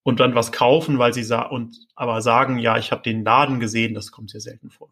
und 0.03 0.19
dann 0.19 0.35
was 0.35 0.51
kaufen, 0.51 0.99
weil 0.99 1.13
sie 1.13 1.23
sa 1.23 1.41
und 1.41 1.87
aber 1.95 2.21
sagen, 2.21 2.59
ja, 2.59 2.77
ich 2.77 2.91
habe 2.91 3.01
den 3.01 3.23
Laden 3.23 3.59
gesehen, 3.59 3.95
das 3.95 4.11
kommt 4.11 4.29
sehr 4.29 4.41
selten 4.41 4.69
vor. 4.69 4.89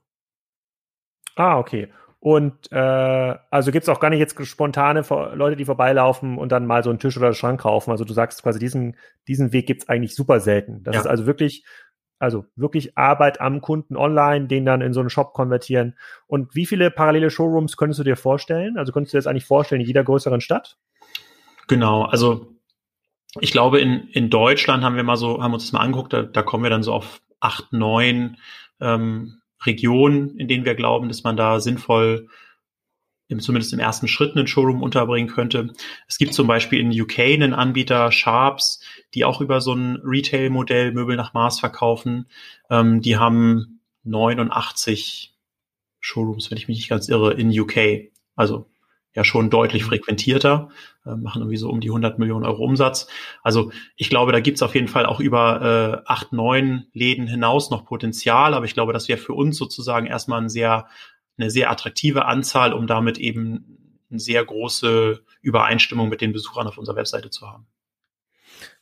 Ah, 1.35 1.57
okay. 1.57 1.89
Und 2.19 2.71
äh, 2.71 3.35
also 3.51 3.71
gibt's 3.71 3.87
auch 3.87 3.99
gar 3.99 4.09
nicht 4.09 4.19
jetzt 4.19 4.35
spontane 4.47 5.03
Leute, 5.35 5.55
die 5.55 5.65
vorbeilaufen 5.65 6.39
und 6.39 6.51
dann 6.51 6.65
mal 6.65 6.83
so 6.83 6.89
einen 6.89 6.97
Tisch 6.97 7.15
oder 7.17 7.27
einen 7.27 7.35
Schrank 7.35 7.61
kaufen. 7.61 7.91
Also 7.91 8.03
du 8.03 8.13
sagst 8.13 8.41
quasi, 8.41 8.57
diesen, 8.57 8.97
diesen 9.27 9.53
Weg 9.53 9.67
gibt's 9.67 9.87
eigentlich 9.89 10.15
super 10.15 10.39
selten. 10.39 10.81
Das 10.83 10.95
ja. 10.95 11.01
ist 11.01 11.07
also 11.07 11.27
wirklich, 11.27 11.65
also 12.17 12.45
wirklich 12.55 12.97
Arbeit 12.97 13.41
am 13.41 13.61
Kunden 13.61 13.95
online, 13.95 14.47
den 14.47 14.65
dann 14.65 14.81
in 14.81 14.91
so 14.91 15.01
einen 15.01 15.11
Shop 15.11 15.33
konvertieren. 15.33 15.95
Und 16.25 16.55
wie 16.55 16.65
viele 16.65 16.89
parallele 16.89 17.29
Showrooms 17.29 17.77
könntest 17.77 17.99
du 17.99 18.03
dir 18.03 18.17
vorstellen? 18.17 18.77
Also 18.77 18.91
könntest 18.91 19.13
du 19.13 19.17
dir 19.17 19.19
das 19.19 19.27
eigentlich 19.27 19.45
vorstellen 19.45 19.81
in 19.81 19.87
jeder 19.87 20.03
größeren 20.03 20.41
Stadt? 20.41 20.77
Genau, 21.67 22.05
also 22.05 22.55
ich 23.39 23.51
glaube, 23.51 23.79
in, 23.79 24.07
in 24.07 24.31
Deutschland 24.31 24.83
haben 24.83 24.95
wir 24.95 25.03
mal 25.03 25.17
so, 25.17 25.43
haben 25.43 25.53
uns 25.53 25.65
das 25.65 25.73
mal 25.73 25.81
angeguckt, 25.81 26.13
da, 26.13 26.23
da 26.23 26.41
kommen 26.41 26.63
wir 26.63 26.69
dann 26.71 26.83
so 26.83 26.93
auf 26.93 27.21
acht, 27.39 27.71
neun 27.71 28.37
ähm, 28.79 29.41
Regionen, 29.65 30.37
in 30.37 30.47
denen 30.47 30.65
wir 30.65 30.75
glauben, 30.75 31.07
dass 31.07 31.23
man 31.23 31.37
da 31.37 31.59
sinnvoll 31.59 32.27
im, 33.27 33.39
zumindest 33.39 33.73
im 33.73 33.79
ersten 33.79 34.07
Schritt 34.07 34.35
einen 34.35 34.47
Showroom 34.47 34.83
unterbringen 34.83 35.29
könnte. 35.29 35.73
Es 36.07 36.17
gibt 36.17 36.33
zum 36.33 36.47
Beispiel 36.47 36.79
in 36.79 37.01
UK 37.01 37.19
einen 37.19 37.53
Anbieter, 37.53 38.11
Sharps, 38.11 38.81
die 39.13 39.25
auch 39.25 39.41
über 39.41 39.61
so 39.61 39.73
ein 39.73 39.99
Retail-Modell 40.03 40.91
Möbel 40.91 41.15
nach 41.15 41.33
Maß 41.33 41.59
verkaufen. 41.59 42.27
Ähm, 42.69 43.01
die 43.01 43.17
haben 43.17 43.81
89 44.03 45.33
Showrooms, 45.99 46.51
wenn 46.51 46.57
ich 46.57 46.67
mich 46.67 46.77
nicht 46.77 46.89
ganz 46.89 47.09
irre, 47.09 47.33
in 47.33 47.57
UK. 47.57 48.11
Also 48.35 48.69
ja 49.15 49.23
schon 49.23 49.49
deutlich 49.49 49.83
mhm. 49.83 49.87
frequentierter, 49.87 50.69
äh, 51.05 51.15
machen 51.15 51.41
irgendwie 51.41 51.57
so 51.57 51.69
um 51.69 51.79
die 51.79 51.89
100 51.89 52.19
Millionen 52.19 52.45
Euro 52.45 52.63
Umsatz. 52.63 53.07
Also 53.41 53.71
ich 53.95 54.09
glaube, 54.09 54.33
da 54.33 54.41
gibt's 54.41 54.61
auf 54.61 54.75
jeden 54.75 54.89
Fall 54.89 55.05
auch 55.05 55.19
über 55.19 56.03
äh, 56.05 56.09
acht, 56.09 56.33
neun 56.33 56.85
Läden 56.93 57.25
hinaus 57.25 57.71
noch 57.71 57.85
Potenzial, 57.85 58.53
aber 58.53 58.65
ich 58.65 58.73
glaube, 58.73 58.93
das 58.93 59.07
wäre 59.07 59.17
für 59.17 59.33
uns 59.33 59.57
sozusagen 59.57 60.05
erstmal 60.05 60.41
ein 60.41 60.49
sehr, 60.49 60.87
eine 61.37 61.49
sehr 61.49 61.71
attraktive 61.71 62.25
Anzahl, 62.25 62.73
um 62.73 62.85
damit 62.85 63.17
eben 63.17 64.01
eine 64.11 64.19
sehr 64.19 64.43
große 64.43 65.23
Übereinstimmung 65.41 66.09
mit 66.09 66.21
den 66.21 66.33
Besuchern 66.33 66.67
auf 66.67 66.77
unserer 66.77 66.97
Webseite 66.97 67.29
zu 67.29 67.49
haben. 67.49 67.65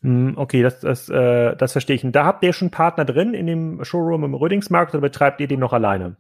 Hm, 0.02 0.34
okay, 0.36 0.64
das, 0.64 0.80
das, 0.82 1.10
äh, 1.10 1.56
das 1.56 1.72
verstehe 1.72 1.96
ich. 1.96 2.04
Und 2.04 2.14
da 2.14 2.26
habt 2.26 2.44
ihr 2.44 2.54
schon 2.54 2.72
Partner 2.72 3.06
drin 3.06 3.34
in 3.34 3.48
dem 3.48 3.84
Showroom 3.84 4.24
im 4.24 4.34
Rödingsmarkt 4.34 4.94
oder 4.94 5.02
betreibt 5.02 5.40
ihr 5.42 5.48
den 5.48 5.60
noch 5.60 5.74
alleine? 5.74 6.18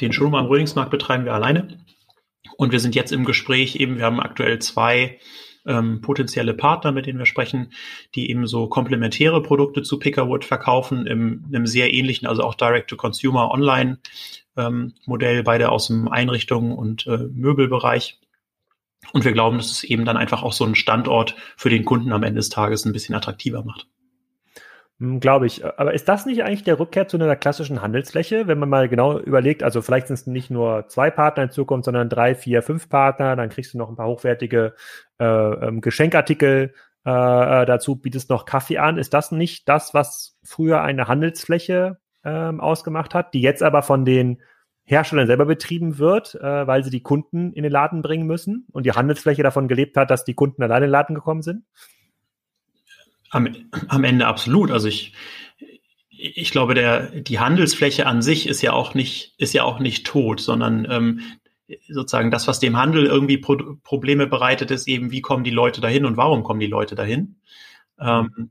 Den 0.00 0.12
Showroom 0.12 0.34
am 0.34 0.46
Rödingsmarkt 0.46 0.90
betreiben 0.90 1.24
wir 1.24 1.34
alleine. 1.34 1.78
Und 2.56 2.72
wir 2.72 2.80
sind 2.80 2.94
jetzt 2.94 3.12
im 3.12 3.24
Gespräch 3.24 3.76
eben, 3.76 3.98
wir 3.98 4.04
haben 4.04 4.20
aktuell 4.20 4.58
zwei 4.58 5.18
ähm, 5.66 6.00
potenzielle 6.00 6.54
Partner, 6.54 6.92
mit 6.92 7.06
denen 7.06 7.18
wir 7.18 7.26
sprechen, 7.26 7.72
die 8.14 8.30
eben 8.30 8.46
so 8.46 8.68
komplementäre 8.68 9.42
Produkte 9.42 9.82
zu 9.82 9.98
Pickerwood 9.98 10.44
verkaufen, 10.44 11.06
im, 11.06 11.44
in 11.48 11.56
einem 11.56 11.66
sehr 11.66 11.92
ähnlichen, 11.92 12.26
also 12.26 12.42
auch 12.42 12.54
Direct-to-Consumer 12.54 13.50
Online 13.50 13.98
ähm, 14.56 14.94
beide 15.06 15.70
aus 15.70 15.86
dem 15.88 16.08
Einrichtung- 16.08 16.76
und 16.76 17.06
äh, 17.06 17.18
Möbelbereich. 17.18 18.18
Und 19.12 19.24
wir 19.24 19.32
glauben, 19.32 19.58
dass 19.58 19.70
es 19.70 19.84
eben 19.84 20.04
dann 20.04 20.16
einfach 20.16 20.42
auch 20.42 20.52
so 20.52 20.64
einen 20.64 20.74
Standort 20.74 21.36
für 21.56 21.70
den 21.70 21.84
Kunden 21.84 22.12
am 22.12 22.24
Ende 22.24 22.38
des 22.38 22.48
Tages 22.48 22.84
ein 22.84 22.92
bisschen 22.92 23.14
attraktiver 23.14 23.62
macht. 23.62 23.86
Hm, 25.00 25.20
Glaube 25.20 25.46
ich. 25.46 25.64
Aber 25.64 25.94
ist 25.94 26.08
das 26.08 26.26
nicht 26.26 26.42
eigentlich 26.42 26.64
der 26.64 26.80
Rückkehr 26.80 27.06
zu 27.06 27.16
einer 27.16 27.36
klassischen 27.36 27.82
Handelsfläche, 27.82 28.48
wenn 28.48 28.58
man 28.58 28.68
mal 28.68 28.88
genau 28.88 29.18
überlegt, 29.18 29.62
also 29.62 29.80
vielleicht 29.80 30.08
sind 30.08 30.14
es 30.14 30.26
nicht 30.26 30.50
nur 30.50 30.88
zwei 30.88 31.10
Partner 31.10 31.44
in 31.44 31.50
Zukunft, 31.50 31.84
sondern 31.84 32.08
drei, 32.08 32.34
vier, 32.34 32.62
fünf 32.62 32.88
Partner, 32.88 33.36
dann 33.36 33.48
kriegst 33.48 33.74
du 33.74 33.78
noch 33.78 33.88
ein 33.88 33.96
paar 33.96 34.08
hochwertige 34.08 34.74
äh, 35.20 35.24
ähm, 35.24 35.80
Geschenkartikel 35.80 36.74
äh, 37.06 37.10
äh, 37.62 37.66
dazu, 37.66 37.96
bietest 37.96 38.28
noch 38.28 38.44
Kaffee 38.44 38.78
an. 38.78 38.98
Ist 38.98 39.14
das 39.14 39.30
nicht 39.30 39.68
das, 39.68 39.94
was 39.94 40.36
früher 40.42 40.82
eine 40.82 41.06
Handelsfläche 41.06 41.98
ähm, 42.24 42.60
ausgemacht 42.60 43.14
hat, 43.14 43.34
die 43.34 43.40
jetzt 43.40 43.62
aber 43.62 43.82
von 43.82 44.04
den 44.04 44.42
Herstellern 44.84 45.26
selber 45.26 45.46
betrieben 45.46 45.98
wird, 45.98 46.34
äh, 46.34 46.66
weil 46.66 46.82
sie 46.82 46.90
die 46.90 47.02
Kunden 47.02 47.52
in 47.52 47.62
den 47.62 47.70
Laden 47.70 48.02
bringen 48.02 48.26
müssen 48.26 48.66
und 48.72 48.84
die 48.84 48.92
Handelsfläche 48.92 49.42
davon 49.42 49.68
gelebt 49.68 49.96
hat, 49.96 50.10
dass 50.10 50.24
die 50.24 50.34
Kunden 50.34 50.62
alleine 50.62 50.86
in 50.86 50.88
den 50.88 50.92
Laden 50.92 51.14
gekommen 51.14 51.42
sind? 51.42 51.64
Am, 53.30 53.48
am 53.88 54.04
Ende 54.04 54.26
absolut. 54.26 54.70
Also 54.70 54.88
ich, 54.88 55.12
ich 56.10 56.50
glaube, 56.50 56.74
der, 56.74 57.20
die 57.20 57.38
Handelsfläche 57.38 58.06
an 58.06 58.22
sich 58.22 58.48
ist 58.48 58.62
ja 58.62 58.72
auch 58.72 58.94
nicht, 58.94 59.34
ist 59.38 59.54
ja 59.54 59.64
auch 59.64 59.78
nicht 59.78 60.06
tot, 60.06 60.40
sondern 60.40 60.86
ähm, 60.90 61.20
sozusagen 61.88 62.30
das, 62.30 62.48
was 62.48 62.60
dem 62.60 62.76
Handel 62.76 63.06
irgendwie 63.06 63.38
Pro 63.38 63.56
Probleme 63.82 64.26
bereitet, 64.26 64.70
ist 64.70 64.88
eben, 64.88 65.10
wie 65.10 65.20
kommen 65.20 65.44
die 65.44 65.50
Leute 65.50 65.80
dahin 65.80 66.04
und 66.04 66.16
warum 66.16 66.42
kommen 66.42 66.60
die 66.60 66.66
Leute 66.66 66.94
dahin? 66.94 67.36
Ähm, 68.00 68.50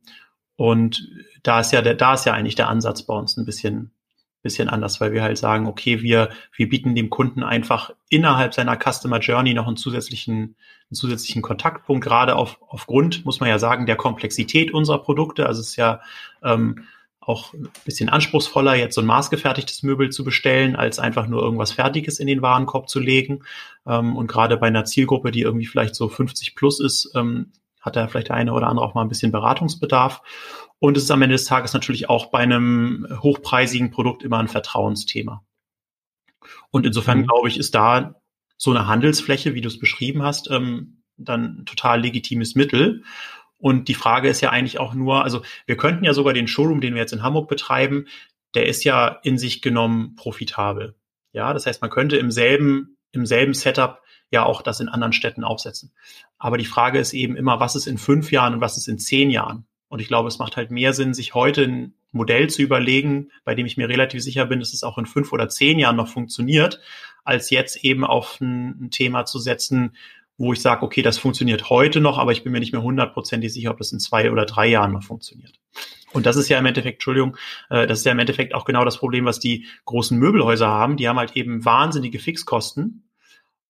und 0.55 1.07
da 1.43 1.59
ist 1.59 1.71
ja 1.71 1.81
der, 1.81 1.95
da 1.95 2.13
ist 2.13 2.25
ja 2.25 2.33
eigentlich 2.33 2.55
der 2.55 2.69
Ansatz 2.69 3.03
bei 3.03 3.13
uns 3.13 3.37
ein 3.37 3.45
bisschen, 3.45 3.91
bisschen 4.47 4.69
anders, 4.69 5.01
weil 5.01 5.11
wir 5.11 5.21
halt 5.21 5.37
sagen, 5.37 5.67
okay, 5.67 6.01
wir, 6.01 6.29
wir 6.55 6.69
bieten 6.69 6.95
dem 6.95 7.09
Kunden 7.09 7.43
einfach 7.43 7.91
innerhalb 8.09 8.53
seiner 8.53 8.77
Customer 8.77 9.19
Journey 9.19 9.53
noch 9.53 9.67
einen 9.67 9.75
zusätzlichen, 9.75 10.55
einen 10.89 10.95
zusätzlichen 10.95 11.41
Kontaktpunkt, 11.41 12.03
gerade 12.03 12.35
auf, 12.35 12.59
aufgrund, 12.69 13.25
muss 13.25 13.41
man 13.41 13.49
ja 13.49 13.59
sagen, 13.59 13.85
der 13.85 13.97
Komplexität 13.97 14.73
unserer 14.73 15.03
Produkte. 15.03 15.45
Also 15.47 15.59
es 15.59 15.69
ist 15.69 15.75
ja 15.75 15.99
ähm, 16.43 16.85
auch 17.19 17.53
ein 17.53 17.69
bisschen 17.83 18.07
anspruchsvoller, 18.07 18.75
jetzt 18.75 18.95
so 18.95 19.01
ein 19.01 19.07
maßgefertigtes 19.07 19.83
Möbel 19.83 20.09
zu 20.11 20.23
bestellen, 20.23 20.77
als 20.77 20.97
einfach 20.97 21.27
nur 21.27 21.41
irgendwas 21.41 21.73
Fertiges 21.73 22.19
in 22.19 22.27
den 22.27 22.41
Warenkorb 22.41 22.87
zu 22.87 23.01
legen. 23.01 23.43
Ähm, 23.85 24.15
und 24.15 24.27
gerade 24.27 24.55
bei 24.55 24.67
einer 24.67 24.85
Zielgruppe, 24.85 25.31
die 25.31 25.41
irgendwie 25.41 25.65
vielleicht 25.65 25.95
so 25.95 26.07
50 26.07 26.55
plus 26.55 26.79
ist, 26.79 27.11
ähm, 27.15 27.51
hat 27.87 27.95
da 27.95 28.07
vielleicht 28.07 28.29
der 28.29 28.35
eine 28.35 28.53
oder 28.53 28.67
andere 28.67 28.85
auch 28.85 28.93
mal 28.93 29.01
ein 29.01 29.09
bisschen 29.09 29.31
Beratungsbedarf. 29.31 30.21
Und 30.79 30.95
es 30.95 31.03
ist 31.03 31.11
am 31.11 31.21
Ende 31.21 31.33
des 31.33 31.45
Tages 31.45 31.73
natürlich 31.73 32.09
auch 32.09 32.27
bei 32.27 32.39
einem 32.39 33.07
hochpreisigen 33.21 33.89
Produkt 33.89 34.21
immer 34.21 34.37
ein 34.37 34.47
Vertrauensthema. 34.47 35.43
Und 36.69 36.85
insofern, 36.85 37.19
mhm. 37.19 37.27
glaube 37.27 37.47
ich, 37.47 37.57
ist 37.57 37.73
da 37.73 38.15
so 38.57 38.71
eine 38.71 38.87
Handelsfläche, 38.87 39.53
wie 39.53 39.61
du 39.61 39.67
es 39.67 39.79
beschrieben 39.79 40.23
hast, 40.23 40.49
ähm, 40.51 41.03
dann 41.17 41.65
total 41.65 42.01
legitimes 42.01 42.55
Mittel. 42.55 43.03
Und 43.57 43.87
die 43.87 43.95
Frage 43.95 44.29
ist 44.29 44.41
ja 44.41 44.51
eigentlich 44.51 44.79
auch 44.79 44.93
nur, 44.93 45.23
also 45.23 45.41
wir 45.65 45.77
könnten 45.77 46.03
ja 46.03 46.13
sogar 46.13 46.33
den 46.33 46.47
Showroom, 46.47 46.81
den 46.81 46.93
wir 46.93 47.01
jetzt 47.01 47.13
in 47.13 47.23
Hamburg 47.23 47.47
betreiben, 47.47 48.05
der 48.53 48.67
ist 48.67 48.83
ja 48.83 49.19
in 49.23 49.37
sich 49.37 49.61
genommen 49.61 50.15
profitabel. 50.15 50.95
Ja, 51.33 51.53
das 51.53 51.65
heißt, 51.65 51.81
man 51.81 51.91
könnte 51.91 52.17
im 52.17 52.31
selben, 52.31 52.97
im 53.11 53.25
selben 53.25 53.53
Setup 53.53 54.01
ja 54.31 54.45
auch 54.45 54.61
das 54.61 54.79
in 54.79 54.89
anderen 54.89 55.13
Städten 55.13 55.43
aufsetzen. 55.43 55.91
Aber 56.37 56.57
die 56.57 56.65
Frage 56.65 56.99
ist 56.99 57.13
eben 57.13 57.35
immer, 57.35 57.59
was 57.59 57.75
ist 57.75 57.87
in 57.87 57.97
fünf 57.97 58.31
Jahren 58.31 58.55
und 58.55 58.61
was 58.61 58.77
ist 58.77 58.87
in 58.87 58.99
zehn 58.99 59.29
Jahren? 59.29 59.65
Und 59.89 60.01
ich 60.01 60.07
glaube, 60.07 60.27
es 60.27 60.39
macht 60.39 60.57
halt 60.57 60.69
mehr 60.69 60.93
Sinn, 60.93 61.13
sich 61.13 61.33
heute 61.33 61.63
ein 61.63 61.93
Modell 62.11 62.49
zu 62.49 62.61
überlegen, 62.61 63.31
bei 63.45 63.55
dem 63.55 63.65
ich 63.65 63.77
mir 63.77 63.87
relativ 63.87 64.21
sicher 64.21 64.45
bin, 64.45 64.59
dass 64.59 64.73
es 64.73 64.83
auch 64.83 64.97
in 64.97 65.05
fünf 65.05 65.31
oder 65.31 65.49
zehn 65.49 65.79
Jahren 65.79 65.95
noch 65.95 66.09
funktioniert, 66.09 66.81
als 67.23 67.49
jetzt 67.49 67.83
eben 67.83 68.03
auf 68.03 68.39
ein, 68.41 68.89
Thema 68.91 69.25
zu 69.25 69.39
setzen, 69.39 69.95
wo 70.37 70.53
ich 70.53 70.61
sage, 70.61 70.83
okay, 70.83 71.01
das 71.01 71.17
funktioniert 71.17 71.69
heute 71.69 71.99
noch, 71.99 72.17
aber 72.17 72.31
ich 72.31 72.43
bin 72.43 72.51
mir 72.51 72.59
nicht 72.59 72.73
mehr 72.73 72.83
hundertprozentig 72.83 73.51
sicher, 73.51 73.71
ob 73.71 73.77
das 73.77 73.91
in 73.91 73.99
zwei 73.99 74.31
oder 74.31 74.45
drei 74.45 74.67
Jahren 74.67 74.91
noch 74.91 75.03
funktioniert. 75.03 75.59
Und 76.13 76.25
das 76.25 76.35
ist 76.35 76.47
ja 76.49 76.57
im 76.57 76.65
Endeffekt, 76.65 76.95
Entschuldigung, 76.95 77.37
äh, 77.69 77.87
das 77.87 77.99
ist 77.99 78.05
ja 78.05 78.11
im 78.11 78.19
Endeffekt 78.19 78.53
auch 78.53 78.65
genau 78.65 78.85
das 78.85 78.97
Problem, 78.97 79.25
was 79.25 79.39
die 79.39 79.65
großen 79.85 80.17
Möbelhäuser 80.17 80.67
haben. 80.67 80.97
Die 80.97 81.07
haben 81.07 81.17
halt 81.17 81.35
eben 81.35 81.65
wahnsinnige 81.65 82.19
Fixkosten. 82.19 83.06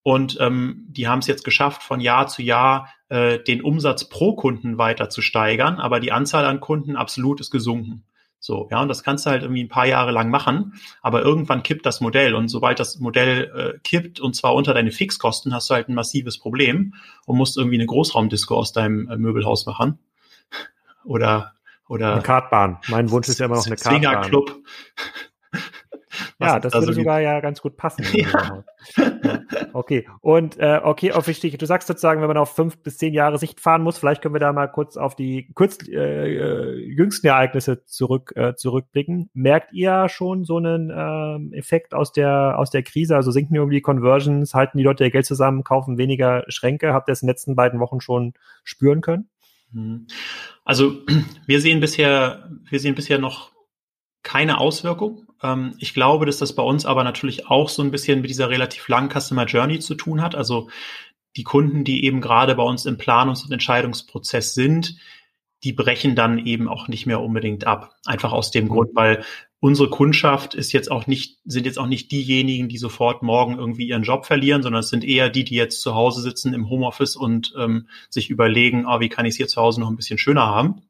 Und 0.08 0.38
ähm, 0.40 0.86
die 0.88 1.10
haben 1.10 1.20
es 1.20 1.28
jetzt 1.28 1.44
geschafft, 1.44 1.84
von 1.84 2.00
Jahr 2.00 2.28
zu 2.28 2.42
Jahr 2.42 2.88
äh, 3.10 3.40
den 3.40 3.62
Umsatz 3.62 4.08
pro 4.08 4.38
Kunden 4.38 4.78
weiter 4.78 5.10
zu 5.10 5.22
steigern, 5.22 5.82
aber 5.82 6.00
die 6.00 6.14
Anzahl 6.14 6.46
an 6.46 6.62
Kunden 6.62 6.96
absolut 6.96 7.42
ist 7.42 7.52
gesunken. 7.52 8.06
So, 8.40 8.70
ja, 8.72 8.82
und 8.82 8.88
das 8.88 9.04
kannst 9.04 9.26
du 9.26 9.32
halt 9.32 9.42
irgendwie 9.42 9.66
ein 9.66 9.68
paar 9.68 9.86
Jahre 9.86 10.12
lang 10.12 10.30
machen, 10.30 10.80
aber 11.02 11.24
irgendwann 11.24 11.62
kippt 11.62 11.86
das 11.86 12.00
Modell 12.00 12.36
und 12.36 12.48
sobald 12.48 12.80
das 12.80 13.00
Modell 13.00 13.52
äh, 13.54 13.80
kippt 13.84 14.22
und 14.22 14.34
zwar 14.34 14.56
unter 14.56 14.74
deine 14.74 14.92
Fixkosten, 14.92 15.54
hast 15.54 15.70
du 15.70 15.74
halt 15.74 15.90
ein 15.90 15.94
massives 15.94 16.40
Problem 16.40 16.94
und 17.26 17.36
musst 17.36 17.58
irgendwie 17.58 17.76
eine 17.76 17.88
Großraumdisco 17.88 18.56
aus 18.56 18.72
deinem 18.72 19.10
äh, 19.10 19.18
Möbelhaus 19.18 19.66
machen. 19.66 20.00
Oder 21.04 21.52
oder 21.90 22.14
eine 22.14 22.22
Kartbahn. 22.22 22.80
Mein 22.88 23.12
Wunsch 23.12 23.30
ist 23.30 23.40
ja 23.40 23.46
immer 23.46 23.56
noch 23.56 23.66
eine 23.66 23.76
Kartbahn. 23.76 24.02
Swingerclub. 24.02 24.56
Ja, 26.40 26.60
das 26.60 26.74
würde 26.74 26.94
sogar 26.94 27.20
ja 27.20 27.40
ganz 27.40 27.62
gut 27.62 27.78
passen. 27.78 28.06
Ja. 28.18 28.64
Okay, 29.74 30.08
und 30.22 30.58
äh, 30.60 30.80
okay, 30.84 31.12
auf 31.12 31.28
wichtig. 31.28 31.58
Du 31.58 31.66
sagst 31.66 31.88
sozusagen, 31.88 32.22
wenn 32.22 32.28
man 32.28 32.38
auf 32.38 32.56
fünf 32.56 32.82
bis 32.84 32.98
zehn 32.98 33.14
Jahre 33.14 33.38
Sicht 33.38 33.60
fahren 33.60 33.82
muss, 33.82 33.98
vielleicht 33.98 34.22
können 34.22 34.36
wir 34.36 34.40
da 34.40 34.54
mal 34.54 34.68
kurz 34.68 34.98
auf 34.98 35.16
die 35.16 35.50
kurz, 35.54 35.78
äh, 35.88 35.94
äh, 35.94 36.76
jüngsten 36.86 37.28
Ereignisse 37.28 37.84
zurück 37.86 38.34
äh, 38.36 38.56
zurückblicken. 38.56 39.30
Merkt 39.34 39.74
ihr 39.74 40.10
schon 40.10 40.46
so 40.46 40.58
einen 40.58 40.92
ähm, 40.96 41.54
Effekt 41.54 41.94
aus 41.94 42.12
der 42.12 42.58
aus 42.58 42.70
der 42.70 42.84
Krise? 42.84 43.16
Also 43.16 43.32
sinken 43.32 43.56
irgendwie 43.56 43.78
die 43.78 43.82
Conversions, 43.82 44.54
halten 44.54 44.78
die 44.78 44.84
Leute 44.84 45.04
ihr 45.04 45.12
Geld 45.12 45.26
zusammen, 45.26 45.64
kaufen 45.64 45.98
weniger 45.98 46.44
Schränke? 46.48 46.94
Habt 46.94 47.10
ihr 47.10 47.14
es 47.14 47.22
in 47.22 47.28
den 47.28 47.32
letzten 47.32 47.56
beiden 47.56 47.80
Wochen 47.80 48.02
schon 48.02 48.34
spüren 48.64 49.02
können? 49.02 49.30
Mhm. 49.72 50.08
Also 50.64 50.94
wir 51.46 51.62
sehen 51.62 51.80
bisher, 51.80 52.50
wir 52.70 52.80
sehen 52.80 52.96
bisher 52.96 53.20
noch 53.20 53.52
keine 54.24 54.60
Auswirkung. 54.60 55.27
Ähm, 55.44 55.76
ich 55.80 55.94
glaube, 55.94 56.26
dass 56.26 56.38
das 56.38 56.56
bei 56.56 56.64
uns 56.64 56.86
aber 56.86 57.04
natürlich 57.04 57.48
auch 57.48 57.70
so 57.70 57.82
ein 57.82 57.92
bisschen 57.92 58.22
mit 58.22 58.30
dieser 58.30 58.50
relativ 58.50 58.88
langen 58.88 59.10
Customer 59.10 59.46
Journey 59.46 59.80
zu 59.80 59.96
tun 59.96 60.22
hat. 60.22 60.36
Also 60.36 60.70
die 61.36 61.44
Kunden, 61.44 61.84
die 61.84 62.04
eben 62.06 62.22
gerade 62.22 62.56
bei 62.56 62.64
uns 62.64 62.86
im 62.86 62.98
Planungs- 62.98 63.46
und 63.46 63.52
Entscheidungsprozess 63.52 64.54
sind, 64.54 64.98
die 65.64 65.74
brechen 65.74 66.16
dann 66.16 66.46
eben 66.46 66.68
auch 66.68 66.88
nicht 66.88 67.06
mehr 67.06 67.22
unbedingt 67.22 67.66
ab. 67.66 67.96
Einfach 68.06 68.32
aus 68.32 68.52
dem. 68.52 68.70
Grund, 68.70 68.92
weil 68.94 69.24
unsere 69.60 69.90
Kundschaft 69.90 70.54
ist 70.54 70.72
jetzt 70.72 70.92
auch 70.92 71.08
nicht, 71.08 71.40
sind 71.46 71.66
jetzt 71.66 71.80
auch 71.80 71.88
nicht 71.88 72.12
diejenigen, 72.12 72.70
die 72.70 72.78
sofort 72.78 73.24
morgen 73.24 73.58
irgendwie 73.58 73.88
ihren 73.88 74.04
Job 74.04 74.26
verlieren, 74.26 74.62
sondern 74.62 74.82
es 74.82 74.90
sind 74.90 75.04
eher 75.04 75.30
die, 75.30 75.44
die 75.44 75.56
jetzt 75.56 75.82
zu 75.82 75.96
Hause 75.96 76.22
sitzen 76.22 76.54
im 76.54 76.70
Homeoffice 76.70 77.16
und 77.16 77.54
ähm, 77.58 77.88
sich 78.10 78.30
überlegen, 78.30 78.86
oh, 78.88 79.00
wie 79.00 79.10
kann 79.10 79.26
ich 79.26 79.32
es 79.32 79.38
hier 79.38 79.48
zu 79.48 79.62
Hause 79.62 79.80
noch 79.80 79.90
ein 79.90 79.96
bisschen 79.96 80.20
schöner 80.20 80.46
haben. 80.46 80.84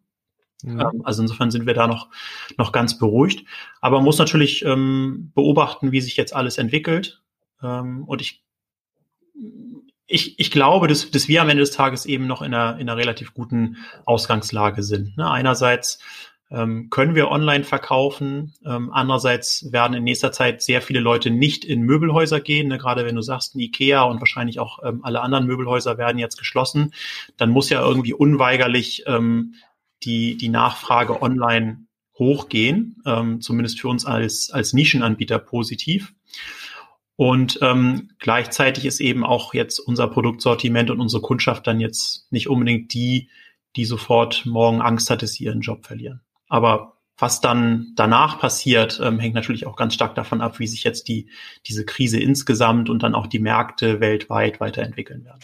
Mhm. 0.64 1.02
Also 1.04 1.22
insofern 1.22 1.52
sind 1.52 1.66
wir 1.66 1.74
da 1.74 1.88
noch, 1.88 2.10
noch 2.58 2.72
ganz 2.72 2.98
beruhigt. 2.98 3.46
Aber 3.82 3.98
man 3.98 4.06
muss 4.06 4.18
natürlich 4.18 4.66
ähm, 4.66 5.32
beobachten, 5.36 5.92
wie 5.92 6.02
sich 6.02 6.18
jetzt 6.18 6.36
alles 6.36 6.58
entwickelt. 6.58 7.22
Ähm, 7.62 8.04
und 8.06 8.22
ich, 8.22 8.44
ich, 10.08 10.40
ich 10.40 10.52
glaube, 10.52 10.88
dass, 10.88 11.12
dass 11.12 11.28
wir 11.28 11.42
am 11.42 11.50
Ende 11.50 11.62
des 11.62 11.72
Tages 11.72 12.06
eben 12.06 12.28
noch 12.28 12.42
in 12.42 12.54
einer, 12.54 12.80
in 12.80 12.90
einer 12.90 12.98
relativ 12.98 13.34
guten 13.34 13.78
Ausgangslage 14.06 14.84
sind. 14.84 15.18
Ne? 15.18 15.30
Einerseits 15.30 16.00
ähm, 16.50 16.90
können 16.90 17.14
wir 17.14 17.30
online 17.30 17.66
verkaufen. 17.66 18.54
Ähm, 18.66 18.90
andererseits 18.94 19.72
werden 19.72 19.96
in 19.96 20.06
nächster 20.06 20.32
Zeit 20.32 20.62
sehr 20.62 20.82
viele 20.82 21.02
Leute 21.02 21.30
nicht 21.30 21.66
in 21.66 21.82
Möbelhäuser 21.82 22.40
gehen. 22.40 22.70
Ne? 22.70 22.78
Gerade 22.78 23.06
wenn 23.06 23.16
du 23.16 23.22
sagst, 23.22 23.56
ein 23.56 23.60
Ikea 23.60 24.04
und 24.04 24.20
wahrscheinlich 24.20 24.60
auch 24.60 24.80
ähm, 24.84 25.02
alle 25.04 25.22
anderen 25.22 25.46
Möbelhäuser 25.46 25.98
werden 25.98 26.20
jetzt 26.20 26.38
geschlossen, 26.38 26.94
dann 27.36 27.50
muss 27.50 27.70
ja 27.70 27.82
irgendwie 27.82 28.14
unweigerlich 28.14 29.04
ähm, 29.08 29.56
die, 30.04 30.38
die 30.38 30.50
Nachfrage 30.50 31.22
online 31.22 31.88
hochgehen, 32.18 33.02
ähm, 33.06 33.42
zumindest 33.42 33.80
für 33.80 33.88
uns 33.90 34.06
als, 34.06 34.50
als 34.52 34.74
Nischenanbieter 34.74 35.40
positiv. 35.40 36.14
Und 37.16 37.60
ähm, 37.62 38.12
gleichzeitig 38.20 38.86
ist 38.86 39.00
eben 39.00 39.24
auch 39.24 39.54
jetzt 39.54 39.80
unser 39.80 40.08
Produktsortiment 40.08 40.92
und 40.92 41.00
unsere 41.00 41.22
Kundschaft 41.22 41.66
dann 41.66 41.80
jetzt 41.80 42.32
nicht 42.32 42.48
unbedingt 42.48 42.94
die, 42.94 43.30
die 43.76 43.86
sofort 43.86 44.46
morgen 44.46 44.82
Angst 44.82 45.10
hat, 45.10 45.24
dass 45.24 45.34
sie 45.34 45.46
ihren 45.46 45.62
Job 45.62 45.86
verlieren. 45.86 46.22
Aber 46.48 46.98
was 47.18 47.42
dann 47.42 47.94
danach 47.96 48.40
passiert, 48.40 49.00
ähm, 49.04 49.20
hängt 49.20 49.34
natürlich 49.34 49.66
auch 49.66 49.76
ganz 49.76 49.96
stark 49.96 50.14
davon 50.14 50.42
ab, 50.42 50.60
wie 50.60 50.68
sich 50.68 50.84
jetzt 50.84 51.08
die, 51.08 51.30
diese 51.66 51.84
Krise 51.86 52.20
insgesamt 52.20 52.90
und 52.90 53.02
dann 53.02 53.16
auch 53.16 53.26
die 53.26 53.40
Märkte 53.40 54.00
weltweit 54.00 54.60
weiterentwickeln 54.60 55.26
werden. 55.26 55.40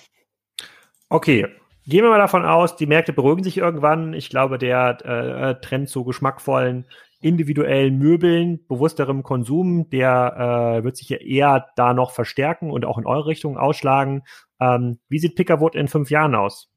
Okay. 1.09 1.47
Gehen 1.85 2.03
wir 2.03 2.09
mal 2.09 2.17
davon 2.17 2.45
aus, 2.45 2.75
die 2.77 2.85
Märkte 2.85 3.11
beruhigen 3.11 3.43
sich 3.43 3.57
irgendwann. 3.57 4.13
Ich 4.13 4.29
glaube, 4.29 4.57
der 4.57 5.05
äh, 5.05 5.61
Trend 5.61 5.89
zu 5.89 6.03
geschmackvollen 6.05 6.85
individuellen 7.23 7.97
Möbeln, 7.97 8.65
bewussterem 8.67 9.23
Konsum, 9.23 9.89
der 9.89 10.79
äh, 10.79 10.83
wird 10.83 10.97
sich 10.97 11.09
ja 11.09 11.17
eher 11.17 11.67
da 11.75 11.93
noch 11.93 12.11
verstärken 12.11 12.69
und 12.69 12.85
auch 12.85 12.97
in 12.97 13.05
eure 13.05 13.27
Richtung 13.27 13.57
ausschlagen. 13.57 14.23
Ähm, 14.59 14.99
wie 15.07 15.19
sieht 15.19 15.35
Pickerwood 15.35 15.75
in 15.75 15.87
fünf 15.87 16.11
Jahren 16.11 16.35
aus? 16.35 16.69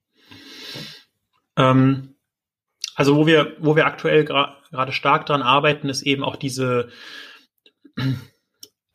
Ähm, 1.56 2.14
also 2.94 3.16
wo 3.16 3.26
wir, 3.26 3.56
wo 3.58 3.74
wir 3.74 3.86
aktuell 3.86 4.24
gerade 4.24 4.92
stark 4.92 5.26
dran 5.26 5.42
arbeiten, 5.42 5.88
ist 5.88 6.02
eben 6.02 6.22
auch 6.22 6.36
diese, 6.36 6.90
äh, 7.98 8.12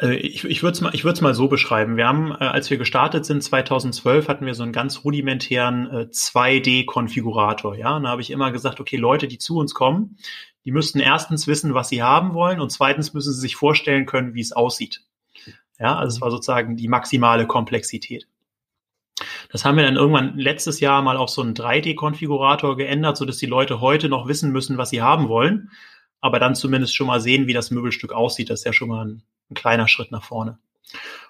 ich, 0.09 0.43
ich 0.45 0.63
würde 0.63 0.73
es 0.73 0.81
mal, 0.81 0.95
ich 0.95 1.03
würde 1.03 1.13
es 1.13 1.21
mal 1.21 1.33
so 1.33 1.47
beschreiben. 1.47 1.95
Wir 1.95 2.07
haben, 2.07 2.31
äh, 2.31 2.45
als 2.45 2.69
wir 2.69 2.77
gestartet 2.77 3.25
sind 3.25 3.43
2012, 3.43 4.27
hatten 4.27 4.45
wir 4.45 4.55
so 4.55 4.63
einen 4.63 4.73
ganz 4.73 5.03
rudimentären 5.03 5.87
äh, 5.89 6.07
2D-Konfigurator. 6.11 7.75
Ja, 7.75 7.95
und 7.95 8.03
da 8.03 8.09
habe 8.09 8.21
ich 8.21 8.31
immer 8.31 8.51
gesagt, 8.51 8.79
okay, 8.79 8.97
Leute, 8.97 9.27
die 9.27 9.37
zu 9.37 9.57
uns 9.57 9.73
kommen, 9.73 10.17
die 10.65 10.71
müssten 10.71 10.99
erstens 10.99 11.47
wissen, 11.47 11.73
was 11.73 11.89
sie 11.89 12.03
haben 12.03 12.33
wollen 12.33 12.59
und 12.59 12.71
zweitens 12.71 13.13
müssen 13.13 13.33
sie 13.33 13.39
sich 13.39 13.55
vorstellen 13.55 14.05
können, 14.05 14.33
wie 14.33 14.41
es 14.41 14.51
aussieht. 14.51 15.01
Ja, 15.79 15.97
also 15.97 16.15
es 16.15 16.21
war 16.21 16.31
sozusagen 16.31 16.77
die 16.77 16.87
maximale 16.87 17.47
Komplexität. 17.47 18.27
Das 19.51 19.65
haben 19.65 19.77
wir 19.77 19.83
dann 19.83 19.95
irgendwann 19.95 20.37
letztes 20.37 20.79
Jahr 20.79 21.01
mal 21.01 21.17
auf 21.17 21.29
so 21.29 21.41
einen 21.41 21.53
3D-Konfigurator 21.53 22.77
geändert, 22.77 23.17
so 23.17 23.25
dass 23.25 23.37
die 23.37 23.45
Leute 23.45 23.81
heute 23.81 24.09
noch 24.09 24.27
wissen 24.27 24.51
müssen, 24.51 24.77
was 24.77 24.89
sie 24.89 25.01
haben 25.01 25.27
wollen, 25.27 25.71
aber 26.22 26.39
dann 26.39 26.55
zumindest 26.55 26.95
schon 26.95 27.07
mal 27.07 27.19
sehen, 27.19 27.47
wie 27.47 27.53
das 27.53 27.72
Möbelstück 27.72 28.13
aussieht. 28.13 28.49
Das 28.49 28.61
ist 28.61 28.65
ja 28.65 28.74
schon 28.74 28.89
mal 28.89 29.05
ein, 29.05 29.24
ein 29.49 29.55
kleiner 29.55 29.88
Schritt 29.88 30.11
nach 30.11 30.24
vorne. 30.24 30.59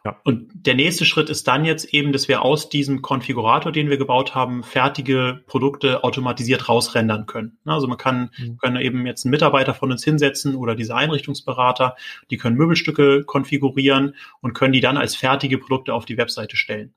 Ja. 0.03 0.19
Und 0.23 0.49
der 0.53 0.73
nächste 0.73 1.05
Schritt 1.05 1.29
ist 1.29 1.47
dann 1.47 1.65
jetzt 1.65 1.93
eben, 1.93 2.11
dass 2.11 2.27
wir 2.27 2.41
aus 2.41 2.69
diesem 2.69 3.03
Konfigurator, 3.03 3.71
den 3.71 3.89
wir 3.89 3.97
gebaut 3.97 4.33
haben, 4.33 4.63
fertige 4.63 5.41
Produkte 5.45 6.03
automatisiert 6.03 6.67
rausrendern 6.67 7.27
können. 7.27 7.59
Also 7.65 7.87
man 7.87 7.99
kann, 7.99 8.31
mhm. 8.37 8.57
können 8.57 8.77
eben 8.77 9.05
jetzt 9.05 9.25
einen 9.25 9.31
Mitarbeiter 9.31 9.75
von 9.75 9.91
uns 9.91 10.03
hinsetzen 10.03 10.55
oder 10.55 10.75
diese 10.75 10.95
Einrichtungsberater, 10.95 11.95
die 12.31 12.37
können 12.37 12.57
Möbelstücke 12.57 13.23
konfigurieren 13.23 14.15
und 14.41 14.53
können 14.53 14.73
die 14.73 14.81
dann 14.81 14.97
als 14.97 15.15
fertige 15.15 15.59
Produkte 15.59 15.93
auf 15.93 16.05
die 16.05 16.17
Webseite 16.17 16.57
stellen 16.57 16.93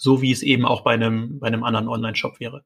so 0.00 0.22
wie 0.22 0.32
es 0.32 0.42
eben 0.42 0.64
auch 0.64 0.80
bei 0.80 0.94
einem, 0.94 1.38
bei 1.40 1.48
einem 1.48 1.62
anderen 1.62 1.86
Online-Shop 1.86 2.40
wäre. 2.40 2.64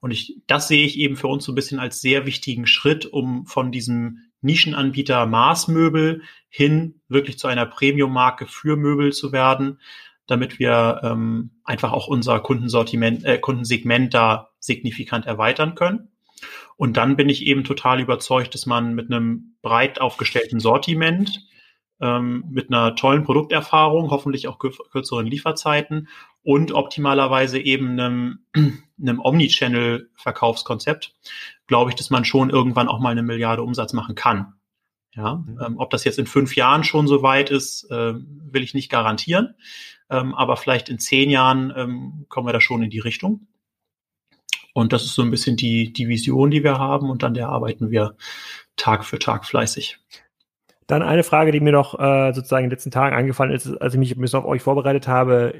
Und 0.00 0.10
ich, 0.10 0.36
das 0.46 0.68
sehe 0.68 0.84
ich 0.84 0.98
eben 0.98 1.16
für 1.16 1.28
uns 1.28 1.44
so 1.44 1.52
ein 1.52 1.54
bisschen 1.54 1.78
als 1.78 2.02
sehr 2.02 2.26
wichtigen 2.26 2.66
Schritt, 2.66 3.06
um 3.06 3.46
von 3.46 3.72
diesem 3.72 4.18
Nischenanbieter 4.42 5.24
Maßmöbel 5.24 6.22
hin 6.50 7.00
wirklich 7.08 7.38
zu 7.38 7.48
einer 7.48 7.64
Premium-Marke 7.64 8.46
für 8.46 8.76
Möbel 8.76 9.14
zu 9.14 9.32
werden, 9.32 9.80
damit 10.26 10.58
wir 10.58 11.00
ähm, 11.02 11.52
einfach 11.64 11.92
auch 11.92 12.06
unser 12.06 12.38
Kundensortiment, 12.40 13.24
äh, 13.24 13.38
Kundensegment 13.38 14.12
da 14.12 14.50
signifikant 14.58 15.24
erweitern 15.24 15.74
können. 15.74 16.10
Und 16.76 16.98
dann 16.98 17.16
bin 17.16 17.30
ich 17.30 17.46
eben 17.46 17.64
total 17.64 18.00
überzeugt, 18.00 18.52
dass 18.52 18.66
man 18.66 18.94
mit 18.94 19.10
einem 19.10 19.56
breit 19.62 20.02
aufgestellten 20.02 20.60
Sortiment, 20.60 21.46
ähm, 22.04 22.44
mit 22.50 22.68
einer 22.68 22.94
tollen 22.94 23.24
Produkterfahrung, 23.24 24.10
hoffentlich 24.10 24.46
auch 24.46 24.58
kürzeren 24.58 25.26
Lieferzeiten 25.26 26.08
und 26.42 26.72
optimalerweise 26.72 27.58
eben 27.58 27.98
einem, 27.98 28.40
einem 29.00 29.20
Omnichannel-Verkaufskonzept, 29.20 31.14
glaube 31.66 31.90
ich, 31.90 31.96
dass 31.96 32.10
man 32.10 32.26
schon 32.26 32.50
irgendwann 32.50 32.88
auch 32.88 33.00
mal 33.00 33.10
eine 33.10 33.22
Milliarde 33.22 33.62
Umsatz 33.62 33.94
machen 33.94 34.14
kann. 34.14 34.52
Ja, 35.14 35.36
mhm. 35.36 35.58
ähm, 35.64 35.78
ob 35.78 35.90
das 35.90 36.04
jetzt 36.04 36.18
in 36.18 36.26
fünf 36.26 36.56
Jahren 36.56 36.84
schon 36.84 37.06
so 37.06 37.22
weit 37.22 37.50
ist, 37.50 37.90
äh, 37.90 38.14
will 38.14 38.62
ich 38.62 38.74
nicht 38.74 38.90
garantieren. 38.90 39.54
Ähm, 40.10 40.34
aber 40.34 40.58
vielleicht 40.58 40.90
in 40.90 40.98
zehn 40.98 41.30
Jahren 41.30 41.72
ähm, 41.74 42.26
kommen 42.28 42.46
wir 42.46 42.52
da 42.52 42.60
schon 42.60 42.82
in 42.82 42.90
die 42.90 42.98
Richtung. 42.98 43.46
Und 44.74 44.92
das 44.92 45.04
ist 45.04 45.14
so 45.14 45.22
ein 45.22 45.30
bisschen 45.30 45.56
die, 45.56 45.92
die 45.92 46.08
Vision, 46.08 46.50
die 46.50 46.64
wir 46.64 46.78
haben. 46.78 47.08
Und 47.08 47.24
an 47.24 47.32
der 47.32 47.48
arbeiten 47.48 47.90
wir 47.90 48.16
Tag 48.76 49.04
für 49.04 49.18
Tag 49.18 49.46
fleißig. 49.46 49.98
Dann 50.86 51.02
eine 51.02 51.22
Frage, 51.22 51.50
die 51.50 51.60
mir 51.60 51.72
noch 51.72 51.98
äh, 51.98 52.32
sozusagen 52.34 52.64
in 52.64 52.70
den 52.70 52.76
letzten 52.76 52.90
Tagen 52.90 53.16
eingefallen 53.16 53.54
ist, 53.54 53.66
als 53.80 53.94
ich 53.94 53.98
mich 53.98 54.14
ein 54.14 54.20
bisschen 54.20 54.40
auf 54.40 54.44
euch 54.44 54.60
vorbereitet 54.60 55.08
habe. 55.08 55.54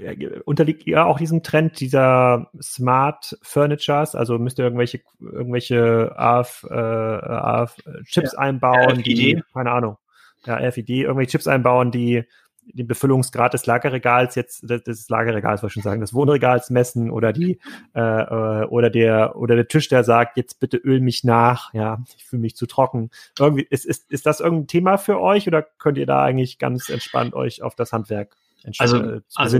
Unterliegt 0.44 0.86
ihr 0.86 1.06
auch 1.06 1.18
diesem 1.18 1.42
Trend 1.42 1.80
dieser 1.80 2.50
Smart 2.60 3.38
Furnitures? 3.42 4.14
Also 4.14 4.38
müsst 4.38 4.58
ihr 4.58 4.64
irgendwelche, 4.64 5.00
irgendwelche 5.20 6.12
AF, 6.16 6.66
äh, 6.70 6.74
AF 6.74 7.76
Chips 8.04 8.32
ja, 8.32 8.38
einbauen, 8.38 9.02
die, 9.02 9.42
keine 9.54 9.70
Ahnung, 9.70 9.96
ja, 10.44 10.56
RFID, 10.56 10.90
irgendwelche 10.90 11.32
Chips 11.32 11.46
einbauen, 11.46 11.90
die 11.90 12.24
den 12.72 12.86
Befüllungsgrad 12.86 13.54
des 13.54 13.66
Lagerregals 13.66 14.34
jetzt 14.34 14.62
des 14.62 15.08
Lagerregals 15.08 15.62
wollte 15.62 15.70
ich 15.70 15.74
schon 15.74 15.82
sagen 15.82 16.00
des 16.00 16.14
Wohnregals 16.14 16.70
messen 16.70 17.10
oder 17.10 17.32
die 17.32 17.58
äh, 17.94 18.00
äh, 18.00 18.66
oder 18.66 18.90
der 18.90 19.36
oder 19.36 19.54
der 19.54 19.68
Tisch 19.68 19.88
der 19.88 20.04
sagt 20.04 20.36
jetzt 20.36 20.60
bitte 20.60 20.76
öl 20.76 21.00
mich 21.00 21.24
nach 21.24 21.72
ja 21.74 22.02
ich 22.16 22.24
fühle 22.24 22.42
mich 22.42 22.56
zu 22.56 22.66
trocken. 22.66 23.10
Irgendwie 23.38 23.66
ist, 23.68 23.84
ist 23.84 24.10
ist 24.10 24.26
das 24.26 24.40
irgendein 24.40 24.68
Thema 24.68 24.96
für 24.96 25.20
euch 25.20 25.46
oder 25.46 25.62
könnt 25.62 25.98
ihr 25.98 26.06
da 26.06 26.22
eigentlich 26.22 26.58
ganz 26.58 26.88
entspannt 26.88 27.34
euch 27.34 27.62
auf 27.62 27.74
das 27.74 27.92
Handwerk 27.92 28.36
also 28.78 28.96
äh, 28.98 29.20
also 29.34 29.58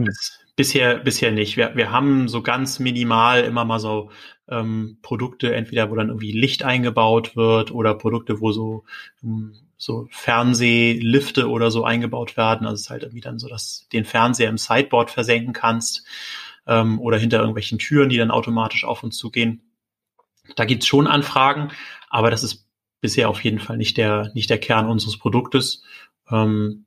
bisher 0.56 0.98
bisher 0.98 1.32
nicht. 1.32 1.56
Wir 1.56 1.76
wir 1.76 1.90
haben 1.90 2.28
so 2.28 2.42
ganz 2.42 2.78
minimal 2.78 3.42
immer 3.42 3.64
mal 3.64 3.78
so 3.78 4.10
ähm, 4.48 4.98
Produkte 5.02 5.54
entweder 5.54 5.90
wo 5.90 5.94
dann 5.94 6.08
irgendwie 6.08 6.32
Licht 6.32 6.62
eingebaut 6.64 7.36
wird 7.36 7.70
oder 7.70 7.94
Produkte 7.94 8.40
wo 8.40 8.52
so 8.52 8.84
ähm, 9.22 9.54
so 9.76 10.08
Fernsehlifte 10.10 11.48
oder 11.48 11.70
so 11.70 11.84
eingebaut 11.84 12.36
werden. 12.36 12.66
Also 12.66 12.74
es 12.74 12.80
ist 12.82 12.90
halt 12.90 13.02
irgendwie 13.02 13.20
dann 13.20 13.38
so, 13.38 13.48
dass 13.48 13.86
den 13.92 14.04
Fernseher 14.04 14.48
im 14.48 14.58
Sideboard 14.58 15.10
versenken 15.10 15.52
kannst 15.52 16.06
ähm, 16.66 17.00
oder 17.00 17.18
hinter 17.18 17.38
irgendwelchen 17.38 17.78
Türen, 17.78 18.08
die 18.08 18.16
dann 18.16 18.30
automatisch 18.30 18.84
auf 18.84 19.02
uns 19.02 19.16
zugehen. 19.16 19.62
Da 20.56 20.64
gibt's 20.64 20.86
schon 20.86 21.06
Anfragen, 21.06 21.72
aber 22.08 22.30
das 22.30 22.42
ist 22.42 22.66
bisher 23.00 23.28
auf 23.28 23.42
jeden 23.42 23.58
Fall 23.58 23.76
nicht 23.76 23.96
der, 23.96 24.30
nicht 24.34 24.50
der 24.50 24.58
Kern 24.58 24.88
unseres 24.88 25.18
Produktes. 25.18 25.82
Ähm, 26.30 26.86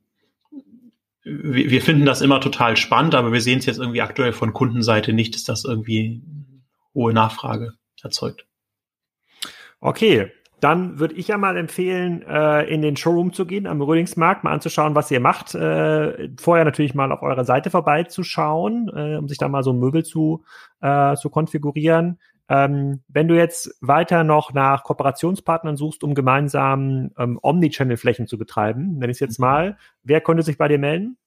wir, 1.22 1.70
wir 1.70 1.82
finden 1.82 2.06
das 2.06 2.20
immer 2.20 2.40
total 2.40 2.76
spannend, 2.76 3.14
aber 3.14 3.32
wir 3.32 3.40
sehen 3.40 3.58
es 3.58 3.66
jetzt 3.66 3.78
irgendwie 3.78 4.02
aktuell 4.02 4.32
von 4.32 4.52
Kundenseite 4.52 5.12
nicht, 5.12 5.34
dass 5.34 5.44
das 5.44 5.64
irgendwie 5.64 6.22
hohe 6.94 7.12
Nachfrage 7.12 7.74
erzeugt. 8.02 8.46
Okay, 9.80 10.32
dann 10.60 10.98
würde 10.98 11.14
ich 11.14 11.28
ja 11.28 11.38
mal 11.38 11.56
empfehlen, 11.56 12.22
äh, 12.22 12.64
in 12.64 12.82
den 12.82 12.96
Showroom 12.96 13.32
zu 13.32 13.46
gehen, 13.46 13.66
am 13.66 13.80
Rödingsmarkt, 13.80 14.44
mal 14.44 14.52
anzuschauen, 14.52 14.94
was 14.94 15.10
ihr 15.10 15.20
macht. 15.20 15.54
Äh, 15.54 16.30
vorher 16.38 16.64
natürlich 16.64 16.94
mal 16.94 17.12
auf 17.12 17.22
eurer 17.22 17.44
Seite 17.44 17.70
vorbeizuschauen, 17.70 18.90
äh, 18.94 19.16
um 19.16 19.28
sich 19.28 19.38
da 19.38 19.48
mal 19.48 19.62
so 19.62 19.72
Möbel 19.72 20.04
zu, 20.04 20.44
äh, 20.80 21.14
zu 21.16 21.30
konfigurieren. 21.30 22.18
Ähm, 22.48 23.02
wenn 23.08 23.28
du 23.28 23.36
jetzt 23.36 23.76
weiter 23.80 24.24
noch 24.24 24.52
nach 24.54 24.82
Kooperationspartnern 24.82 25.76
suchst, 25.76 26.02
um 26.02 26.14
gemeinsam 26.14 27.10
ähm, 27.18 27.38
Omnichannel-Flächen 27.42 28.26
zu 28.26 28.38
betreiben, 28.38 28.98
nenne 28.98 29.10
ich 29.10 29.16
es 29.16 29.20
jetzt 29.20 29.38
mal, 29.38 29.76
wer 30.02 30.20
könnte 30.22 30.42
sich 30.42 30.56
bei 30.56 30.66
dir 30.68 30.78
melden? 30.78 31.18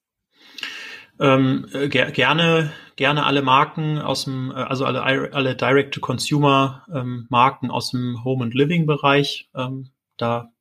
Ähm, 1.19 1.67
äh, 1.73 1.89
ger 1.89 2.11
gerne, 2.11 2.71
gerne 2.95 3.25
alle 3.25 3.41
Marken 3.41 3.97
aus 3.99 4.23
dem, 4.25 4.51
äh, 4.51 4.55
also 4.55 4.85
alle, 4.85 5.33
alle 5.33 5.55
Direct-to-Consumer-Marken 5.55 7.65
ähm, 7.65 7.71
aus 7.71 7.89
dem 7.91 8.23
Home- 8.23 8.45
and 8.45 8.53
Living-Bereich. 8.53 9.49
Ähm, 9.55 9.89
da 10.17 10.51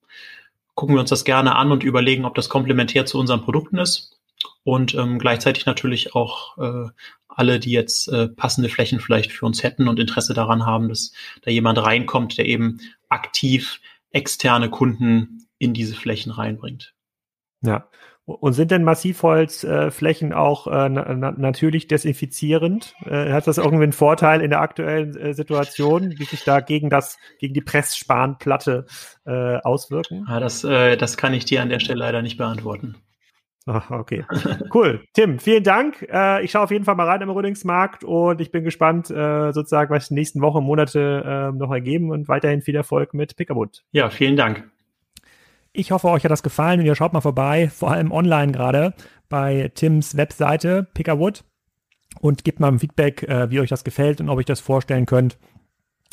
gucken 0.74 0.96
wir 0.96 1.00
uns 1.00 1.10
das 1.10 1.24
gerne 1.24 1.56
an 1.56 1.72
und 1.72 1.84
überlegen, 1.84 2.24
ob 2.24 2.34
das 2.34 2.48
komplementär 2.48 3.04
zu 3.06 3.18
unseren 3.18 3.42
Produkten 3.42 3.78
ist. 3.78 4.20
Und 4.62 4.94
ähm, 4.94 5.18
gleichzeitig 5.18 5.66
natürlich 5.66 6.14
auch 6.14 6.56
äh, 6.58 6.88
alle, 7.28 7.60
die 7.60 7.70
jetzt 7.70 8.08
äh, 8.08 8.28
passende 8.28 8.68
Flächen 8.68 9.00
vielleicht 9.00 9.32
für 9.32 9.46
uns 9.46 9.62
hätten 9.62 9.88
und 9.88 9.98
Interesse 9.98 10.34
daran 10.34 10.66
haben, 10.66 10.88
dass 10.88 11.12
da 11.42 11.50
jemand 11.50 11.78
reinkommt, 11.78 12.38
der 12.38 12.46
eben 12.46 12.80
aktiv 13.08 13.80
externe 14.10 14.70
Kunden 14.70 15.46
in 15.58 15.74
diese 15.74 15.94
Flächen 15.94 16.32
reinbringt. 16.32 16.94
Ja, 17.62 17.88
und 18.34 18.52
sind 18.52 18.70
denn 18.70 18.84
Massivholzflächen 18.84 20.32
auch 20.32 20.66
äh, 20.66 20.88
na 20.88 21.32
natürlich 21.36 21.88
desinfizierend? 21.88 22.94
Äh, 23.04 23.32
hat 23.32 23.46
das 23.46 23.58
irgendwie 23.58 23.84
einen 23.84 23.92
Vorteil 23.92 24.40
in 24.40 24.50
der 24.50 24.60
aktuellen 24.60 25.16
äh, 25.16 25.34
Situation, 25.34 26.14
wie 26.18 26.24
sich 26.24 26.44
da 26.44 26.60
gegen 26.60 26.90
das, 26.90 27.18
gegen 27.38 27.54
die 27.54 27.60
Pressspanplatte 27.60 28.86
äh, 29.26 29.56
auswirken? 29.58 30.26
Ja, 30.28 30.40
das, 30.40 30.64
äh, 30.64 30.96
das 30.96 31.16
kann 31.16 31.34
ich 31.34 31.44
dir 31.44 31.62
an 31.62 31.68
der 31.68 31.80
Stelle 31.80 32.00
leider 32.00 32.22
nicht 32.22 32.38
beantworten. 32.38 32.96
Ach, 33.66 33.90
okay. 33.90 34.24
Cool. 34.74 35.02
Tim, 35.12 35.38
vielen 35.38 35.64
Dank. 35.64 36.06
Äh, 36.10 36.42
ich 36.44 36.50
schaue 36.50 36.62
auf 36.62 36.70
jeden 36.70 36.84
Fall 36.84 36.94
mal 36.96 37.06
rein 37.06 37.20
im 37.20 37.30
Rödingsmarkt 37.30 38.04
und 38.04 38.40
ich 38.40 38.50
bin 38.50 38.64
gespannt, 38.64 39.10
äh, 39.10 39.52
sozusagen, 39.52 39.94
was 39.94 40.08
die 40.08 40.14
nächsten 40.14 40.40
Wochen, 40.40 40.64
Monate 40.64 41.50
äh, 41.52 41.56
noch 41.56 41.70
ergeben 41.70 42.10
und 42.10 42.28
weiterhin 42.28 42.62
viel 42.62 42.74
Erfolg 42.74 43.14
mit 43.14 43.36
Pickerwood. 43.36 43.84
Ja, 43.92 44.10
vielen 44.10 44.36
Dank. 44.36 44.68
Ich 45.72 45.92
hoffe, 45.92 46.08
euch 46.08 46.24
hat 46.24 46.32
das 46.32 46.42
gefallen 46.42 46.80
und 46.80 46.86
ihr 46.86 46.96
schaut 46.96 47.12
mal 47.12 47.20
vorbei, 47.20 47.70
vor 47.70 47.92
allem 47.92 48.10
online 48.10 48.50
gerade, 48.50 48.92
bei 49.28 49.70
Tims 49.74 50.16
Webseite 50.16 50.88
Pickerwood 50.94 51.44
und 52.20 52.42
gebt 52.42 52.58
mal 52.58 52.68
ein 52.68 52.80
Feedback, 52.80 53.22
äh, 53.22 53.50
wie 53.50 53.60
euch 53.60 53.70
das 53.70 53.84
gefällt 53.84 54.20
und 54.20 54.28
ob 54.28 54.36
ihr 54.36 54.40
euch 54.40 54.46
das 54.46 54.58
vorstellen 54.58 55.06
könnt, 55.06 55.38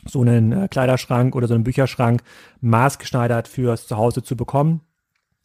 so 0.05 0.21
einen 0.21 0.51
äh, 0.51 0.67
Kleiderschrank 0.67 1.35
oder 1.35 1.47
so 1.47 1.55
einen 1.55 1.63
Bücherschrank 1.63 2.21
maßgeschneidert 2.61 3.47
fürs 3.47 3.87
Zuhause 3.87 4.21
zu 4.21 4.37
bekommen. 4.37 4.81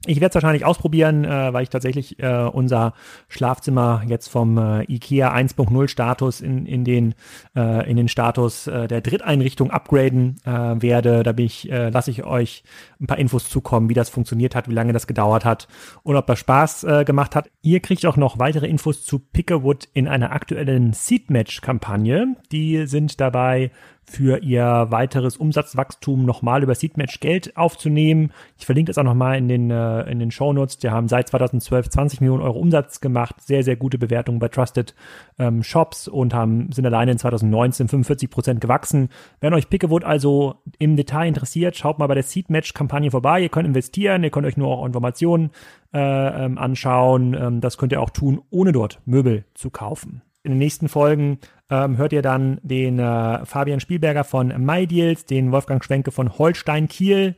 Ich 0.04 0.20
werde 0.20 0.30
es 0.30 0.34
wahrscheinlich 0.34 0.64
ausprobieren, 0.64 1.24
äh, 1.24 1.52
weil 1.52 1.62
ich 1.62 1.68
tatsächlich 1.68 2.18
äh, 2.18 2.48
unser 2.52 2.92
Schlafzimmer 3.28 4.02
jetzt 4.08 4.28
vom 4.28 4.58
äh, 4.58 4.82
IKEA 4.92 5.32
1.0 5.32 5.86
Status 5.86 6.40
in, 6.40 6.66
in, 6.66 6.84
den, 6.84 7.14
äh, 7.54 7.88
in 7.88 7.96
den 7.96 8.08
Status 8.08 8.66
äh, 8.66 8.88
der 8.88 9.00
Dritteinrichtung 9.00 9.70
upgraden 9.70 10.40
äh, 10.44 10.50
werde. 10.82 11.22
Da 11.22 11.30
bin 11.30 11.46
ich, 11.46 11.68
lasse 11.70 12.10
ich 12.10 12.24
euch 12.24 12.64
ein 13.02 13.06
paar 13.06 13.18
Infos 13.18 13.48
zukommen, 13.48 13.88
wie 13.88 13.94
das 13.94 14.08
funktioniert 14.08 14.54
hat, 14.54 14.68
wie 14.68 14.74
lange 14.74 14.92
das 14.92 15.06
gedauert 15.06 15.44
hat 15.44 15.68
und 16.04 16.16
ob 16.16 16.26
das 16.26 16.38
Spaß 16.38 16.84
äh, 16.84 17.04
gemacht 17.04 17.34
hat. 17.34 17.50
Ihr 17.60 17.80
kriegt 17.80 18.06
auch 18.06 18.16
noch 18.16 18.38
weitere 18.38 18.66
Infos 18.66 19.04
zu 19.04 19.18
Pickerwood 19.18 19.88
in 19.92 20.08
einer 20.08 20.32
aktuellen 20.32 20.92
Seedmatch-Kampagne. 20.92 22.36
Die 22.52 22.86
sind 22.86 23.20
dabei 23.20 23.70
für 24.04 24.42
ihr 24.42 24.88
weiteres 24.90 25.36
Umsatzwachstum 25.36 26.24
nochmal 26.24 26.62
über 26.62 26.74
Seedmatch 26.74 27.20
Geld 27.20 27.56
aufzunehmen. 27.56 28.32
Ich 28.58 28.66
verlinke 28.66 28.90
das 28.90 28.98
auch 28.98 29.04
nochmal 29.04 29.38
in 29.38 29.48
den, 29.48 29.70
äh, 29.70 30.02
in 30.10 30.18
den 30.18 30.30
Shownotes. 30.30 30.78
Die 30.78 30.90
haben 30.90 31.08
seit 31.08 31.28
2012 31.28 31.88
20 31.88 32.20
Millionen 32.20 32.42
Euro 32.42 32.58
Umsatz 32.58 33.00
gemacht, 33.00 33.36
sehr, 33.40 33.62
sehr 33.62 33.76
gute 33.76 33.98
Bewertungen 33.98 34.38
bei 34.38 34.48
Trusted 34.48 34.94
ähm, 35.38 35.62
Shops 35.62 36.08
und 36.08 36.34
haben, 36.34 36.72
sind 36.72 36.84
alleine 36.84 37.12
in 37.12 37.18
2019 37.18 37.88
45 37.88 38.30
Prozent 38.30 38.60
gewachsen. 38.60 39.08
Wenn 39.40 39.54
euch 39.54 39.70
Pickewood 39.70 40.04
also 40.04 40.56
im 40.78 40.96
Detail 40.96 41.28
interessiert, 41.28 41.76
schaut 41.76 41.98
mal 41.98 42.08
bei 42.08 42.14
der 42.14 42.24
Seedmatch 42.24 42.74
Kampagne 42.92 43.10
vorbei. 43.10 43.40
Ihr 43.40 43.48
könnt 43.48 43.66
investieren, 43.66 44.22
ihr 44.22 44.28
könnt 44.28 44.46
euch 44.46 44.58
nur 44.58 44.68
auch 44.68 44.84
Informationen 44.84 45.50
äh, 45.94 45.98
ähm, 46.44 46.58
anschauen. 46.58 47.32
Ähm, 47.32 47.60
das 47.62 47.78
könnt 47.78 47.90
ihr 47.92 48.02
auch 48.02 48.10
tun, 48.10 48.42
ohne 48.50 48.72
dort 48.72 49.00
Möbel 49.06 49.46
zu 49.54 49.70
kaufen. 49.70 50.20
In 50.42 50.52
den 50.52 50.58
nächsten 50.58 50.90
Folgen 50.90 51.38
ähm, 51.70 51.96
hört 51.96 52.12
ihr 52.12 52.20
dann 52.20 52.60
den 52.62 52.98
äh, 52.98 53.46
Fabian 53.46 53.80
Spielberger 53.80 54.24
von 54.24 54.48
MyDeals, 54.48 55.24
den 55.24 55.52
Wolfgang 55.52 55.82
Schwenke 55.82 56.10
von 56.10 56.36
Holstein 56.36 56.86
Kiel 56.86 57.34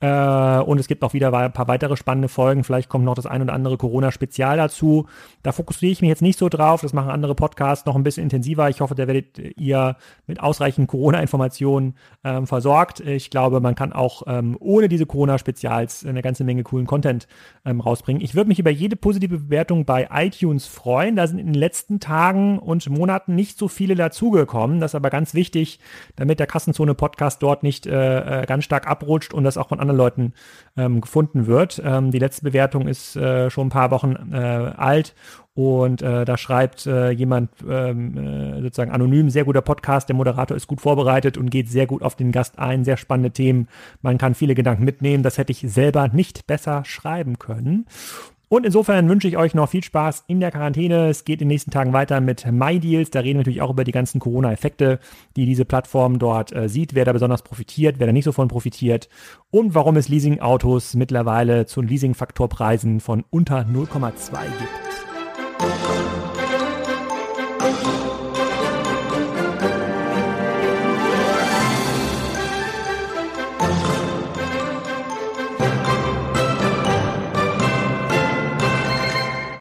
äh, 0.00 0.58
und 0.60 0.78
es 0.78 0.88
gibt 0.88 1.02
auch 1.04 1.14
wieder 1.14 1.32
ein 1.32 1.52
paar 1.52 1.68
weitere 1.68 1.96
spannende 1.96 2.28
Folgen. 2.28 2.64
Vielleicht 2.64 2.90
kommt 2.90 3.06
noch 3.06 3.14
das 3.14 3.24
ein 3.24 3.40
oder 3.40 3.54
andere 3.54 3.78
Corona-Spezial 3.78 4.58
dazu. 4.58 5.06
Da 5.42 5.52
fokussiere 5.52 5.90
ich 5.90 6.02
mich 6.02 6.08
jetzt 6.08 6.20
nicht 6.20 6.38
so 6.38 6.50
drauf. 6.50 6.82
Das 6.82 6.92
machen 6.92 7.10
andere 7.10 7.34
Podcasts 7.34 7.86
noch 7.86 7.96
ein 7.96 8.02
bisschen 8.02 8.24
intensiver. 8.24 8.68
Ich 8.68 8.82
hoffe, 8.82 8.94
da 8.94 9.06
werdet 9.06 9.38
ihr 9.56 9.96
mit 10.26 10.38
ausreichend 10.40 10.88
Corona-Informationen 10.88 11.94
ähm, 12.24 12.46
versorgt. 12.46 13.00
Ich 13.00 13.30
glaube, 13.30 13.60
man 13.60 13.74
kann 13.74 13.94
auch 13.94 14.24
ähm, 14.26 14.58
ohne 14.60 14.88
diese 14.88 15.06
Corona-Spezials 15.06 16.04
eine 16.04 16.20
ganze 16.20 16.44
Menge 16.44 16.62
coolen 16.62 16.86
Content 16.86 17.26
ähm, 17.64 17.80
rausbringen. 17.80 18.20
Ich 18.20 18.34
würde 18.34 18.48
mich 18.48 18.58
über 18.58 18.70
jede 18.70 18.96
positive 18.96 19.38
Bewertung 19.38 19.86
bei 19.86 20.08
iTunes 20.12 20.66
freuen. 20.66 21.16
Da 21.16 21.26
sind 21.26 21.38
in 21.38 21.46
den 21.46 21.54
letzten 21.54 22.00
Tagen 22.00 22.58
und 22.58 22.86
Monaten 22.90 23.34
nicht 23.34 23.58
so 23.58 23.66
viele 23.68 23.94
dazugekommen. 23.94 24.78
Das 24.80 24.90
ist 24.90 24.96
aber 24.96 25.08
ganz 25.08 25.32
wichtig, 25.32 25.80
damit 26.16 26.38
der 26.38 26.46
Kassenzone-Podcast 26.46 27.42
dort 27.42 27.62
nicht 27.62 27.86
äh, 27.86 28.42
äh, 28.42 28.46
ganz 28.46 28.64
stark 28.64 28.86
abrutscht 28.86 29.32
und 29.32 29.44
das 29.44 29.56
auch 29.56 29.68
von 29.70 29.80
anderen 29.80 29.85
Leuten 29.92 30.32
ähm, 30.76 31.00
gefunden 31.00 31.46
wird. 31.46 31.80
Ähm, 31.84 32.10
die 32.10 32.18
letzte 32.18 32.44
Bewertung 32.44 32.88
ist 32.88 33.16
äh, 33.16 33.50
schon 33.50 33.68
ein 33.68 33.70
paar 33.70 33.90
Wochen 33.90 34.32
äh, 34.32 34.36
alt 34.36 35.14
und 35.56 36.02
äh, 36.02 36.26
da 36.26 36.36
schreibt 36.36 36.86
äh, 36.86 37.10
jemand 37.12 37.50
ähm, 37.66 38.18
äh, 38.18 38.60
sozusagen 38.60 38.90
anonym, 38.90 39.30
sehr 39.30 39.46
guter 39.46 39.62
Podcast, 39.62 40.06
der 40.06 40.14
Moderator 40.14 40.54
ist 40.54 40.66
gut 40.66 40.82
vorbereitet 40.82 41.38
und 41.38 41.50
geht 41.50 41.70
sehr 41.70 41.86
gut 41.86 42.02
auf 42.02 42.14
den 42.14 42.30
Gast 42.30 42.58
ein, 42.58 42.84
sehr 42.84 42.98
spannende 42.98 43.30
Themen. 43.30 43.66
Man 44.02 44.18
kann 44.18 44.34
viele 44.34 44.54
Gedanken 44.54 44.84
mitnehmen. 44.84 45.22
Das 45.22 45.38
hätte 45.38 45.52
ich 45.52 45.60
selber 45.60 46.08
nicht 46.08 46.46
besser 46.46 46.84
schreiben 46.84 47.38
können. 47.38 47.86
Und 48.48 48.64
insofern 48.64 49.08
wünsche 49.08 49.26
ich 49.26 49.36
euch 49.36 49.54
noch 49.54 49.68
viel 49.68 49.82
Spaß 49.82 50.24
in 50.28 50.38
der 50.38 50.52
Quarantäne. 50.52 51.08
Es 51.08 51.24
geht 51.24 51.40
in 51.40 51.48
den 51.48 51.54
nächsten 51.54 51.72
Tagen 51.72 51.92
weiter 51.92 52.20
mit 52.20 52.46
MyDeals. 52.50 53.10
Da 53.10 53.20
reden 53.20 53.34
wir 53.34 53.40
natürlich 53.40 53.62
auch 53.62 53.70
über 53.70 53.82
die 53.82 53.92
ganzen 53.92 54.20
Corona-Effekte, 54.20 55.00
die 55.34 55.46
diese 55.46 55.64
Plattform 55.64 56.20
dort 56.20 56.52
äh, 56.52 56.68
sieht, 56.68 56.94
wer 56.94 57.04
da 57.04 57.12
besonders 57.12 57.42
profitiert, 57.42 57.96
wer 57.98 58.06
da 58.06 58.12
nicht 58.12 58.24
so 58.24 58.32
von 58.32 58.46
profitiert 58.46 59.08
und 59.50 59.74
warum 59.74 59.96
es 59.96 60.08
Leasing-Autos 60.08 60.94
mittlerweile 60.94 61.66
zu 61.66 61.82
Leasing-Faktorpreisen 61.82 63.00
von 63.00 63.24
unter 63.30 63.62
0,2 63.62 64.42
gibt. 64.58 66.25